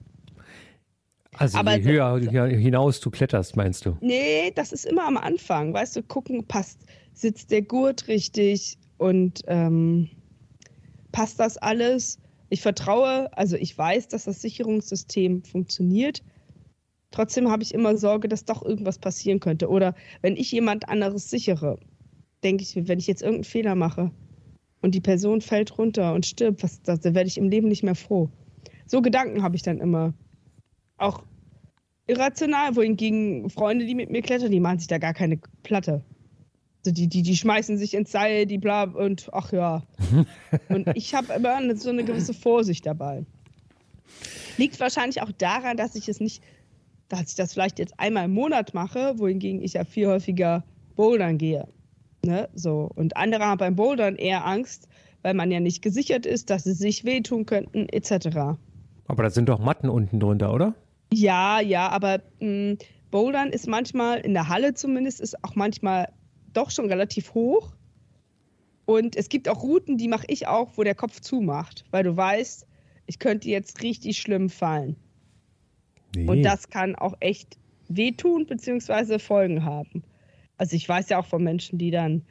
Also 1.39 1.59
Aber 1.59 1.77
je 1.77 1.85
höher 1.85 2.19
hinaus 2.49 3.01
du 3.01 3.11
kletterst, 3.11 3.57
meinst 3.57 3.87
du? 3.87 3.97
Nee, 4.01 4.53
das 4.55 4.73
ist 4.73 4.85
immer 4.85 5.07
am 5.07 5.17
Anfang. 5.17 5.73
Weißt 5.73 5.97
du, 5.97 6.03
gucken, 6.03 6.47
passt, 6.47 6.81
sitzt 7.15 7.51
der 7.51 7.63
Gurt 7.63 8.07
richtig 8.09 8.77
und 8.99 9.41
ähm, 9.47 10.11
passt 11.11 11.41
das 11.41 11.57
alles? 11.57 12.19
Ich 12.51 12.61
vertraue, 12.61 13.31
also 13.37 13.57
ich 13.57 13.77
weiß, 13.77 14.09
dass 14.09 14.25
das 14.25 14.43
Sicherungssystem 14.43 15.43
funktioniert. 15.43 16.23
Trotzdem 17.13 17.51
habe 17.51 17.63
ich 17.63 17.73
immer 17.73 17.97
Sorge, 17.97 18.29
dass 18.29 18.45
doch 18.45 18.65
irgendwas 18.65 18.99
passieren 18.99 19.39
könnte. 19.39 19.69
Oder 19.69 19.95
wenn 20.23 20.37
ich 20.37 20.51
jemand 20.51 20.89
anderes 20.89 21.31
sichere, 21.31 21.79
denke 22.43 22.65
ich, 22.65 22.89
wenn 22.89 22.99
ich 22.99 23.07
jetzt 23.07 23.23
irgendeinen 23.23 23.45
Fehler 23.45 23.75
mache 23.75 24.11
und 24.81 24.95
die 24.95 25.01
Person 25.01 25.41
fällt 25.41 25.79
runter 25.79 26.15
und 26.15 26.27
stirbt, 26.27 26.63
was, 26.63 26.83
da 26.83 26.97
werde 27.03 27.29
ich 27.29 27.39
im 27.39 27.49
Leben 27.49 27.69
nicht 27.69 27.85
mehr 27.85 27.95
froh. 27.95 28.31
So 28.87 29.01
Gedanken 29.01 29.43
habe 29.43 29.55
ich 29.55 29.63
dann 29.63 29.79
immer 29.79 30.15
auch 30.97 31.23
irrational, 32.07 32.77
wohingegen 32.77 33.49
Freunde, 33.51 33.87
die 33.87 33.95
mit 33.95 34.11
mir 34.11 34.23
klettern, 34.23 34.51
die 34.51 34.61
machen 34.61 34.79
sich 34.79 34.89
da 34.89 34.99
gar 34.99 35.15
keine 35.15 35.39
Platte. 35.63 36.05
Also 36.85 36.93
die, 36.95 37.07
die, 37.09 37.23
die 37.23 37.37
schmeißen 37.37 37.79
sich 37.79 37.95
ins 37.95 38.11
Seil, 38.11 38.47
die 38.47 38.59
bla 38.59 38.85
und 38.85 39.29
ach 39.33 39.53
ja. 39.53 39.85
und 40.69 40.89
ich 40.97 41.15
habe 41.15 41.33
immer 41.35 41.77
so 41.77 41.91
eine 41.91 42.05
gewisse 42.05 42.35
Vorsicht 42.35 42.87
dabei. 42.87 43.25
Liegt 44.59 44.81
wahrscheinlich 44.81 45.23
auch 45.23 45.31
daran, 45.33 45.77
dass 45.77 45.95
ich 45.95 46.09
es 46.09 46.21
nicht, 46.21 46.43
dass 47.13 47.29
ich 47.29 47.35
das 47.35 47.53
vielleicht 47.53 47.79
jetzt 47.79 48.01
einmal 48.01 48.25
im 48.25 48.33
Monat 48.33 48.73
mache, 48.73 49.19
wohingegen 49.19 49.61
ich 49.61 49.75
ja 49.75 49.85
viel 49.85 50.07
häufiger 50.07 50.65
bouldern 50.97 51.37
gehe. 51.37 51.69
Ne? 52.25 52.49
So. 52.55 52.91
Und 52.95 53.19
andere 53.19 53.45
haben 53.45 53.59
beim 53.59 53.77
Bouldern 53.77 54.17
eher 54.17 54.47
Angst, 54.47 54.89
weil 55.21 55.35
man 55.35 55.51
ja 55.51 55.61
nicht 55.61 55.83
gesichert 55.83 56.25
ist, 56.25 56.49
dass 56.49 56.65
sie 56.65 56.73
sich 56.73 57.05
wehtun 57.05 57.45
könnten, 57.45 57.87
etc. 57.91 58.57
Aber 59.09 59.23
da 59.23 59.29
sind 59.29 59.51
doch 59.51 59.59
Matten 59.59 59.91
unten 59.91 60.21
drunter, 60.21 60.55
oder? 60.55 60.75
Ja, 61.13 61.61
ja, 61.61 61.91
aber 61.91 62.23
mh, 62.41 62.73
mm, 62.73 62.79
Bouldern 63.11 63.51
ist 63.51 63.69
manchmal, 63.69 64.21
in 64.21 64.33
der 64.33 64.49
Halle 64.49 64.73
zumindest, 64.73 65.21
ist 65.21 65.45
auch 65.45 65.55
manchmal 65.55 66.09
doch 66.55 66.71
schon 66.71 66.87
relativ 66.87 67.35
hoch. 67.35 67.75
Und 68.87 69.17
es 69.17 69.29
gibt 69.29 69.51
auch 69.51 69.63
Routen, 69.63 69.99
die 69.99 70.09
mache 70.09 70.25
ich 70.29 70.47
auch, 70.47 70.79
wo 70.79 70.83
der 70.83 70.95
Kopf 70.95 71.21
zumacht, 71.21 71.85
weil 71.91 72.05
du 72.05 72.17
weißt, 72.17 72.67
ich 73.05 73.19
könnte 73.19 73.51
jetzt 73.51 73.83
richtig 73.83 74.17
schlimm 74.17 74.49
fallen. 74.49 74.97
Nee. 76.15 76.29
Und 76.29 76.43
das 76.43 76.69
kann 76.69 76.95
auch 76.95 77.15
echt 77.21 77.57
wehtun 77.89 78.47
bzw. 78.47 79.19
Folgen 79.19 79.65
haben. 79.65 80.03
Also 80.57 80.77
ich 80.77 80.89
weiß 80.89 81.09
ja 81.09 81.19
auch 81.19 81.27
von 81.27 81.43
Menschen, 81.43 81.79
die 81.79 81.91
dann, 81.91 82.23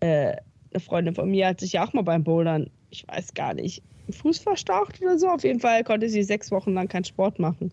äh, 0.00 0.36
eine 0.72 0.80
Freundin 0.80 1.14
von 1.14 1.30
mir 1.30 1.48
hat 1.48 1.60
sich 1.60 1.74
ja 1.74 1.86
auch 1.86 1.92
mal 1.92 2.02
beim 2.02 2.24
Bouldern, 2.24 2.70
ich 2.90 3.06
weiß 3.06 3.34
gar 3.34 3.54
nicht, 3.54 3.82
Fuß 4.10 4.38
verstaucht 4.38 5.00
oder 5.00 5.18
so. 5.18 5.28
Auf 5.28 5.44
jeden 5.44 5.60
Fall 5.60 5.84
konnte 5.84 6.08
sie 6.08 6.22
sechs 6.22 6.50
Wochen 6.50 6.74
lang 6.74 6.88
keinen 6.88 7.04
Sport 7.04 7.38
machen. 7.38 7.72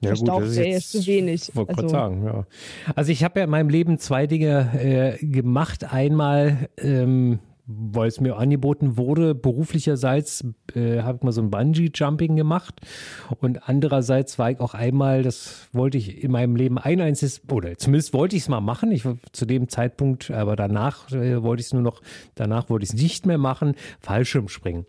Ja, 0.00 0.08
Verstaucht 0.08 0.40
gut, 0.40 0.48
das 0.48 0.56
ist 0.56 0.66
jetzt, 0.66 0.92
zu 0.92 1.06
wenig. 1.06 1.54
Wollte 1.54 1.76
also, 1.76 1.88
sagen, 1.88 2.24
ja. 2.24 2.46
Also 2.94 3.12
ich 3.12 3.24
habe 3.24 3.40
ja 3.40 3.44
in 3.44 3.50
meinem 3.50 3.68
Leben 3.68 3.98
zwei 3.98 4.26
Dinge 4.26 5.18
äh, 5.20 5.24
gemacht. 5.24 5.92
Einmal 5.92 6.68
ähm, 6.78 7.38
weil 7.66 8.08
es 8.08 8.20
mir 8.20 8.36
angeboten 8.36 8.98
wurde, 8.98 9.34
beruflicherseits 9.34 10.44
äh, 10.74 11.00
habe 11.00 11.16
ich 11.16 11.22
mal 11.22 11.32
so 11.32 11.40
ein 11.40 11.50
Bungee-Jumping 11.50 12.36
gemacht 12.36 12.80
und 13.40 13.68
andererseits 13.68 14.38
war 14.38 14.50
ich 14.50 14.60
auch 14.60 14.74
einmal, 14.74 15.22
das 15.22 15.68
wollte 15.72 15.96
ich 15.96 16.22
in 16.22 16.30
meinem 16.30 16.56
Leben 16.56 16.78
ein 16.78 17.00
einziges, 17.00 17.40
oder 17.50 17.76
zumindest 17.78 18.12
wollte 18.12 18.36
ich 18.36 18.42
es 18.42 18.48
mal 18.48 18.60
machen, 18.60 18.92
ich 18.92 19.04
zu 19.32 19.46
dem 19.46 19.68
Zeitpunkt, 19.68 20.30
aber 20.30 20.56
danach 20.56 21.10
äh, 21.12 21.42
wollte 21.42 21.60
ich 21.60 21.66
es 21.68 21.72
nur 21.72 21.80
noch, 21.80 22.02
danach 22.34 22.68
wollte 22.68 22.84
ich 22.84 22.90
es 22.90 23.00
nicht 23.00 23.24
mehr 23.24 23.38
machen, 23.38 23.74
Fallschirmspringen. 24.00 24.84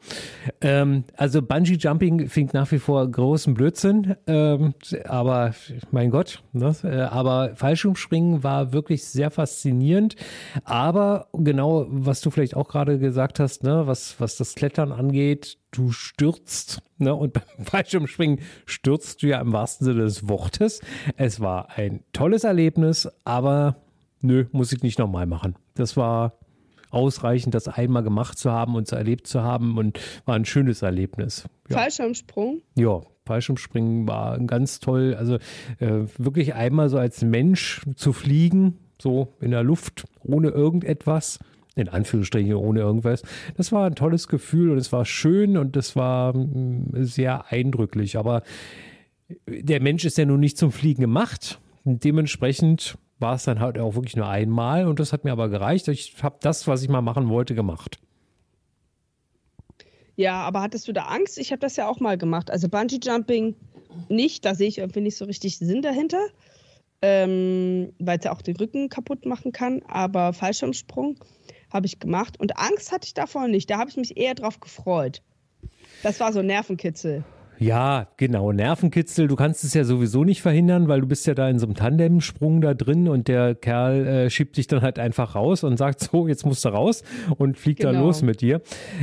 Ähm, 0.60 1.06
also 1.16 1.42
Bungee-Jumping 1.42 2.28
fing 2.28 2.50
nach 2.52 2.72
wie 2.74 2.80
vor 2.80 3.10
großen 3.10 3.54
Blödsinn, 3.54 4.16
ähm, 4.28 4.74
aber 5.06 5.56
mein 5.92 6.12
Gott, 6.12 6.44
ne? 6.52 6.76
äh, 6.84 7.02
aber 7.04 7.56
Fallschirmspringen 7.56 8.44
war 8.44 8.74
wirklich 8.74 9.06
sehr 9.06 9.32
faszinierend, 9.32 10.18
aber 10.66 11.30
genau, 11.34 11.86
was 11.90 12.20
du 12.20 12.32
vielleicht 12.32 12.56
auch 12.58 12.65
auch 12.66 12.68
gerade 12.70 13.00
gesagt 13.00 13.40
hast, 13.40 13.64
ne, 13.64 13.86
was, 13.86 14.20
was 14.20 14.38
das 14.38 14.56
Klettern 14.56 14.92
angeht, 14.92 15.58
du 15.72 15.92
stürzt, 15.92 16.82
ne, 16.98 17.14
und 17.14 17.34
beim 17.58 17.66
Fallschirmspringen 17.66 18.40
stürzt 18.66 19.22
du 19.24 19.28
ja 19.28 19.40
im 19.40 19.54
wahrsten 19.54 19.86
Sinne 19.86 20.04
des 20.04 20.28
Wortes. 20.28 20.82
Es 21.18 21.40
war 21.40 21.70
ein 21.78 22.04
tolles 22.14 22.44
Erlebnis, 22.44 23.10
aber 23.24 23.78
nö, 24.22 24.46
muss 24.52 24.72
ich 24.72 24.84
nicht 24.84 25.00
nochmal 25.00 25.26
machen. 25.26 25.56
Das 25.76 25.96
war 25.96 26.40
ausreichend, 26.90 27.54
das 27.54 27.68
einmal 27.68 28.04
gemacht 28.04 28.38
zu 28.38 28.52
haben 28.52 28.76
und 28.76 28.92
erlebt 28.92 29.28
zu 29.28 29.44
haben 29.44 29.78
und 29.78 30.00
war 30.26 30.36
ein 30.36 30.46
schönes 30.46 30.82
Erlebnis. 30.82 31.46
Ja. 31.70 31.78
Fallschirmsprung? 31.80 32.62
Ja, 32.76 33.02
Fallschirmspringen 33.26 34.08
war 34.08 34.40
ganz 34.40 34.80
toll. 34.80 35.16
Also 35.18 35.36
äh, 35.80 36.06
wirklich 36.18 36.56
einmal 36.56 36.90
so 36.90 36.98
als 36.98 37.22
Mensch 37.22 37.82
zu 37.96 38.14
fliegen, 38.14 38.80
so 39.00 39.34
in 39.42 39.52
der 39.52 39.64
Luft, 39.64 40.06
ohne 40.24 40.50
irgendetwas 40.50 41.40
in 41.76 41.90
Anführungsstrichen 41.90 42.54
ohne 42.54 42.80
irgendwas. 42.80 43.22
Das 43.58 43.72
war 43.72 43.86
ein 43.88 43.96
tolles 43.96 44.28
Gefühl 44.28 44.72
und 44.72 44.78
es 44.78 44.92
war 44.92 45.06
schön 45.06 45.58
und 45.58 45.76
es 45.76 45.96
war 45.96 46.36
mm, 46.36 47.04
sehr 47.04 47.52
eindrücklich. 47.52 48.18
Aber 48.18 48.44
der 49.48 49.82
Mensch 49.82 50.06
ist 50.06 50.18
ja 50.18 50.26
nun 50.26 50.40
nicht 50.40 50.58
zum 50.58 50.72
Fliegen 50.72 51.02
gemacht. 51.02 51.60
Dementsprechend 51.84 52.98
war 53.20 53.36
es 53.36 53.44
dann 53.44 53.60
halt 53.60 53.78
auch 53.78 53.96
wirklich 53.96 54.16
nur 54.16 54.28
einmal 54.28 54.88
und 54.88 55.00
das 55.00 55.14
hat 55.14 55.24
mir 55.24 55.32
aber 55.32 55.50
gereicht. 55.50 55.88
Ich 55.88 56.24
habe 56.24 56.38
das, 56.42 56.68
was 56.68 56.82
ich 56.82 56.90
mal 56.90 57.02
machen 57.02 57.30
wollte, 57.30 57.56
gemacht. 57.56 58.00
Ja, 60.16 60.44
aber 60.44 60.62
hattest 60.62 60.88
du 60.88 60.94
da 60.94 61.06
Angst? 61.06 61.38
Ich 61.38 61.52
habe 61.52 61.60
das 61.60 61.76
ja 61.76 61.88
auch 61.88 62.00
mal 62.00 62.18
gemacht. 62.18 62.50
Also 62.50 62.70
Bungee 62.70 63.00
Jumping 63.04 63.56
nicht, 64.10 64.46
da 64.46 64.56
sehe 64.56 64.68
ich 64.68 64.78
irgendwie 64.78 65.02
nicht 65.02 65.18
so 65.18 65.26
richtig 65.26 65.58
Sinn 65.58 65.82
dahinter, 65.82 66.26
ähm, 67.02 67.94
weil 68.00 68.18
es 68.18 68.26
ja 68.26 68.32
auch 68.32 68.42
den 68.42 68.56
Rücken 68.56 68.90
kaputt 68.90 69.26
machen 69.26 69.52
kann. 69.52 69.82
Aber 69.88 70.34
Fallschirmsprung 70.34 71.18
habe 71.76 71.86
ich 71.86 72.00
gemacht 72.00 72.40
und 72.40 72.58
Angst 72.58 72.92
hatte 72.92 73.06
ich 73.06 73.14
davor 73.14 73.48
nicht. 73.48 73.70
Da 73.70 73.78
habe 73.78 73.90
ich 73.90 73.98
mich 73.98 74.18
eher 74.18 74.34
drauf 74.34 74.60
gefreut. 74.60 75.22
Das 76.02 76.20
war 76.20 76.34
so 76.34 76.42
Nervenkitzel. 76.42 77.24
Ja, 77.58 78.08
genau. 78.18 78.52
Nervenkitzel, 78.52 79.28
du 79.28 79.36
kannst 79.36 79.64
es 79.64 79.74
ja 79.74 79.84
sowieso 79.84 80.24
nicht 80.24 80.42
verhindern, 80.42 80.88
weil 80.88 81.02
du 81.02 81.08
bist 81.08 81.26
ja 81.28 81.34
da 81.34 81.50
in 81.50 81.60
so 81.60 81.66
einem 81.66 81.76
Tandemsprung 81.76 82.62
da 82.62 82.74
drin 82.74 83.08
und 83.08 83.28
der 83.28 83.56
Kerl 83.56 84.06
äh, 84.06 84.30
schiebt 84.30 84.58
dich 84.58 84.68
dann 84.68 84.82
halt 84.82 85.00
einfach 85.00 85.36
raus 85.36 85.64
und 85.64 85.78
sagt 85.78 86.02
so, 86.02 86.28
jetzt 86.28 86.46
musst 86.46 86.66
du 86.66 86.70
raus 86.70 87.04
und 87.38 87.58
fliegt 87.58 87.82
genau. 87.82 87.94
dann 87.94 88.02
los 88.02 88.22
mit 88.22 88.42
dir. 88.42 88.62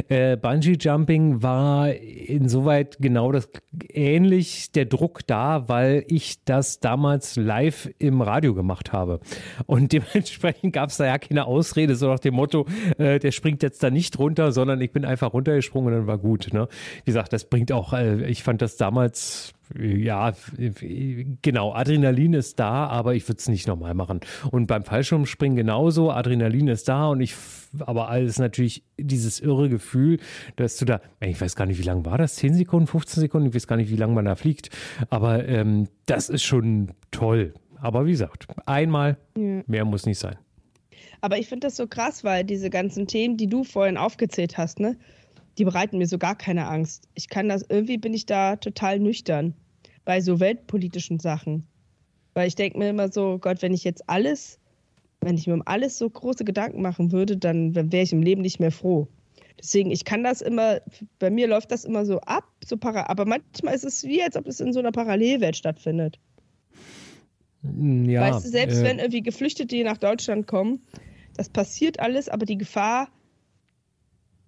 Äh, 0.08 0.36
Bungee 0.36 0.76
Jumping 0.78 1.42
war 1.42 1.92
insoweit 1.92 2.98
genau 3.00 3.32
das 3.32 3.48
ähnlich 3.88 4.72
der 4.72 4.84
Druck 4.84 5.26
da, 5.26 5.68
weil 5.68 6.04
ich 6.08 6.44
das 6.44 6.80
damals 6.80 7.36
live 7.36 7.90
im 7.98 8.20
Radio 8.20 8.54
gemacht 8.54 8.92
habe. 8.92 9.20
Und 9.66 9.92
dementsprechend 9.92 10.72
gab 10.72 10.90
es 10.90 10.98
da 10.98 11.06
ja 11.06 11.18
keine 11.18 11.46
Ausrede, 11.46 11.96
so 11.96 12.08
nach 12.08 12.18
dem 12.18 12.34
Motto, 12.34 12.66
äh, 12.98 13.18
der 13.18 13.32
springt 13.32 13.62
jetzt 13.62 13.82
da 13.82 13.90
nicht 13.90 14.18
runter, 14.18 14.52
sondern 14.52 14.80
ich 14.80 14.92
bin 14.92 15.04
einfach 15.04 15.32
runtergesprungen 15.32 15.92
und 15.92 16.00
dann 16.00 16.06
war 16.06 16.18
gut. 16.18 16.52
Ne? 16.52 16.68
Wie 17.04 17.10
gesagt, 17.10 17.32
das 17.32 17.44
bringt 17.44 17.72
auch, 17.72 17.92
äh, 17.92 18.28
ich 18.42 18.44
fand 18.44 18.60
das 18.60 18.76
damals, 18.76 19.54
ja, 19.78 20.32
genau, 21.42 21.72
Adrenalin 21.74 22.34
ist 22.34 22.58
da, 22.58 22.88
aber 22.88 23.14
ich 23.14 23.28
würde 23.28 23.38
es 23.38 23.48
nicht 23.48 23.68
nochmal 23.68 23.94
machen. 23.94 24.18
Und 24.50 24.66
beim 24.66 24.82
Fallschirmspringen 24.82 25.54
genauso, 25.54 26.10
Adrenalin 26.10 26.66
ist 26.66 26.88
da 26.88 27.06
und 27.06 27.20
ich, 27.20 27.36
aber 27.78 28.08
alles 28.08 28.40
natürlich 28.40 28.82
dieses 28.98 29.38
irre 29.38 29.68
Gefühl, 29.68 30.18
dass 30.56 30.76
du 30.76 30.86
da, 30.86 31.00
ich 31.20 31.40
weiß 31.40 31.54
gar 31.54 31.66
nicht, 31.66 31.78
wie 31.78 31.84
lange 31.84 32.04
war 32.04 32.18
das? 32.18 32.34
10 32.34 32.54
Sekunden, 32.54 32.88
15 32.88 33.20
Sekunden? 33.20 33.48
Ich 33.50 33.54
weiß 33.54 33.68
gar 33.68 33.76
nicht, 33.76 33.92
wie 33.92 33.96
lange 33.96 34.14
man 34.14 34.24
da 34.24 34.34
fliegt. 34.34 34.70
Aber 35.08 35.46
ähm, 35.46 35.86
das 36.06 36.28
ist 36.28 36.42
schon 36.42 36.90
toll. 37.12 37.54
Aber 37.76 38.06
wie 38.06 38.10
gesagt, 38.10 38.48
einmal, 38.66 39.18
ja. 39.38 39.62
mehr 39.68 39.84
muss 39.84 40.04
nicht 40.04 40.18
sein. 40.18 40.36
Aber 41.20 41.38
ich 41.38 41.46
finde 41.46 41.68
das 41.68 41.76
so 41.76 41.86
krass, 41.86 42.24
weil 42.24 42.42
diese 42.42 42.70
ganzen 42.70 43.06
Themen, 43.06 43.36
die 43.36 43.46
du 43.46 43.62
vorhin 43.62 43.96
aufgezählt 43.96 44.58
hast, 44.58 44.80
ne? 44.80 44.96
Die 45.58 45.64
bereiten 45.64 45.98
mir 45.98 46.06
so 46.06 46.18
gar 46.18 46.36
keine 46.36 46.66
Angst. 46.66 47.08
Ich 47.14 47.28
kann 47.28 47.48
das, 47.48 47.64
irgendwie 47.68 47.98
bin 47.98 48.14
ich 48.14 48.26
da 48.26 48.56
total 48.56 48.98
nüchtern 48.98 49.54
bei 50.04 50.20
so 50.20 50.40
weltpolitischen 50.40 51.18
Sachen. 51.18 51.66
Weil 52.34 52.48
ich 52.48 52.54
denke 52.54 52.78
mir 52.78 52.88
immer 52.88 53.12
so, 53.12 53.38
Gott, 53.38 53.60
wenn 53.62 53.74
ich 53.74 53.84
jetzt 53.84 54.08
alles, 54.08 54.58
wenn 55.20 55.36
ich 55.36 55.46
mir 55.46 55.54
um 55.54 55.62
alles 55.66 55.98
so 55.98 56.08
große 56.08 56.44
Gedanken 56.44 56.80
machen 56.80 57.12
würde, 57.12 57.36
dann 57.36 57.74
wäre 57.74 58.02
ich 58.02 58.12
im 58.12 58.22
Leben 58.22 58.42
nicht 58.42 58.58
mehr 58.58 58.72
froh. 58.72 59.08
Deswegen, 59.60 59.90
ich 59.90 60.04
kann 60.04 60.24
das 60.24 60.40
immer, 60.40 60.80
bei 61.18 61.30
mir 61.30 61.46
läuft 61.46 61.70
das 61.70 61.84
immer 61.84 62.06
so 62.06 62.20
ab, 62.20 62.44
so 62.64 62.76
para, 62.76 63.08
aber 63.08 63.26
manchmal 63.26 63.74
ist 63.74 63.84
es 63.84 64.02
wie, 64.02 64.22
als 64.22 64.36
ob 64.36 64.46
es 64.46 64.60
in 64.60 64.72
so 64.72 64.80
einer 64.80 64.92
Parallelwelt 64.92 65.56
stattfindet. 65.56 66.18
Ja, 67.62 68.22
weißt 68.22 68.44
du, 68.44 68.48
selbst 68.48 68.78
äh, 68.78 68.84
wenn 68.84 68.98
irgendwie 68.98 69.22
Geflüchtete 69.22 69.84
nach 69.84 69.98
Deutschland 69.98 70.46
kommen, 70.46 70.80
das 71.36 71.48
passiert 71.48 72.00
alles, 72.00 72.28
aber 72.28 72.44
die 72.44 72.58
Gefahr 72.58 73.08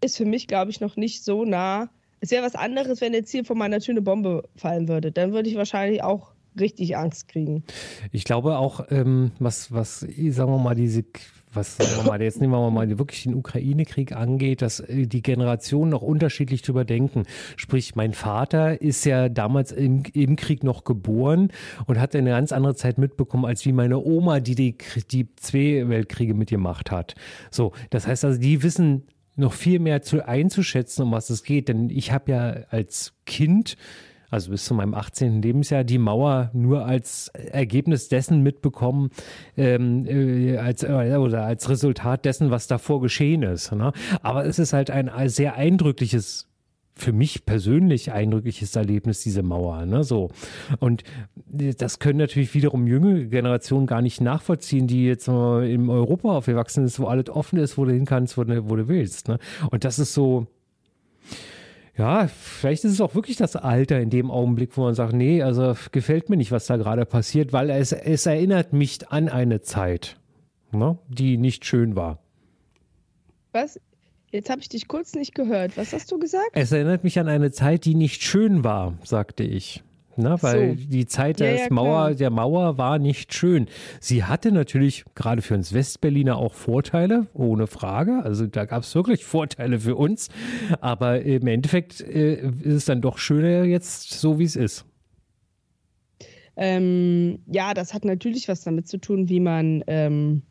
ist 0.04 0.16
für 0.16 0.24
mich, 0.24 0.46
glaube 0.46 0.70
ich, 0.70 0.80
noch 0.80 0.96
nicht 0.96 1.24
so 1.24 1.44
nah. 1.44 1.88
Es 2.20 2.30
wäre 2.30 2.44
was 2.44 2.54
anderes, 2.54 3.00
wenn 3.00 3.12
jetzt 3.12 3.30
hier 3.30 3.44
vor 3.44 3.56
meiner 3.56 3.80
Tür 3.80 3.92
eine 3.92 4.02
Bombe 4.02 4.48
fallen 4.56 4.88
würde. 4.88 5.12
Dann 5.12 5.32
würde 5.32 5.48
ich 5.48 5.56
wahrscheinlich 5.56 6.02
auch 6.02 6.32
richtig 6.58 6.96
Angst 6.96 7.28
kriegen. 7.28 7.64
Ich 8.12 8.24
glaube 8.24 8.58
auch, 8.58 8.86
ähm, 8.90 9.32
was, 9.38 9.72
was, 9.72 10.00
sagen 10.00 10.52
wir 10.52 10.58
mal, 10.58 10.74
diese 10.74 11.04
was 11.56 11.76
sagen 11.76 11.90
wir 11.96 12.10
mal, 12.10 12.22
jetzt 12.22 12.40
nehmen 12.40 12.52
wir 12.52 12.70
mal 12.70 12.98
wirklich 12.98 13.24
den 13.24 13.34
Ukraine-Krieg 13.34 14.12
angeht, 14.12 14.62
dass 14.62 14.80
äh, 14.80 15.06
die 15.06 15.22
Generationen 15.22 15.90
noch 15.90 16.02
unterschiedlich 16.02 16.62
drüber 16.62 16.84
denken. 16.84 17.24
Sprich, 17.56 17.94
mein 17.94 18.12
Vater 18.12 18.80
ist 18.80 19.04
ja 19.04 19.28
damals 19.28 19.72
im, 19.72 20.02
im 20.12 20.36
Krieg 20.36 20.64
noch 20.64 20.84
geboren 20.84 21.52
und 21.86 22.00
hat 22.00 22.14
eine 22.14 22.30
ganz 22.30 22.52
andere 22.52 22.74
Zeit 22.74 22.98
mitbekommen, 22.98 23.44
als 23.44 23.64
wie 23.64 23.72
meine 23.72 23.98
Oma, 23.98 24.40
die 24.40 24.54
die, 24.54 24.76
die 25.10 25.28
zwei 25.36 25.88
Weltkriege 25.88 26.34
mitgemacht 26.34 26.90
hat. 26.90 27.14
So, 27.50 27.72
das 27.90 28.06
heißt 28.06 28.24
also, 28.24 28.40
die 28.40 28.62
wissen 28.62 29.04
noch 29.36 29.52
viel 29.52 29.78
mehr 29.78 30.02
zu 30.02 30.26
einzuschätzen, 30.26 31.02
um 31.02 31.12
was 31.12 31.30
es 31.30 31.42
geht. 31.42 31.68
Denn 31.68 31.90
ich 31.90 32.12
habe 32.12 32.30
ja 32.30 32.56
als 32.70 33.14
Kind, 33.26 33.76
also 34.30 34.50
bis 34.50 34.64
zu 34.64 34.74
meinem 34.74 34.94
18. 34.94 35.42
Lebensjahr, 35.42 35.84
die 35.84 35.98
Mauer 35.98 36.50
nur 36.52 36.84
als 36.84 37.28
Ergebnis 37.28 38.08
dessen 38.08 38.42
mitbekommen, 38.42 39.10
ähm, 39.56 40.06
äh, 40.06 40.56
als, 40.58 40.82
äh, 40.82 41.16
oder 41.16 41.44
als 41.44 41.68
Resultat 41.68 42.24
dessen, 42.24 42.50
was 42.50 42.66
davor 42.66 43.00
geschehen 43.00 43.42
ist. 43.42 43.72
Ne? 43.72 43.92
Aber 44.22 44.44
es 44.46 44.58
ist 44.58 44.72
halt 44.72 44.90
ein 44.90 45.10
sehr 45.28 45.54
eindrückliches 45.56 46.48
für 46.96 47.12
mich 47.12 47.44
persönlich 47.44 48.12
eindrückliches 48.12 48.76
Erlebnis, 48.76 49.20
diese 49.22 49.42
Mauer. 49.42 49.84
Ne? 49.84 50.04
So. 50.04 50.30
Und 50.78 51.02
das 51.46 51.98
können 51.98 52.18
natürlich 52.18 52.54
wiederum 52.54 52.86
jüngere 52.86 53.24
Generationen 53.24 53.86
gar 53.86 54.00
nicht 54.00 54.20
nachvollziehen, 54.20 54.86
die 54.86 55.04
jetzt 55.06 55.26
in 55.26 55.88
Europa 55.88 56.36
aufgewachsen 56.36 56.84
ist, 56.84 57.00
wo 57.00 57.06
alles 57.06 57.28
offen 57.30 57.58
ist, 57.58 57.76
wo 57.76 57.84
du 57.84 57.92
hin 57.92 58.04
kannst, 58.04 58.38
wo, 58.38 58.42
wo 58.46 58.76
du 58.76 58.88
willst. 58.88 59.28
Ne? 59.28 59.38
Und 59.70 59.84
das 59.84 59.98
ist 59.98 60.14
so, 60.14 60.46
ja, 61.96 62.28
vielleicht 62.28 62.84
ist 62.84 62.92
es 62.92 63.00
auch 63.00 63.14
wirklich 63.14 63.36
das 63.36 63.56
Alter 63.56 64.00
in 64.00 64.10
dem 64.10 64.30
Augenblick, 64.30 64.76
wo 64.76 64.82
man 64.82 64.94
sagt, 64.94 65.14
nee, 65.14 65.42
also 65.42 65.74
gefällt 65.92 66.28
mir 66.28 66.36
nicht, 66.36 66.52
was 66.52 66.66
da 66.66 66.76
gerade 66.76 67.06
passiert, 67.06 67.52
weil 67.52 67.70
es, 67.70 67.92
es 67.92 68.26
erinnert 68.26 68.72
mich 68.72 69.08
an 69.08 69.28
eine 69.28 69.60
Zeit, 69.60 70.16
ne, 70.72 70.98
die 71.08 71.38
nicht 71.38 71.64
schön 71.64 71.94
war. 71.96 72.20
Was? 73.52 73.80
Jetzt 74.34 74.50
habe 74.50 74.60
ich 74.60 74.68
dich 74.68 74.88
kurz 74.88 75.14
nicht 75.14 75.32
gehört. 75.32 75.76
Was 75.76 75.92
hast 75.92 76.10
du 76.10 76.18
gesagt? 76.18 76.50
Es 76.54 76.72
erinnert 76.72 77.04
mich 77.04 77.20
an 77.20 77.28
eine 77.28 77.52
Zeit, 77.52 77.84
die 77.84 77.94
nicht 77.94 78.20
schön 78.24 78.64
war, 78.64 78.98
sagte 79.04 79.44
ich. 79.44 79.84
Na, 80.16 80.42
weil 80.42 80.76
so. 80.76 80.86
die 80.88 81.06
Zeit 81.06 81.38
ja, 81.38 81.52
ja, 81.52 81.66
Mauer, 81.70 82.14
der 82.14 82.30
Mauer 82.30 82.76
war 82.76 82.98
nicht 82.98 83.32
schön. 83.32 83.68
Sie 84.00 84.24
hatte 84.24 84.50
natürlich 84.50 85.04
gerade 85.14 85.40
für 85.40 85.54
uns 85.54 85.72
Westberliner 85.72 86.36
auch 86.36 86.52
Vorteile, 86.52 87.28
ohne 87.32 87.68
Frage. 87.68 88.22
Also 88.24 88.48
da 88.48 88.64
gab 88.64 88.82
es 88.82 88.92
wirklich 88.96 89.24
Vorteile 89.24 89.78
für 89.78 89.94
uns. 89.94 90.30
Aber 90.80 91.20
im 91.20 91.46
Endeffekt 91.46 92.00
äh, 92.00 92.44
ist 92.44 92.74
es 92.74 92.84
dann 92.86 93.02
doch 93.02 93.18
schöner 93.18 93.62
jetzt 93.62 94.10
so, 94.14 94.40
wie 94.40 94.44
es 94.44 94.56
ist. 94.56 94.84
Ähm, 96.56 97.38
ja, 97.46 97.72
das 97.72 97.94
hat 97.94 98.04
natürlich 98.04 98.48
was 98.48 98.62
damit 98.62 98.88
zu 98.88 98.98
tun, 98.98 99.28
wie 99.28 99.38
man 99.38 99.84
ähm, 99.86 100.42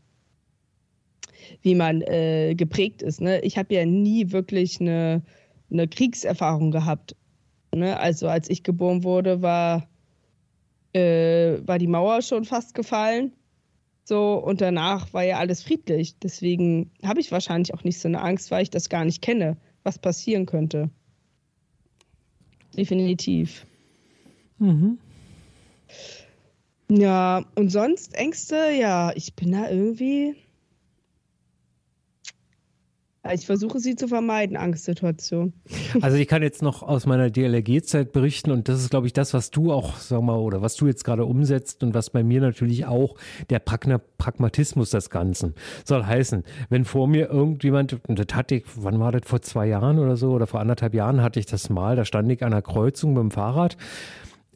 wie 1.62 1.76
man 1.76 2.02
äh, 2.02 2.56
geprägt 2.56 3.02
ist. 3.02 3.22
Ne? 3.22 3.42
Ich 3.42 3.58
habe 3.58 3.74
ja 3.74 3.86
nie 3.86 4.32
wirklich 4.32 4.80
eine, 4.80 5.24
eine 5.72 5.88
Kriegserfahrung 5.88 6.72
gehabt. 6.72 7.16
Ne? 7.74 8.00
Also 8.00 8.28
als 8.28 8.50
ich 8.50 8.64
geboren 8.64 9.04
wurde, 9.04 9.42
war, 9.42 9.88
äh, 10.94 11.58
war 11.66 11.80
die 11.80 11.88
Mauer 11.88 12.22
schon 12.22 12.46
fast 12.46 12.74
gefallen. 12.76 13.34
So, 14.06 14.34
und 14.36 14.60
danach 14.60 15.14
war 15.14 15.24
ja 15.24 15.38
alles 15.38 15.64
friedlich. 15.64 16.20
Deswegen 16.20 16.92
habe 17.04 17.22
ich 17.22 17.32
wahrscheinlich 17.32 17.74
auch 17.74 17.84
nicht 17.84 18.00
so 18.00 18.08
eine 18.08 18.22
Angst, 18.22 18.52
weil 18.52 18.64
ich 18.64 18.70
das 18.70 18.90
gar 18.90 19.06
nicht 19.06 19.22
kenne, 19.22 19.58
was 19.84 19.98
passieren 19.98 20.46
könnte. 20.46 20.90
Definitiv. 22.76 23.66
Mhm. 24.60 24.98
Ja, 26.90 27.46
und 27.56 27.70
sonst 27.70 28.14
Ängste, 28.16 28.72
ja, 28.78 29.14
ich 29.16 29.36
bin 29.36 29.52
da 29.52 29.70
irgendwie 29.70 30.36
ich 33.32 33.46
versuche 33.46 33.80
sie 33.80 33.96
zu 33.96 34.08
vermeiden, 34.08 34.58
Angstsituationen. 34.58 35.54
Also 36.02 36.18
ich 36.18 36.28
kann 36.28 36.44
jetzt 36.44 36.62
noch 36.62 36.84
aus 36.84 37.06
meiner 37.06 37.30
DLRG-Zeit 37.30 38.12
berichten 38.12 38.52
und 38.52 38.68
das 38.68 38.82
ist, 38.82 38.90
glaube 38.90 39.08
ich, 39.08 39.14
das, 39.14 39.34
was 39.34 39.50
du 39.50 39.72
auch, 39.72 39.96
sag 39.98 40.22
mal, 40.22 40.38
oder 40.38 40.62
was 40.62 40.76
du 40.76 40.88
jetzt 40.88 41.06
gerade 41.06 41.24
umsetzt 41.26 41.84
und 41.84 41.94
was 41.94 42.10
bei 42.10 42.24
mir 42.24 42.42
natürlich 42.42 42.86
auch 42.86 43.16
der 43.50 43.60
Pragmatismus 43.60 44.90
des 44.90 45.10
Ganzen 45.10 45.54
soll 45.86 46.06
heißen. 46.06 46.44
Wenn 46.70 46.84
vor 46.84 47.08
mir 47.08 47.30
irgendjemand, 47.30 47.98
und 48.08 48.20
das 48.20 48.36
hatte 48.36 48.56
ich, 48.56 48.66
wann 48.76 49.00
war 49.00 49.14
das, 49.14 49.22
vor 49.26 49.42
zwei 49.42 49.68
Jahren 49.68 50.00
oder 50.00 50.18
so, 50.18 50.32
oder 50.32 50.48
vor 50.48 50.60
anderthalb 50.60 50.94
Jahren 50.94 51.22
hatte 51.22 51.40
ich 51.40 51.46
das 51.46 51.70
mal, 51.70 51.96
da 51.96 52.04
stand 52.04 52.30
ich 52.30 52.44
an 52.44 52.52
einer 52.52 52.62
Kreuzung 52.62 53.14
mit 53.14 53.22
dem 53.22 53.32
Fahrrad 53.32 53.78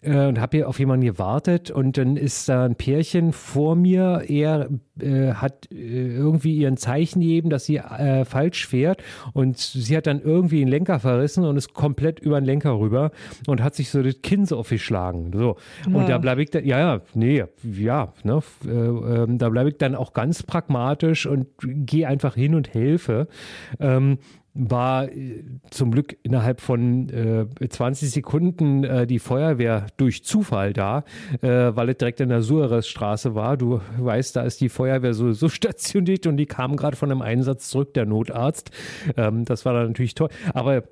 äh, 0.02 0.28
und 0.28 0.40
habe 0.40 0.58
hier 0.58 0.70
auf 0.70 0.80
jemanden 0.80 1.06
gewartet 1.06 1.72
und 1.72 1.98
dann 1.98 2.18
ist 2.18 2.50
da 2.50 2.66
ein 2.66 2.76
Pärchen 2.76 3.34
vor 3.34 3.76
mir. 3.76 4.24
Er 4.28 4.70
äh, 5.00 5.34
hat 5.34 5.72
äh, 5.72 5.76
irgendwie 5.76 6.58
ihren 6.58 6.78
Zeichen 6.78 7.22
gegeben, 7.22 7.50
dass 7.50 7.66
sie 7.66 7.78
äh, 7.78 8.26
falsch 8.26 8.68
fährt 8.68 9.04
und 9.34 9.58
sie 9.58 9.96
hat 9.96 10.08
dann 10.08 10.22
irgendwie 10.22 10.60
den 10.60 10.68
Lenker 10.68 11.00
verrissen 11.00 11.46
und 11.46 11.58
ist 11.58 11.74
komplett 11.74 12.20
über 12.20 12.40
den 12.40 12.46
Lenker 12.46 12.80
rüber 12.80 13.12
und 13.48 13.64
hat 13.64 13.76
sich 13.76 13.90
so 13.90 14.02
das 14.02 14.22
Kinn 14.22 14.46
so 14.46 14.58
aufgeschlagen. 14.58 15.32
So. 15.34 15.58
Ja. 15.88 15.96
Und 15.96 16.10
da 16.10 16.18
bleibe 16.18 16.44
ich 16.44 16.50
dann, 16.50 16.66
ja, 16.66 16.80
ja, 16.80 17.02
nee, 17.14 17.44
ja, 17.64 18.14
ne, 18.24 18.42
äh, 18.66 18.70
ähm, 18.70 19.38
da 19.38 19.50
bleibe 19.50 19.70
ich 19.70 19.78
dann 19.78 19.96
auch 19.96 20.14
ganz 20.14 20.44
pragmatisch 20.44 21.26
und 21.26 21.48
gehe 21.60 22.08
einfach 22.08 22.36
hin 22.36 22.56
und 22.56 22.74
helfe. 22.74 23.28
Ähm, 23.80 24.20
war 24.58 25.10
äh, 25.12 25.44
zum 25.70 25.92
Glück 25.92 26.18
innerhalb 26.24 26.62
von 26.62 27.10
äh, 27.10 27.70
20 27.70 28.10
Sekunden 28.10 28.84
äh, 28.84 29.08
die 29.08 29.20
Feuerwehr 29.20 29.88
durch 29.98 30.24
Zufall 30.24 30.74
da, 30.74 31.04
äh, 31.42 31.48
weil 31.48 31.90
es 31.90 31.98
direkt 31.98 32.20
in 32.20 32.30
der 32.30 32.42
Suarezstraße 32.42 33.36
war. 33.36 33.58
Du 33.58 33.82
weißt, 33.98 34.36
da 34.36 34.42
ist 34.42 34.62
die 34.62 34.70
Feuerwehr 34.70 35.14
so, 35.14 35.32
so 35.32 35.50
stationiert 35.50 36.28
und 36.28 36.38
die 36.38 36.48
kam 36.48 36.76
gerade 36.76 36.98
von 36.98 37.12
einem 37.12 37.22
Einsatz 37.22 37.70
zurück, 37.70 37.94
der 37.94 38.06
Notarzt. 38.06 38.72
Ähm, 39.16 39.46
das 39.46 39.66
war 39.66 39.74
dann 39.74 39.88
natürlich 39.88 40.16
toll. 40.16 40.30
Aber 40.54 40.84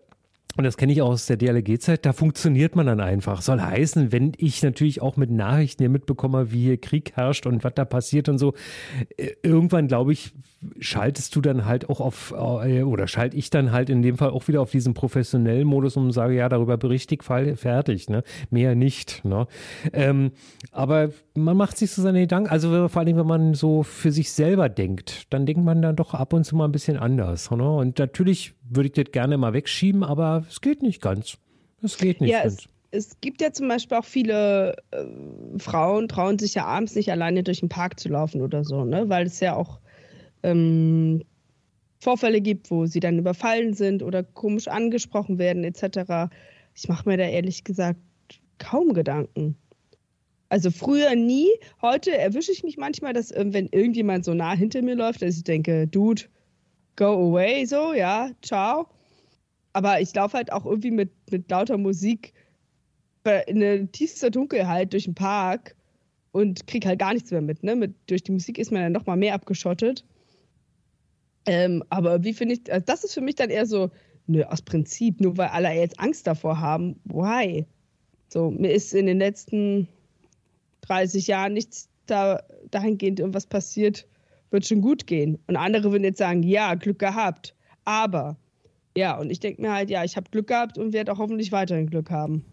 und 0.57 0.63
das 0.63 0.77
kenne 0.77 0.93
ich 0.93 1.01
auch 1.01 1.09
aus 1.09 1.25
der 1.25 1.37
DLG-Zeit, 1.37 2.05
da 2.05 2.13
funktioniert 2.13 2.75
man 2.75 2.85
dann 2.85 2.99
einfach. 2.99 3.41
Soll 3.41 3.61
heißen, 3.61 4.11
wenn 4.11 4.31
ich 4.37 4.63
natürlich 4.63 5.01
auch 5.01 5.17
mit 5.17 5.29
Nachrichten 5.29 5.83
hier 5.83 5.89
mitbekomme, 5.89 6.51
wie 6.51 6.63
hier 6.63 6.77
Krieg 6.77 7.13
herrscht 7.15 7.45
und 7.45 7.63
was 7.63 7.73
da 7.73 7.85
passiert 7.85 8.29
und 8.29 8.37
so, 8.37 8.53
äh, 9.17 9.31
irgendwann 9.43 9.87
glaube 9.87 10.13
ich, 10.13 10.33
schaltest 10.79 11.35
du 11.35 11.41
dann 11.41 11.65
halt 11.65 11.89
auch 11.89 11.99
auf, 11.99 12.33
äh, 12.33 12.83
oder 12.83 13.07
schalte 13.07 13.37
ich 13.37 13.49
dann 13.49 13.71
halt 13.71 13.89
in 13.89 14.01
dem 14.01 14.17
Fall 14.17 14.29
auch 14.29 14.47
wieder 14.47 14.61
auf 14.61 14.71
diesen 14.71 14.93
professionellen 14.93 15.67
Modus 15.67 15.97
und 15.97 16.11
sage, 16.11 16.35
ja, 16.35 16.49
darüber 16.49 16.77
berichtig, 16.77 17.23
fertig, 17.23 18.09
ne? 18.09 18.23
Mehr 18.49 18.75
nicht. 18.75 19.23
Ne? 19.25 19.47
Ähm, 19.93 20.31
aber 20.71 21.09
man 21.35 21.57
macht 21.57 21.77
sich 21.77 21.91
so 21.91 22.01
seine 22.01 22.21
Gedanken, 22.21 22.49
also 22.49 22.87
vor 22.87 23.01
allem, 23.01 23.17
wenn 23.17 23.27
man 23.27 23.53
so 23.53 23.83
für 23.83 24.11
sich 24.11 24.31
selber 24.31 24.69
denkt, 24.69 25.31
dann 25.33 25.45
denkt 25.45 25.63
man 25.63 25.81
dann 25.81 25.95
doch 25.95 26.13
ab 26.13 26.33
und 26.33 26.45
zu 26.45 26.55
mal 26.55 26.65
ein 26.65 26.71
bisschen 26.71 26.97
anders. 26.97 27.51
Ne? 27.51 27.69
Und 27.69 27.99
natürlich 27.99 28.53
würde 28.63 28.87
ich 28.87 28.93
das 28.93 29.11
gerne 29.11 29.37
mal 29.37 29.53
wegschieben, 29.53 30.03
aber 30.03 30.45
es 30.49 30.61
geht 30.61 30.81
nicht 30.81 31.01
ganz. 31.01 31.37
Es 31.81 31.97
geht 31.97 32.21
nicht 32.21 32.31
ja, 32.31 32.43
ganz. 32.43 32.67
Es, 32.91 33.07
es 33.07 33.21
gibt 33.21 33.41
ja 33.41 33.51
zum 33.51 33.67
Beispiel 33.67 33.97
auch 33.97 34.05
viele 34.05 34.77
äh, 34.91 35.05
Frauen, 35.59 36.07
trauen 36.07 36.39
sich 36.39 36.55
ja 36.55 36.65
abends 36.65 36.95
nicht 36.95 37.11
alleine 37.11 37.43
durch 37.43 37.59
den 37.59 37.69
Park 37.69 37.99
zu 37.99 38.09
laufen 38.09 38.41
oder 38.41 38.63
so, 38.63 38.85
ne? 38.85 39.09
weil 39.09 39.27
es 39.27 39.39
ja 39.41 39.55
auch 39.55 39.79
ähm, 40.43 41.21
Vorfälle 41.99 42.39
gibt, 42.39 42.71
wo 42.71 42.85
sie 42.85 43.01
dann 43.01 43.19
überfallen 43.19 43.73
sind 43.73 44.03
oder 44.03 44.23
komisch 44.23 44.67
angesprochen 44.69 45.37
werden 45.37 45.63
etc. 45.65 46.31
Ich 46.73 46.87
mache 46.87 47.09
mir 47.09 47.17
da 47.17 47.25
ehrlich 47.25 47.63
gesagt 47.65 47.99
kaum 48.57 48.93
Gedanken. 48.93 49.57
Also 50.55 50.71
früher 50.71 51.15
nie, 51.15 51.49
heute 51.81 52.17
erwische 52.17 52.53
ich 52.53 52.63
mich 52.63 52.77
manchmal, 52.77 53.11
dass 53.11 53.29
äh, 53.29 53.43
wenn 53.49 53.67
irgendjemand 53.73 54.23
so 54.23 54.33
nah 54.33 54.55
hinter 54.55 54.81
mir 54.83 54.95
läuft, 54.95 55.21
dass 55.21 55.35
ich 55.35 55.43
denke, 55.43 55.85
Dude, 55.85 56.21
go 56.95 57.07
away, 57.07 57.65
so, 57.65 57.91
ja, 57.91 58.31
ciao. 58.41 58.87
Aber 59.73 59.99
ich 59.99 60.15
laufe 60.15 60.37
halt 60.37 60.53
auch 60.53 60.65
irgendwie 60.65 60.91
mit, 60.91 61.11
mit 61.29 61.51
lauter 61.51 61.77
Musik 61.77 62.31
in 63.47 63.91
tiefster 63.91 64.29
Dunkelheit 64.29 64.93
durch 64.93 65.03
den 65.03 65.13
Park 65.13 65.75
und 66.31 66.65
krieg 66.67 66.85
halt 66.85 66.99
gar 66.99 67.13
nichts 67.13 67.31
mehr 67.31 67.41
mit. 67.41 67.61
Ne? 67.61 67.75
mit 67.75 67.93
durch 68.07 68.23
die 68.23 68.31
Musik 68.31 68.57
ist 68.57 68.71
man 68.71 68.81
dann 68.81 68.93
noch 68.93 69.07
mal 69.07 69.17
mehr 69.17 69.33
abgeschottet. 69.33 70.05
Ähm, 71.47 71.83
aber 71.89 72.23
wie 72.23 72.33
finde 72.33 72.55
ich, 72.55 72.71
also 72.71 72.85
das 72.85 73.03
ist 73.03 73.13
für 73.13 73.19
mich 73.19 73.35
dann 73.35 73.49
eher 73.49 73.65
so, 73.65 73.91
nö, 74.27 74.43
aus 74.43 74.61
Prinzip, 74.61 75.19
nur 75.19 75.35
weil 75.35 75.49
alle 75.49 75.73
jetzt 75.73 75.99
Angst 75.99 76.25
davor 76.25 76.61
haben, 76.61 76.95
why? 77.03 77.65
So, 78.29 78.51
mir 78.51 78.71
ist 78.71 78.93
in 78.93 79.07
den 79.07 79.19
letzten 79.19 79.89
30 80.87 81.27
Jahren 81.27 81.53
nichts 81.53 81.89
da, 82.05 82.41
dahingehend 82.71 83.19
irgendwas 83.19 83.47
passiert, 83.47 84.07
wird 84.51 84.65
schon 84.65 84.81
gut 84.81 85.07
gehen. 85.07 85.39
Und 85.47 85.55
andere 85.55 85.91
würden 85.91 86.03
jetzt 86.03 86.19
sagen, 86.19 86.43
ja, 86.43 86.75
Glück 86.75 86.99
gehabt. 86.99 87.55
Aber, 87.83 88.37
ja, 88.95 89.17
und 89.17 89.29
ich 89.29 89.39
denke 89.39 89.61
mir 89.61 89.73
halt, 89.73 89.89
ja, 89.89 90.03
ich 90.03 90.15
habe 90.15 90.29
Glück 90.29 90.47
gehabt 90.47 90.77
und 90.77 90.93
werde 90.93 91.11
auch 91.11 91.17
hoffentlich 91.17 91.51
weiterhin 91.51 91.87
Glück 91.87 92.09
haben. 92.09 92.45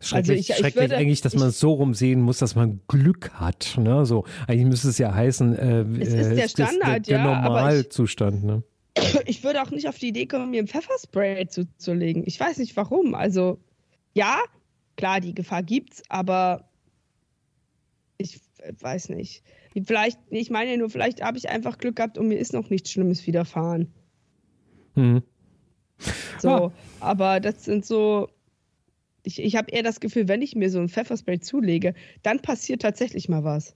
Schrecklich, 0.00 0.12
also 0.12 0.32
ich, 0.32 0.46
schrecklich 0.46 0.76
würde, 0.76 0.96
eigentlich, 0.96 1.20
dass 1.20 1.34
man 1.34 1.48
es 1.48 1.58
so 1.58 1.72
rumsehen 1.72 2.20
muss, 2.20 2.38
dass 2.38 2.54
man 2.54 2.80
Glück 2.88 3.32
hat. 3.34 3.76
Ne? 3.78 4.06
So, 4.06 4.24
eigentlich 4.46 4.66
müsste 4.66 4.88
es 4.88 4.98
ja 4.98 5.12
heißen, 5.12 5.56
äh, 5.56 5.82
es 6.00 6.12
ist 6.12 6.36
der 6.36 6.48
Standard, 6.48 7.08
der, 7.08 7.18
der 7.18 7.18
ja, 7.18 7.42
Normalzustand. 7.42 8.44
Ne? 8.44 8.62
Ich 9.26 9.42
würde 9.44 9.62
auch 9.62 9.70
nicht 9.70 9.88
auf 9.88 9.98
die 9.98 10.08
Idee 10.08 10.26
kommen, 10.26 10.50
mir 10.50 10.62
ein 10.62 10.68
Pfefferspray 10.68 11.46
zuzulegen. 11.48 12.22
Ich 12.26 12.38
weiß 12.38 12.58
nicht 12.58 12.76
warum. 12.76 13.14
Also, 13.14 13.58
ja, 14.14 14.38
klar, 14.96 15.20
die 15.20 15.34
Gefahr 15.34 15.62
gibt's, 15.62 16.02
aber 16.08 16.64
ich 16.64 16.69
weiß 18.78 19.10
nicht. 19.10 19.42
Vielleicht, 19.84 20.18
ich 20.30 20.50
meine 20.50 20.76
nur, 20.76 20.90
vielleicht 20.90 21.22
habe 21.22 21.38
ich 21.38 21.48
einfach 21.48 21.78
Glück 21.78 21.96
gehabt 21.96 22.18
und 22.18 22.28
mir 22.28 22.38
ist 22.38 22.52
noch 22.52 22.70
nichts 22.70 22.90
Schlimmes 22.90 23.26
widerfahren. 23.26 23.92
Hm. 24.94 25.22
So, 26.38 26.48
ah. 26.48 26.72
aber 27.00 27.40
das 27.40 27.64
sind 27.64 27.84
so, 27.84 28.28
ich, 29.22 29.42
ich 29.42 29.56
habe 29.56 29.70
eher 29.70 29.82
das 29.82 30.00
Gefühl, 30.00 30.28
wenn 30.28 30.42
ich 30.42 30.56
mir 30.56 30.70
so 30.70 30.80
ein 30.80 30.88
Pfefferspray 30.88 31.40
zulege, 31.40 31.94
dann 32.22 32.40
passiert 32.40 32.82
tatsächlich 32.82 33.28
mal 33.28 33.44
was. 33.44 33.74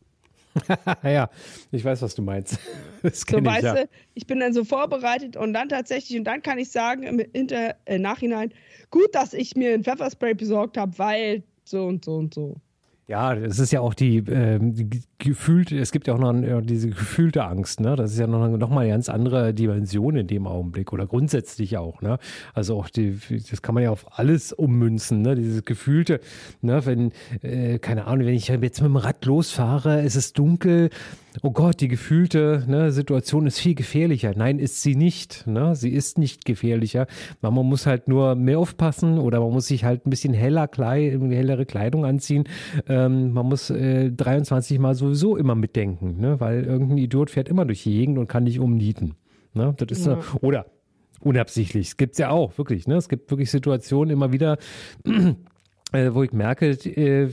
ja, 1.03 1.29
ich 1.73 1.85
weiß, 1.85 2.03
was 2.03 2.15
du 2.15 2.23
meinst. 2.23 2.59
Das 3.03 3.21
so, 3.21 3.37
ich, 3.37 3.45
weißt 3.45 3.65
ja. 3.65 3.75
du, 3.75 3.89
ich 4.15 4.27
bin 4.27 4.41
dann 4.41 4.55
so 4.55 4.65
vorbereitet 4.65 5.37
und 5.37 5.53
dann 5.53 5.69
tatsächlich, 5.69 6.17
und 6.17 6.25
dann 6.25 6.41
kann 6.41 6.59
ich 6.59 6.71
sagen 6.71 7.03
im 7.03 7.19
Hinter, 7.35 7.77
äh, 7.85 7.99
Nachhinein, 7.99 8.55
gut, 8.91 9.15
dass 9.15 9.35
ich 9.35 9.57
mir 9.57 9.75
ein 9.75 9.85
Pfefferspray 9.85 10.33
besorgt 10.33 10.79
habe, 10.79 10.99
weil 10.99 11.43
so 11.65 11.85
und 11.85 12.03
so 12.07 12.15
und 12.15 12.33
so. 12.33 12.57
Ja, 13.07 13.35
es 13.35 13.59
ist 13.59 13.71
ja 13.71 13.81
auch 13.81 13.93
die, 13.93 14.17
äh, 14.17 14.59
die 14.63 15.03
gefühlte, 15.19 15.79
es 15.79 15.93
gibt 15.93 16.07
ja 16.07 16.15
auch 16.15 16.19
noch 16.19 16.33
äh, 16.33 16.63
diese 16.63 16.89
gefühlte 16.89 17.45
Angst, 17.45 17.81
ne? 17.81 17.97
Das 17.97 18.13
ist 18.13 18.19
ja 18.19 18.27
noch, 18.27 18.49
noch 18.57 18.71
mal 18.71 18.81
eine 18.81 18.91
ganz 18.91 19.11
andere 19.11 19.53
Dimension 19.53 20.17
in 20.17 20.27
dem 20.27 20.47
Augenblick 20.47 20.91
oder 20.91 21.07
grundsätzlich 21.07 21.77
auch, 21.77 22.01
ne? 22.01 22.19
Also 22.55 22.79
auch 22.79 22.89
die, 22.89 23.19
das 23.51 23.61
kann 23.61 23.75
man 23.75 23.85
ja 23.85 23.91
auf 23.91 24.19
alles 24.19 24.55
ummünzen, 24.55 25.21
ne? 25.21 25.35
Dieses 25.35 25.67
gefühlte, 25.67 26.19
ne? 26.63 26.87
Wenn, 26.87 27.13
äh, 27.43 27.79
keine 27.79 28.07
Ahnung, 28.07 28.27
wenn 28.27 28.35
ich 28.35 28.49
jetzt 28.49 28.81
mit 28.81 28.89
dem 28.89 28.97
Rad 28.97 29.23
losfahre, 29.27 30.01
es 30.01 30.17
ist 30.17 30.39
dunkel, 30.39 30.89
oh 31.43 31.51
Gott, 31.51 31.81
die 31.81 31.89
gefühlte 31.89 32.65
ne, 32.67 32.93
Situation 32.93 33.47
ist 33.47 33.59
viel 33.59 33.75
gefährlicher. 33.75 34.33
Nein, 34.37 34.59
ist 34.59 34.83
sie 34.83 34.95
nicht. 34.95 35.47
Ne? 35.47 35.75
Sie 35.75 35.91
ist 35.91 36.19
nicht 36.19 36.45
gefährlicher. 36.45 37.07
Man 37.41 37.55
muss 37.55 37.87
halt 37.87 38.09
nur 38.09 38.35
mehr 38.35 38.59
aufpassen 38.59 39.19
oder 39.19 39.41
man 39.41 39.51
muss 39.51 39.67
sich 39.67 39.85
halt 39.85 40.07
ein 40.07 40.11
bisschen 40.11 40.35
heller 40.35 40.69
Kleid, 40.69 41.21
hellere 41.21 41.67
Kleidung 41.67 42.05
anziehen. 42.05 42.45
Ähm, 42.89 43.33
man 43.33 43.47
muss 43.47 43.71
äh, 43.71 44.11
23 44.11 44.79
Mal 44.79 44.95
sowieso 44.95 45.37
immer 45.37 45.55
mitdenken, 45.55 46.21
ne? 46.21 46.41
weil 46.41 46.65
irgendein 46.65 46.99
Idiot 46.99 47.31
fährt 47.31 47.49
immer 47.49 47.65
durch 47.65 47.83
die 47.83 47.93
Gegend 47.93 48.19
und 48.19 48.29
kann 48.29 48.45
dich 48.45 48.61
umnieten. 48.61 49.15
Ne? 49.55 49.75
Das 49.77 49.99
ist 49.99 50.07
ja. 50.07 50.19
oder 50.41 50.67
unabsichtlich. 51.21 51.89
Es 51.89 51.97
gibt 51.97 52.13
es 52.13 52.19
ja 52.19 52.31
auch, 52.31 52.57
wirklich. 52.59 52.87
Ne? 52.87 52.97
Es 52.97 53.09
gibt 53.09 53.31
wirklich 53.31 53.51
Situationen 53.51 54.11
immer 54.11 54.33
wieder, 54.33 54.59
äh, 55.05 55.35
wo 55.95 56.23
ich 56.23 56.33
merke, 56.33 56.71
äh, 56.71 57.31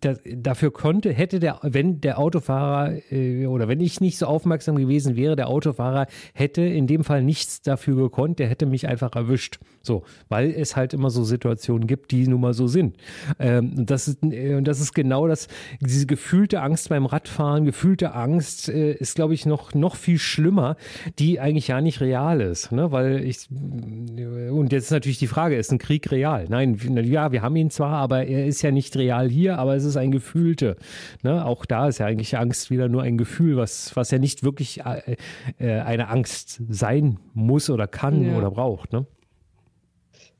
da, 0.00 0.14
dafür 0.34 0.72
konnte, 0.72 1.12
hätte 1.12 1.40
der, 1.40 1.58
wenn 1.62 2.00
der 2.00 2.18
Autofahrer 2.18 2.96
äh, 3.12 3.46
oder 3.46 3.68
wenn 3.68 3.80
ich 3.80 4.00
nicht 4.00 4.16
so 4.16 4.26
aufmerksam 4.26 4.76
gewesen 4.76 5.16
wäre, 5.16 5.36
der 5.36 5.48
Autofahrer 5.48 6.06
hätte 6.32 6.62
in 6.62 6.86
dem 6.86 7.04
Fall 7.04 7.22
nichts 7.22 7.60
dafür 7.60 7.96
gekonnt, 7.96 8.38
der 8.38 8.48
hätte 8.48 8.66
mich 8.66 8.88
einfach 8.88 9.14
erwischt. 9.14 9.58
So, 9.82 10.04
weil 10.28 10.50
es 10.50 10.76
halt 10.76 10.94
immer 10.94 11.10
so 11.10 11.22
Situationen 11.24 11.86
gibt, 11.86 12.10
die 12.10 12.26
nun 12.26 12.40
mal 12.40 12.54
so 12.54 12.66
sind. 12.66 12.96
Ähm, 13.38 13.86
das 13.86 14.08
ist, 14.08 14.22
äh, 14.24 14.60
das 14.62 14.80
ist 14.80 14.94
genau 14.94 15.28
das, 15.28 15.48
diese 15.80 16.06
gefühlte 16.06 16.62
Angst 16.62 16.88
beim 16.88 17.06
Radfahren, 17.06 17.64
gefühlte 17.64 18.14
Angst 18.14 18.68
äh, 18.68 18.92
ist, 18.92 19.16
glaube 19.16 19.34
ich, 19.34 19.46
noch, 19.46 19.74
noch 19.74 19.96
viel 19.96 20.18
schlimmer, 20.18 20.76
die 21.18 21.40
eigentlich 21.40 21.68
ja 21.68 21.80
nicht 21.80 22.00
real 22.00 22.40
ist. 22.40 22.72
Ne? 22.72 22.90
Weil 22.90 23.22
ich, 23.24 23.48
und 23.50 24.72
jetzt 24.72 24.84
ist 24.84 24.90
natürlich 24.90 25.18
die 25.18 25.26
Frage, 25.26 25.56
ist 25.56 25.72
ein 25.72 25.78
Krieg 25.78 26.10
real? 26.10 26.46
Nein, 26.48 26.78
ja, 27.04 27.32
wir 27.32 27.42
haben 27.42 27.56
ihn 27.56 27.70
zwar, 27.70 27.97
aber 27.98 28.26
er 28.26 28.46
ist 28.46 28.62
ja 28.62 28.70
nicht 28.70 28.96
real 28.96 29.28
hier, 29.28 29.58
aber 29.58 29.76
es 29.76 29.84
ist 29.84 29.96
ein 29.96 30.10
gefühlte. 30.10 30.76
Ne? 31.22 31.44
Auch 31.44 31.64
da 31.64 31.88
ist 31.88 31.98
ja 31.98 32.06
eigentlich 32.06 32.36
Angst 32.38 32.70
wieder 32.70 32.88
nur 32.88 33.02
ein 33.02 33.18
Gefühl, 33.18 33.56
was, 33.56 33.94
was 33.96 34.10
ja 34.10 34.18
nicht 34.18 34.42
wirklich 34.42 34.80
äh, 34.80 35.16
äh 35.58 35.80
eine 35.80 36.08
Angst 36.08 36.62
sein 36.68 37.18
muss 37.34 37.70
oder 37.70 37.86
kann 37.86 38.24
ja. 38.24 38.36
oder 38.36 38.50
braucht. 38.50 38.92
Ne? 38.92 39.06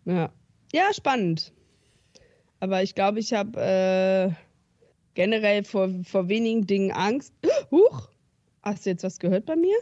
Ja. 0.04 0.30
ja, 0.72 0.92
spannend. 0.92 1.52
Aber 2.60 2.82
ich 2.82 2.94
glaube, 2.94 3.20
ich 3.20 3.32
habe 3.32 3.60
äh, 3.60 4.32
generell 5.14 5.64
vor, 5.64 5.90
vor 6.04 6.28
wenigen 6.28 6.66
Dingen 6.66 6.92
Angst. 6.92 7.34
Huch! 7.70 8.08
Hast 8.62 8.86
du 8.86 8.90
jetzt 8.90 9.04
was 9.04 9.18
gehört 9.18 9.46
bei 9.46 9.56
mir? 9.56 9.76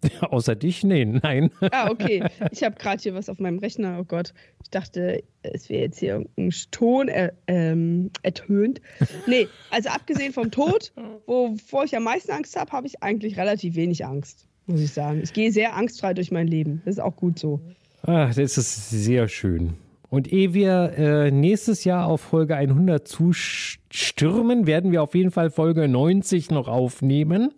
Außer 0.20 0.54
dich? 0.54 0.84
Nee, 0.84 1.04
nein. 1.04 1.50
Ah, 1.70 1.90
okay. 1.90 2.24
Ich 2.50 2.62
habe 2.62 2.76
gerade 2.76 3.02
hier 3.02 3.14
was 3.14 3.28
auf 3.28 3.38
meinem 3.38 3.58
Rechner. 3.58 3.98
Oh 4.00 4.04
Gott. 4.04 4.32
Ich 4.62 4.70
dachte, 4.70 5.22
es 5.42 5.68
wäre 5.68 5.82
jetzt 5.82 5.98
hier 5.98 6.14
irgendein 6.14 6.52
Ton 6.70 7.08
er, 7.08 7.32
ähm, 7.46 8.10
ertönt. 8.22 8.80
Nee, 9.26 9.48
also 9.70 9.88
abgesehen 9.90 10.32
vom 10.32 10.50
Tod, 10.50 10.92
wovor 11.26 11.84
ich 11.84 11.96
am 11.96 12.04
meisten 12.04 12.32
Angst 12.32 12.56
habe, 12.56 12.72
habe 12.72 12.86
ich 12.86 13.02
eigentlich 13.02 13.36
relativ 13.36 13.74
wenig 13.74 14.04
Angst, 14.04 14.46
muss 14.66 14.80
ich 14.80 14.92
sagen. 14.92 15.20
Ich 15.22 15.32
gehe 15.32 15.52
sehr 15.52 15.76
angstfrei 15.76 16.14
durch 16.14 16.30
mein 16.30 16.46
Leben. 16.46 16.82
Das 16.84 16.94
ist 16.94 17.00
auch 17.00 17.16
gut 17.16 17.38
so. 17.38 17.60
Ach, 18.02 18.34
das 18.34 18.58
ist 18.58 18.90
sehr 18.90 19.28
schön. 19.28 19.74
Und 20.12 20.30
ehe 20.30 20.52
wir 20.52 20.92
äh, 20.98 21.30
nächstes 21.30 21.84
Jahr 21.84 22.06
auf 22.06 22.20
Folge 22.20 22.54
100 22.54 23.08
zustürmen, 23.08 24.66
werden 24.66 24.92
wir 24.92 25.02
auf 25.02 25.14
jeden 25.14 25.30
Fall 25.30 25.50
Folge 25.50 25.88
90 25.88 26.50
noch 26.50 26.68
aufnehmen. 26.68 27.54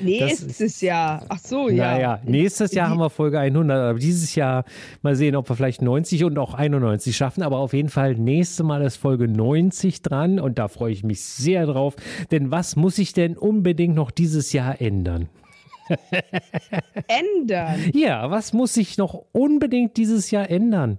Nächstes 0.00 0.60
ist, 0.60 0.80
Jahr. 0.80 1.24
Ach 1.28 1.38
so, 1.38 1.68
ja. 1.68 1.92
Naja, 1.92 2.20
nächstes 2.24 2.72
Jahr 2.72 2.90
haben 2.90 2.98
wir 2.98 3.10
Folge 3.10 3.38
100, 3.38 3.78
aber 3.78 3.98
dieses 3.98 4.34
Jahr 4.34 4.64
mal 5.02 5.16
sehen, 5.16 5.36
ob 5.36 5.48
wir 5.48 5.56
vielleicht 5.56 5.82
90 5.82 6.24
und 6.24 6.38
auch 6.38 6.54
91 6.54 7.16
schaffen. 7.16 7.42
Aber 7.42 7.58
auf 7.58 7.72
jeden 7.72 7.88
Fall 7.88 8.14
nächste 8.14 8.64
Mal 8.64 8.82
ist 8.82 8.96
Folge 8.96 9.28
90 9.28 10.02
dran 10.02 10.40
und 10.40 10.58
da 10.58 10.68
freue 10.68 10.92
ich 10.92 11.04
mich 11.04 11.24
sehr 11.24 11.66
drauf. 11.66 11.96
Denn 12.30 12.50
was 12.50 12.76
muss 12.76 12.98
ich 12.98 13.12
denn 13.12 13.36
unbedingt 13.36 13.94
noch 13.94 14.10
dieses 14.10 14.52
Jahr 14.52 14.80
ändern? 14.80 15.28
ändern? 17.08 17.80
Ja, 17.94 18.30
was 18.30 18.52
muss 18.52 18.74
sich 18.74 18.98
noch 18.98 19.24
unbedingt 19.32 19.96
dieses 19.96 20.30
Jahr 20.30 20.50
ändern? 20.50 20.98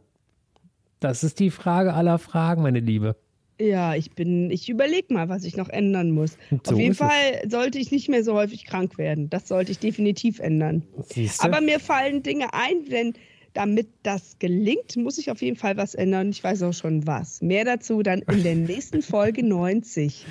Das 0.99 1.23
ist 1.23 1.39
die 1.39 1.51
Frage 1.51 1.93
aller 1.93 2.17
Fragen, 2.17 2.63
meine 2.63 2.79
Liebe. 2.79 3.15
Ja, 3.59 3.95
ich 3.95 4.11
bin, 4.11 4.51
ich 4.51 4.69
überlege 4.69 5.13
mal, 5.13 5.29
was 5.29 5.43
ich 5.43 5.57
noch 5.57 5.69
ändern 5.69 6.11
muss. 6.11 6.37
So 6.63 6.73
Auf 6.73 6.79
jeden 6.79 6.93
Fall 6.93 7.41
es. 7.43 7.51
sollte 7.51 7.79
ich 7.79 7.91
nicht 7.91 8.07
mehr 8.07 8.23
so 8.23 8.33
häufig 8.35 8.65
krank 8.65 8.97
werden. 8.97 9.29
Das 9.29 9.47
sollte 9.47 9.71
ich 9.71 9.79
definitiv 9.79 10.39
ändern. 10.39 10.83
Siehste? 11.11 11.43
Aber 11.43 11.61
mir 11.61 11.79
fallen 11.79 12.21
Dinge 12.21 12.53
ein, 12.53 12.85
denn 12.85 13.13
damit 13.53 13.87
das 14.03 14.37
gelingt, 14.37 14.95
muss 14.97 15.17
ich 15.17 15.31
auf 15.31 15.41
jeden 15.41 15.57
Fall 15.57 15.75
was 15.77 15.95
ändern. 15.95 16.29
Ich 16.29 16.43
weiß 16.43 16.61
auch 16.63 16.73
schon 16.73 17.07
was. 17.07 17.41
Mehr 17.41 17.65
dazu 17.65 18.03
dann 18.03 18.21
in 18.31 18.43
der 18.43 18.55
nächsten 18.55 19.01
Folge 19.01 19.43
90. 19.43 20.25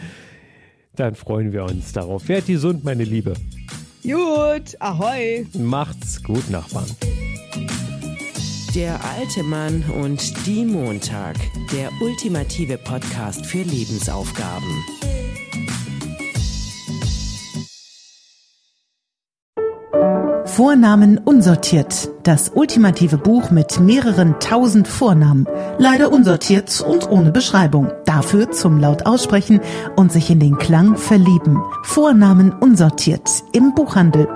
Dann 0.95 1.17
freuen 1.17 1.53
wir 1.53 1.65
uns 1.65 1.93
darauf. 1.93 2.29
Werd 2.29 2.47
gesund, 2.47 2.85
meine 2.85 3.05
Liebe. 3.05 3.35
Gut, 4.05 4.77
ahoi. 4.79 5.45
Macht's 5.55 6.23
gut, 6.23 6.49
Nachbarn. 6.49 6.87
Der 8.77 9.01
alte 9.19 9.43
Mann 9.43 9.85
und 10.03 10.47
die 10.47 10.67
Montag. 10.67 11.35
Der 11.73 11.89
ultimative 12.03 12.77
Podcast 12.77 13.47
für 13.47 13.63
Lebensaufgaben. 13.63 14.85
Vornamen 20.45 21.17
unsortiert. 21.17 22.11
Das 22.23 22.51
ultimative 22.51 23.17
Buch 23.17 23.51
mit 23.51 23.81
mehreren 23.81 24.39
tausend 24.41 24.89
Vornamen. 24.89 25.49
Leider 25.79 26.13
unsortiert 26.13 26.83
und 26.83 27.09
ohne 27.09 27.33
Beschreibung. 27.33 27.91
Dafür 28.05 28.51
zum 28.51 28.79
laut 28.79 29.07
aussprechen 29.07 29.63
und 29.97 30.13
sich 30.13 30.29
in 30.29 30.39
den 30.39 30.59
Klang 30.59 30.99
verlieben. 30.99 31.63
Vornamen 31.83 32.53
unsortiert 32.53 33.43
im 33.53 33.75
Buchhandel. 33.75 34.29